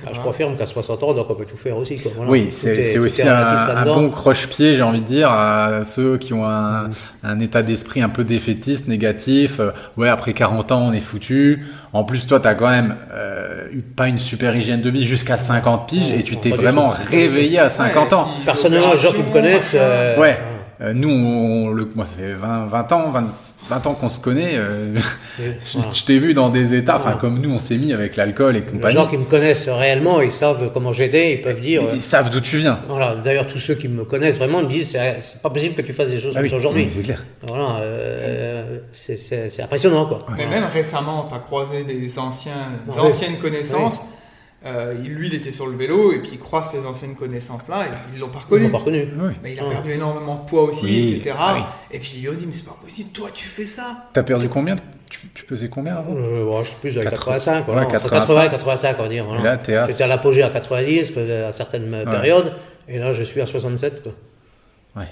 Ah, 0.06 0.10
je 0.14 0.20
confirme 0.20 0.56
qu'à 0.58 0.66
60 0.66 1.04
ans, 1.04 1.14
donc 1.14 1.30
on 1.30 1.36
peut 1.36 1.46
tout 1.46 1.58
faire 1.58 1.78
aussi. 1.78 1.98
Quoi. 2.00 2.12
Voilà. 2.16 2.32
Oui, 2.32 2.48
c'est 2.50 2.98
aussi 2.98 3.22
un, 3.28 3.86
bon 3.86 4.10
croche-pied, 4.10 4.76
j'ai 4.76 4.82
envie 4.84 5.02
de 5.02 5.06
dire, 5.08 5.30
à 5.32 5.86
ceux 5.86 6.18
qui 6.18 6.34
ont 6.34 6.46
un, 6.48 6.90
un 7.24 7.40
état 7.40 7.62
d'esprit 7.62 8.02
un 8.02 8.10
peu 8.10 8.24
défaitiste, 8.24 8.88
négatif. 8.88 9.60
Euh, 9.60 9.70
Ouais, 9.98 10.10
après 10.10 10.34
40 10.34 10.72
ans, 10.72 10.88
on 10.90 10.94
est 10.94 11.00
foutu. 11.00 11.66
En 11.94 12.04
plus, 12.04 12.26
toi, 12.26 12.40
t'as 12.40 12.56
quand 12.56 12.70
même 12.70 12.96
euh, 13.14 13.66
eu 13.72 13.82
pas 13.82 14.08
une 14.08 14.18
super 14.18 14.56
hygiène 14.56 14.82
de 14.82 14.90
vie 14.90 15.04
jusqu'à 15.06 15.38
50 15.38 15.88
piges 15.88 16.10
et 16.12 16.24
tu 16.24 16.38
t'es 16.38 16.50
vraiment 16.50 16.90
réveillé 16.90 17.60
à 17.60 17.70
50 17.70 18.08
Ouais, 18.10 18.14
ans. 18.16 18.28
Personnellement, 18.46 18.94
les 18.94 19.00
gens 19.00 19.12
qui 19.12 19.20
me 19.24 19.32
connaissent. 19.32 19.76
euh, 19.76 20.18
Ouais. 20.20 20.38
Euh, 20.82 20.94
nous, 20.94 21.10
on, 21.10 21.70
le, 21.70 21.88
moi, 21.96 22.06
ça 22.06 22.14
fait 22.16 22.34
20, 22.34 22.66
20 22.66 22.92
ans, 22.94 23.12
20, 23.12 23.26
20 23.70 23.88
ans 23.88 23.94
qu'on 23.94 24.10
se 24.10 24.20
connaît. 24.20 24.54
euh, 24.56 24.98
je 25.40 26.04
t'ai 26.04 26.18
vu 26.18 26.34
dans 26.34 26.50
des 26.50 26.74
états, 26.74 26.96
enfin, 26.98 27.14
comme 27.14 27.40
nous, 27.40 27.52
on 27.52 27.60
s'est 27.60 27.78
mis 27.78 27.94
avec 27.94 28.16
l'alcool 28.16 28.56
et 28.56 28.60
Les 28.62 28.66
compagnie. 28.66 28.96
gens 28.96 29.08
qui 29.08 29.18
me 29.18 29.24
connaissent 29.26 29.70
réellement, 29.70 30.20
ils 30.22 30.32
savent 30.32 30.72
comment 30.74 30.92
j'étais, 30.92 31.34
ils 31.36 31.42
peuvent 31.42 31.62
dire. 31.62 31.82
Ils, 31.92 31.98
ils 31.98 32.02
savent 32.02 32.30
d'où 32.30 32.40
tu 32.40 32.58
viens. 32.58 32.80
Voilà, 32.90 33.16
d'ailleurs, 33.16 33.48
tous 33.48 33.60
ceux 33.60 33.76
qui 33.76 33.88
me 33.88 34.04
connaissent 34.04 34.38
vraiment 34.38 34.62
me 34.62 34.68
disent 34.68 34.92
c'est 34.92 35.18
c'est 35.22 35.42
pas 35.42 35.50
possible 35.52 35.76
que 35.76 35.82
tu 35.84 35.94
fasses 35.94 36.10
des 36.10 36.20
choses 36.20 36.34
Ah 36.36 36.40
comme 36.40 36.44
oui, 36.46 36.50
ça 36.50 36.56
aujourd'hui. 36.58 36.84
oui, 36.86 36.94
c'est 36.96 37.04
clair. 37.04 37.24
Voilà, 37.48 37.78
euh, 37.82 38.78
c'est- 38.94 39.16
c'est 39.18 39.50
c'est 39.50 39.62
impressionnant 39.62 40.06
quoi. 40.08 40.26
Mais 40.36 40.46
Voilà. 40.46 40.62
même 40.62 40.70
récemment, 40.74 41.28
tu 41.30 41.36
as 41.36 41.40
croisé 41.40 41.84
des 41.84 42.18
anciens, 42.20 42.52
des 42.88 42.94
Ouais. 42.94 43.00
anciennes 43.00 43.38
connaissances. 43.38 44.02
Euh, 44.66 44.94
lui, 44.94 45.28
il 45.28 45.34
était 45.36 45.52
sur 45.52 45.68
le 45.68 45.76
vélo 45.76 46.14
et 46.14 46.20
puis 46.20 46.30
il 46.34 46.40
croise 46.40 46.72
ces 46.72 46.80
anciennes 46.86 47.16
connaissances-là 47.16 47.84
et 47.86 47.90
ils 48.16 48.20
l'ont 48.22 48.30
pas 48.30 48.40
reconnu. 48.40 48.64
m'ont 48.66 48.70
pas 48.72 48.78
reconnu. 48.78 49.10
Oui. 49.20 49.34
Mais 49.44 49.54
il 49.54 49.60
a 49.60 49.64
Ouais. 49.66 49.70
perdu 49.72 49.92
énormément 49.92 50.36
de 50.36 50.50
poids 50.50 50.64
aussi, 50.64 50.86
Oui, 50.86 51.14
etc. 51.18 51.36
ah 51.38 51.54
oui. 51.58 51.62
Et 51.92 52.00
puis 52.00 52.14
ils 52.16 52.22
lui 52.22 52.30
ont 52.30 52.34
dit, 52.34 52.46
mais 52.48 52.54
c'est 52.54 52.66
pas 52.66 52.78
possible, 52.82 53.10
toi 53.12 53.30
tu 53.34 53.44
fais 53.46 53.66
ça. 53.66 54.06
T'as 54.14 54.24
perdu 54.24 54.48
combien 54.48 54.78
tu, 55.10 55.20
tu 55.34 55.44
pesais 55.44 55.68
combien 55.68 55.96
avant? 55.98 56.16
Euh, 56.16 56.64
je 56.64 56.70
sais 56.70 56.76
plus, 56.80 56.90
j'avais 56.92 57.10
80, 57.10 57.34
85, 57.34 57.66
voilà, 57.66 57.82
ouais, 57.82 57.88
entre 57.88 58.10
85. 58.10 58.20
80 58.28 58.44
et 58.46 58.50
85, 58.52 58.96
on 59.00 59.04
va 59.04 59.10
dire. 59.10 59.26
voilà. 59.26 59.42
Et 59.42 59.44
là, 59.44 59.58
t'es 59.58 59.76
à- 59.76 59.88
J'étais 59.90 60.04
à 60.04 60.08
l'apogée 60.08 60.44
à 60.44 60.50
90 60.50 61.12
que- 61.12 61.44
à 61.44 61.52
certaines 61.52 62.04
périodes, 62.06 62.54
et 62.88 63.00
là, 63.00 63.12
je 63.12 63.24
suis 63.24 63.42
à 63.42 63.46
67. 63.46 64.02
Quoi. 64.02 64.14
Ouais. 64.96 65.08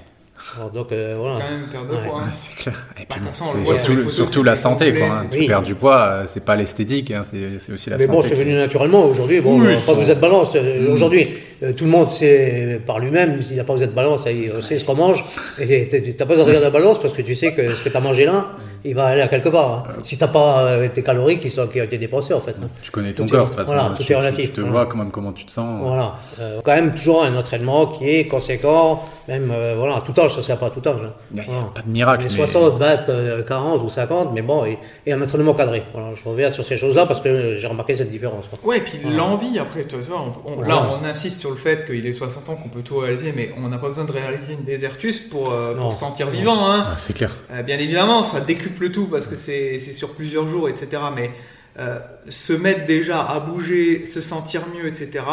Alors, 0.58 0.70
donc, 0.72 0.92
euh, 0.92 1.14
voilà. 1.18 1.36
Quand 1.40 1.52
même 1.52 1.68
perdre 1.72 1.88
de 1.90 1.96
Ouais. 1.96 2.10
poids. 2.10 2.22
hein. 2.26 2.30
C'est 2.34 2.56
clair. 2.56 2.88
Et 2.98 3.06
Bah, 3.10 3.16
puis, 3.16 3.22
de 3.22 3.26
on 3.50 3.54
le 3.54 3.60
voit 3.62 3.76
sur 3.78 4.10
surtout, 4.12 4.44
la 4.44 4.56
santé, 4.56 4.94
quoi. 4.94 5.08
hein. 5.08 5.22
c'est- 5.24 5.36
Tu 5.36 5.40
Oui. 5.42 5.48
perds 5.48 5.62
du 5.62 5.76
poids, 5.76 5.98
euh, 6.02 6.24
c'est 6.28 6.44
pas 6.44 6.56
l'esthétique, 6.56 7.12
hein, 7.12 7.24
c'est 7.24 7.72
aussi 7.74 7.90
la 7.90 7.98
Mais 7.98 8.06
santé. 8.06 8.16
bon, 8.18 8.24
c'est 8.24 8.36
venu 8.36 8.54
naturellement. 8.54 9.06
Aujourd'hui, 9.06 9.40
bon, 9.40 9.60
Oui, 9.62 9.76
pas 9.86 9.94
vous 9.94 10.12
êtes 10.12 10.20
balance. 10.20 10.52
Euh, 10.56 10.92
Aujourd'hui, 10.94 11.30
euh, 11.64 11.74
tout 11.74 11.86
le 11.86 11.92
monde 11.92 12.12
sait 12.12 12.80
par 12.86 13.00
lui-même, 13.00 13.42
s'il 13.44 13.54
n'y 13.54 13.60
a 13.60 13.64
pas 13.64 13.74
vous 13.76 13.84
êtes 13.84 13.94
balance, 13.94 14.26
il 14.30 14.52
sait 14.64 14.78
ce 14.80 14.84
qu'on 14.86 14.96
mange. 14.96 15.24
Et 15.60 15.88
t'as 15.90 16.00
t'as 16.00 16.26
pas 16.26 16.34
besoin 16.34 16.44
de 16.46 16.50
regarder 16.50 16.66
la 16.66 16.70
balance 16.72 17.00
parce 17.00 17.14
que 17.14 17.22
tu 17.22 17.36
sais 17.36 17.54
que 17.54 17.72
ce 17.74 17.82
que 17.84 17.90
tu 17.90 17.96
as 17.98 18.02
mangé 18.02 18.26
là, 18.26 18.48
il 18.84 18.96
va 18.96 19.06
aller 19.08 19.22
à 19.22 19.28
quelque 19.28 19.50
part. 19.50 19.72
hein. 19.72 19.84
Si 20.04 20.18
t'as 20.18 20.28
pas 20.28 20.62
euh, 20.64 20.88
tes 20.94 21.04
calories 21.04 21.40
qui, 21.40 21.50
sont, 21.50 21.68
qui 21.68 21.80
ont 21.82 21.84
été 21.84 21.98
dépensées, 21.98 22.34
en 22.34 22.40
fait. 22.42 22.56
hein. 22.62 22.68
Tu 22.82 22.92
connais 22.92 23.14
ton 23.14 23.24
Tout 23.26 23.30
est- 23.30 23.38
corps, 23.38 23.46
de 23.46 23.50
toute 23.52 23.60
façon. 23.60 23.74
voilà, 23.74 23.88
hein. 23.90 23.94
tout 23.96 24.04
Tu- 24.04 24.12
est 24.12 24.16
relatif, 24.16 24.46
Tu 24.50 24.52
te 24.56 24.62
voilà. 24.62 24.72
vois 24.76 24.86
comment, 24.88 25.06
comment 25.10 25.32
tu 25.34 25.46
te 25.46 25.52
sens. 25.52 25.82
Voilà. 25.84 26.16
Euh, 26.40 26.60
quand 26.64 26.74
même 26.74 26.94
toujours 26.94 27.24
un 27.24 27.36
entraînement 27.36 27.86
qui 27.88 28.10
est 28.10 28.28
conséquent, 28.28 29.04
même 29.28 29.52
euh, 29.54 29.76
voilà, 29.78 29.98
à 29.98 30.02
tout 30.02 30.20
âge, 30.20 30.32
ça 30.32 30.38
ne 30.38 30.42
serait 30.44 30.58
pas 30.58 30.68
à 30.68 30.70
tout 30.72 30.88
âge. 30.88 31.02
hein. 31.06 31.12
Il 31.32 31.36
n'y 31.36 31.42
a, 31.42 31.44
Voilà. 31.48 31.62
pas 31.76 31.82
de 31.82 31.90
miracle. 31.92 32.24
Les 32.24 32.30
mais- 32.30 32.36
60, 32.36 32.78
20, 32.78 33.10
euh, 33.10 33.44
40 33.44 33.84
ou 33.84 33.90
50, 33.90 34.30
mais 34.34 34.42
bon, 34.42 34.66
et, 34.66 34.78
et 35.06 35.14
un 35.14 35.22
entraînement 35.22 35.54
cadré. 35.54 35.84
Voilà, 35.94 36.10
je 36.16 36.28
reviens 36.28 36.50
sur 36.50 36.66
ces 36.66 36.78
choses-là 36.78 37.06
parce 37.06 37.22
que 37.22 37.54
j'ai 37.54 37.68
remarqué 37.68 37.94
cette 37.94 38.12
différence. 38.12 38.46
quoi. 38.50 38.60
Ouais, 38.64 38.78
et 38.80 38.82
puis 38.82 39.00
l'envie 39.16 39.60
après, 39.60 39.84
tu 39.86 39.96
vois, 39.98 40.22
on- 40.46 40.52
on- 40.52 40.56
Voilà. 40.56 40.74
là 40.76 40.90
on 41.02 41.06
insiste 41.06 41.40
sur 41.40 41.52
le 41.52 41.58
fait 41.58 41.86
qu'il 41.86 42.06
ait 42.06 42.14
60 42.14 42.50
ans, 42.50 42.56
qu'on 42.56 42.70
peut 42.70 42.82
tout 42.82 42.98
réaliser, 42.98 43.34
mais 43.36 43.52
on 43.64 43.70
n'a 43.70 43.78
pas 43.78 43.88
besoin 43.88 44.06
de 44.06 44.12
réaliser 44.12 44.54
une 44.54 44.64
désertus 44.64 45.20
pour, 45.20 45.52
euh, 45.52 45.76
pour 45.76 45.94
se 45.94 46.00
sentir 46.00 46.28
vivant. 46.30 46.70
Hein. 46.70 46.86
Ah, 46.88 46.96
c'est 46.98 47.14
clair. 47.14 47.32
Euh, 47.54 47.62
bien 47.64 47.78
évidemment, 47.78 48.24
ça 48.24 48.42
décuple 48.72 48.92
tout 48.92 49.08
parce 49.08 49.28
que 49.28 49.36
c'est 49.36 49.80
sur 49.80 50.14
plusieurs 50.14 50.48
jours, 50.48 50.70
etc. 50.70 51.02
Mais 51.16 51.32
euh, 51.80 52.00
se 52.30 52.54
mettre 52.54 52.86
déjà 52.86 53.22
à 53.22 53.40
bouger, 53.40 54.06
se 54.06 54.22
sentir 54.22 54.64
mieux, 54.76 54.88
etc. 54.88 55.24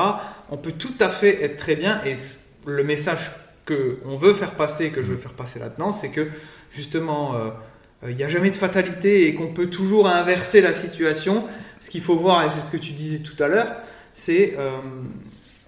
On 0.51 0.57
peut 0.57 0.72
tout 0.72 0.95
à 1.01 1.09
fait 1.09 1.43
être 1.43 1.57
très 1.57 1.76
bien. 1.76 2.03
Et 2.05 2.14
le 2.66 2.84
message 2.84 3.32
que 3.64 3.99
on 4.05 4.16
veut 4.16 4.32
faire 4.32 4.53
passer, 4.53 4.91
que 4.91 5.03
je 5.03 5.12
veux 5.12 5.18
faire 5.18 5.34
passer 5.34 5.59
là-dedans, 5.59 5.93
c'est 5.93 6.11
que 6.11 6.28
justement, 6.70 7.34
euh, 7.34 7.51
il 8.09 8.16
n'y 8.16 8.24
a 8.24 8.28
jamais 8.28 8.51
de 8.51 8.57
fatalité 8.57 9.26
et 9.26 9.34
qu'on 9.34 9.53
peut 9.53 9.68
toujours 9.68 10.09
inverser 10.09 10.61
la 10.61 10.74
situation. 10.74 11.45
Ce 11.80 11.91
qu'il 11.91 12.03
faut 12.03 12.16
voir, 12.16 12.45
et 12.45 12.51
c'est 12.51 12.61
ce 12.61 12.70
que 12.70 12.76
tu 12.76 12.93
disais 12.93 13.18
tout 13.18 13.41
à 13.43 13.49
l'heure, 13.49 13.68
c'est 14.14 14.55
euh, 14.59 14.78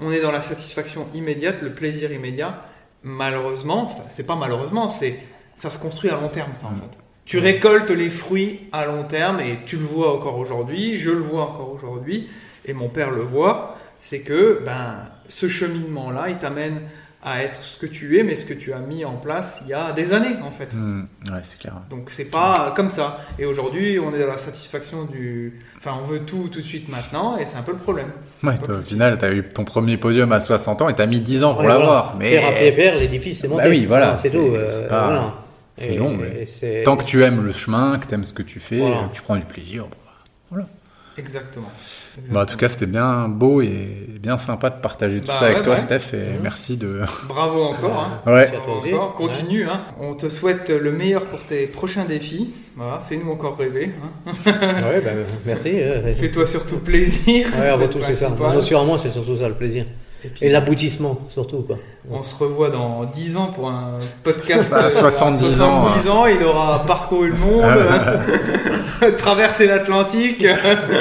on 0.00 0.10
est 0.10 0.20
dans 0.20 0.32
la 0.32 0.40
satisfaction 0.40 1.08
immédiate, 1.14 1.62
le 1.62 1.72
plaisir 1.72 2.10
immédiat. 2.10 2.64
Malheureusement, 3.02 3.84
enfin, 3.84 4.04
c'est 4.08 4.26
pas 4.26 4.36
malheureusement, 4.36 4.88
c'est 4.88 5.18
ça 5.54 5.70
se 5.70 5.78
construit 5.78 6.10
à 6.10 6.20
long 6.20 6.28
terme, 6.28 6.54
ça 6.54 6.66
en 6.66 6.74
fait. 6.74 7.09
Tu 7.30 7.38
récoltes 7.38 7.92
les 7.92 8.10
fruits 8.10 8.58
à 8.72 8.86
long 8.86 9.04
terme 9.04 9.38
et 9.38 9.60
tu 9.64 9.76
le 9.76 9.84
vois 9.84 10.16
encore 10.16 10.36
aujourd'hui, 10.36 10.98
je 10.98 11.10
le 11.10 11.20
vois 11.20 11.42
encore 11.42 11.72
aujourd'hui 11.72 12.28
et 12.64 12.72
mon 12.72 12.88
père 12.88 13.12
le 13.12 13.22
voit, 13.22 13.78
c'est 14.00 14.22
que 14.22 14.60
ben 14.66 14.96
ce 15.28 15.46
cheminement-là, 15.46 16.30
il 16.30 16.38
t'amène 16.38 16.80
à 17.22 17.44
être 17.44 17.60
ce 17.60 17.78
que 17.78 17.86
tu 17.86 18.18
es, 18.18 18.24
mais 18.24 18.34
ce 18.34 18.44
que 18.44 18.52
tu 18.52 18.72
as 18.72 18.80
mis 18.80 19.04
en 19.04 19.14
place 19.14 19.62
il 19.64 19.68
y 19.68 19.72
a 19.72 19.92
des 19.92 20.12
années 20.12 20.34
en 20.44 20.50
fait. 20.50 20.74
Hmm, 20.74 21.02
ouais, 21.30 21.38
c'est 21.44 21.60
clair. 21.60 21.74
Donc 21.88 22.10
c'est 22.10 22.32
pas 22.32 22.72
comme 22.74 22.90
ça. 22.90 23.20
Et 23.38 23.44
aujourd'hui, 23.44 24.00
on 24.00 24.12
est 24.12 24.18
dans 24.18 24.26
la 24.26 24.36
satisfaction 24.36 25.04
du. 25.04 25.56
Enfin, 25.78 25.92
on 26.02 26.06
veut 26.08 26.22
tout 26.22 26.48
tout 26.50 26.58
de 26.58 26.64
suite 26.64 26.88
maintenant, 26.88 27.38
et 27.38 27.44
c'est 27.44 27.58
un 27.58 27.62
peu 27.62 27.70
le 27.70 27.78
problème. 27.78 28.10
Ouais, 28.42 28.54
au 28.68 28.82
final, 28.82 29.18
tu 29.20 29.24
as 29.24 29.32
eu 29.32 29.44
ton 29.44 29.64
premier 29.64 29.98
podium 29.98 30.32
à 30.32 30.40
60 30.40 30.82
ans 30.82 30.88
et 30.88 30.96
tu 30.96 31.02
as 31.02 31.06
mis 31.06 31.20
10 31.20 31.44
ans 31.44 31.54
pour 31.54 31.62
l'avoir. 31.62 32.16
Mais... 32.18 32.30
Père 32.30 32.48
après 32.48 32.72
père, 32.72 32.96
l'édifice 32.96 33.38
c'est 33.38 33.46
monté. 33.46 33.62
Bah 33.62 33.68
oui, 33.68 33.86
voilà. 33.86 34.18
C'est 34.18 34.30
tout. 34.30 34.50
Euh, 34.52 34.88
voilà. 34.88 35.34
C'est 35.76 35.94
long, 35.94 36.16
mais 36.16 36.82
tant 36.84 36.96
que 36.96 37.04
tu 37.04 37.22
aimes 37.22 37.44
le 37.44 37.52
chemin, 37.52 37.98
que 37.98 38.06
tu 38.06 38.14
aimes 38.14 38.24
ce 38.24 38.32
que 38.32 38.42
tu 38.42 38.60
fais, 38.60 38.78
que 38.78 39.14
tu 39.14 39.22
prends 39.22 39.36
du 39.36 39.46
plaisir, 39.46 39.86
voilà. 40.50 40.66
Exactement. 41.16 41.70
Bah, 42.30 42.42
en 42.42 42.46
tout 42.46 42.56
cas, 42.56 42.68
c'était 42.68 42.86
bien 42.86 43.28
beau 43.28 43.60
et 43.60 44.06
bien 44.20 44.36
sympa 44.36 44.70
de 44.70 44.80
partager 44.80 45.20
tout 45.20 45.28
bah 45.28 45.36
ça 45.38 45.46
avec 45.46 45.62
toi, 45.62 45.76
Steph, 45.76 46.14
et 46.14 46.16
mmh. 46.16 46.42
merci 46.42 46.76
de. 46.76 47.02
Bravo 47.28 47.62
encore. 47.74 48.20
Hein. 48.26 48.30
Ouais. 48.30 48.50
Encore. 48.56 49.14
Continue. 49.14 49.64
Hein. 49.64 49.82
On 50.00 50.14
te 50.14 50.28
souhaite 50.28 50.70
le 50.70 50.92
meilleur 50.92 51.26
pour 51.26 51.40
tes 51.42 51.66
prochains 51.66 52.04
défis. 52.04 52.52
Voilà, 52.76 53.02
fais-nous 53.08 53.30
encore 53.30 53.56
rêver. 53.56 53.90
Hein. 54.26 54.32
ouais, 54.46 55.00
bah, 55.00 55.10
merci. 55.44 55.72
Fais-toi 56.18 56.46
surtout 56.46 56.78
plaisir. 56.78 57.46
Ouais, 57.58 57.88
c'est 58.02 58.16
ça. 58.16 58.28
moi, 58.28 58.98
c'est 58.98 59.10
surtout 59.10 59.36
ça 59.36 59.48
le 59.48 59.54
plaisir. 59.54 59.84
Et, 60.40 60.50
l'aboutissement, 60.50 61.18
surtout. 61.28 61.58
Quoi. 61.58 61.78
On 62.10 62.22
se 62.22 62.34
revoit 62.36 62.70
dans 62.70 63.04
10 63.04 63.36
ans 63.36 63.46
pour 63.48 63.68
un 63.70 64.00
podcast. 64.22 64.72
à 64.72 64.90
70, 64.90 65.40
70 65.40 65.60
ans. 65.60 65.82
70 65.84 66.08
ans, 66.10 66.26
il 66.26 66.44
aura 66.44 66.84
parcouru 66.86 67.28
le 67.28 67.36
monde, 67.36 67.64
traversé 69.16 69.66
l'Atlantique. 69.66 70.44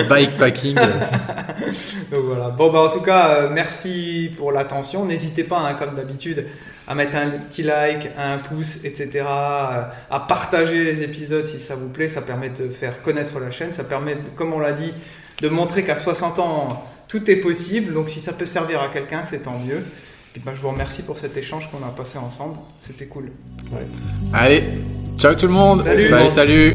Bikepacking. 0.10 0.76
Donc 2.12 2.22
voilà. 2.26 2.50
Bon, 2.50 2.72
bah, 2.72 2.80
en 2.82 2.90
tout 2.90 3.02
cas, 3.02 3.30
euh, 3.30 3.50
merci 3.52 4.32
pour 4.38 4.52
l'attention. 4.52 5.06
N'hésitez 5.06 5.44
pas, 5.44 5.60
hein, 5.60 5.74
comme 5.74 5.96
d'habitude, 5.96 6.46
à 6.88 6.96
mettre 6.96 7.16
un 7.16 7.30
petit 7.30 7.64
like, 7.64 8.10
un 8.18 8.38
pouce, 8.38 8.78
etc. 8.84 9.10
Euh, 9.16 9.84
à 10.10 10.20
partager 10.28 10.84
les 10.84 11.04
épisodes 11.04 11.46
si 11.46 11.60
ça 11.60 11.76
vous 11.76 11.90
plaît. 11.90 12.08
Ça 12.08 12.22
permet 12.22 12.50
de 12.50 12.70
faire 12.70 13.02
connaître 13.02 13.40
la 13.40 13.52
chaîne. 13.52 13.74
Ça 13.74 13.84
permet, 13.84 14.18
comme 14.36 14.54
on 14.54 14.60
l'a 14.60 14.74
dit, 14.74 14.94
de 15.42 15.50
montrer 15.50 15.84
qu'à 15.84 15.96
60 15.96 16.40
ans 16.40 16.84
tout 17.10 17.30
est 17.30 17.38
possible. 17.38 17.94
Donc 17.94 18.10
si 18.10 18.20
ça 18.20 18.32
peut 18.32 18.46
servir 18.46 18.82
à 18.82 18.88
quelqu'un, 18.88 19.24
c'est 19.26 19.40
tant 19.40 19.60
mieux. 19.60 19.84
Et 20.36 20.40
ben, 20.40 20.54
je 20.56 20.62
vous 20.62 20.70
remercie 20.70 21.02
pour 21.02 21.18
cet 21.18 21.36
échange 21.36 21.70
qu'on 21.70 21.86
a 21.86 21.90
passé 21.90 22.18
ensemble. 22.18 22.58
C'était 22.80 23.08
cool. 23.08 23.32
Allez, 24.32 24.64
ciao 25.18 25.36
tout 25.36 25.48
le 25.48 25.54
monde. 25.54 25.84
salut. 25.84 26.30
salut. 26.30 26.74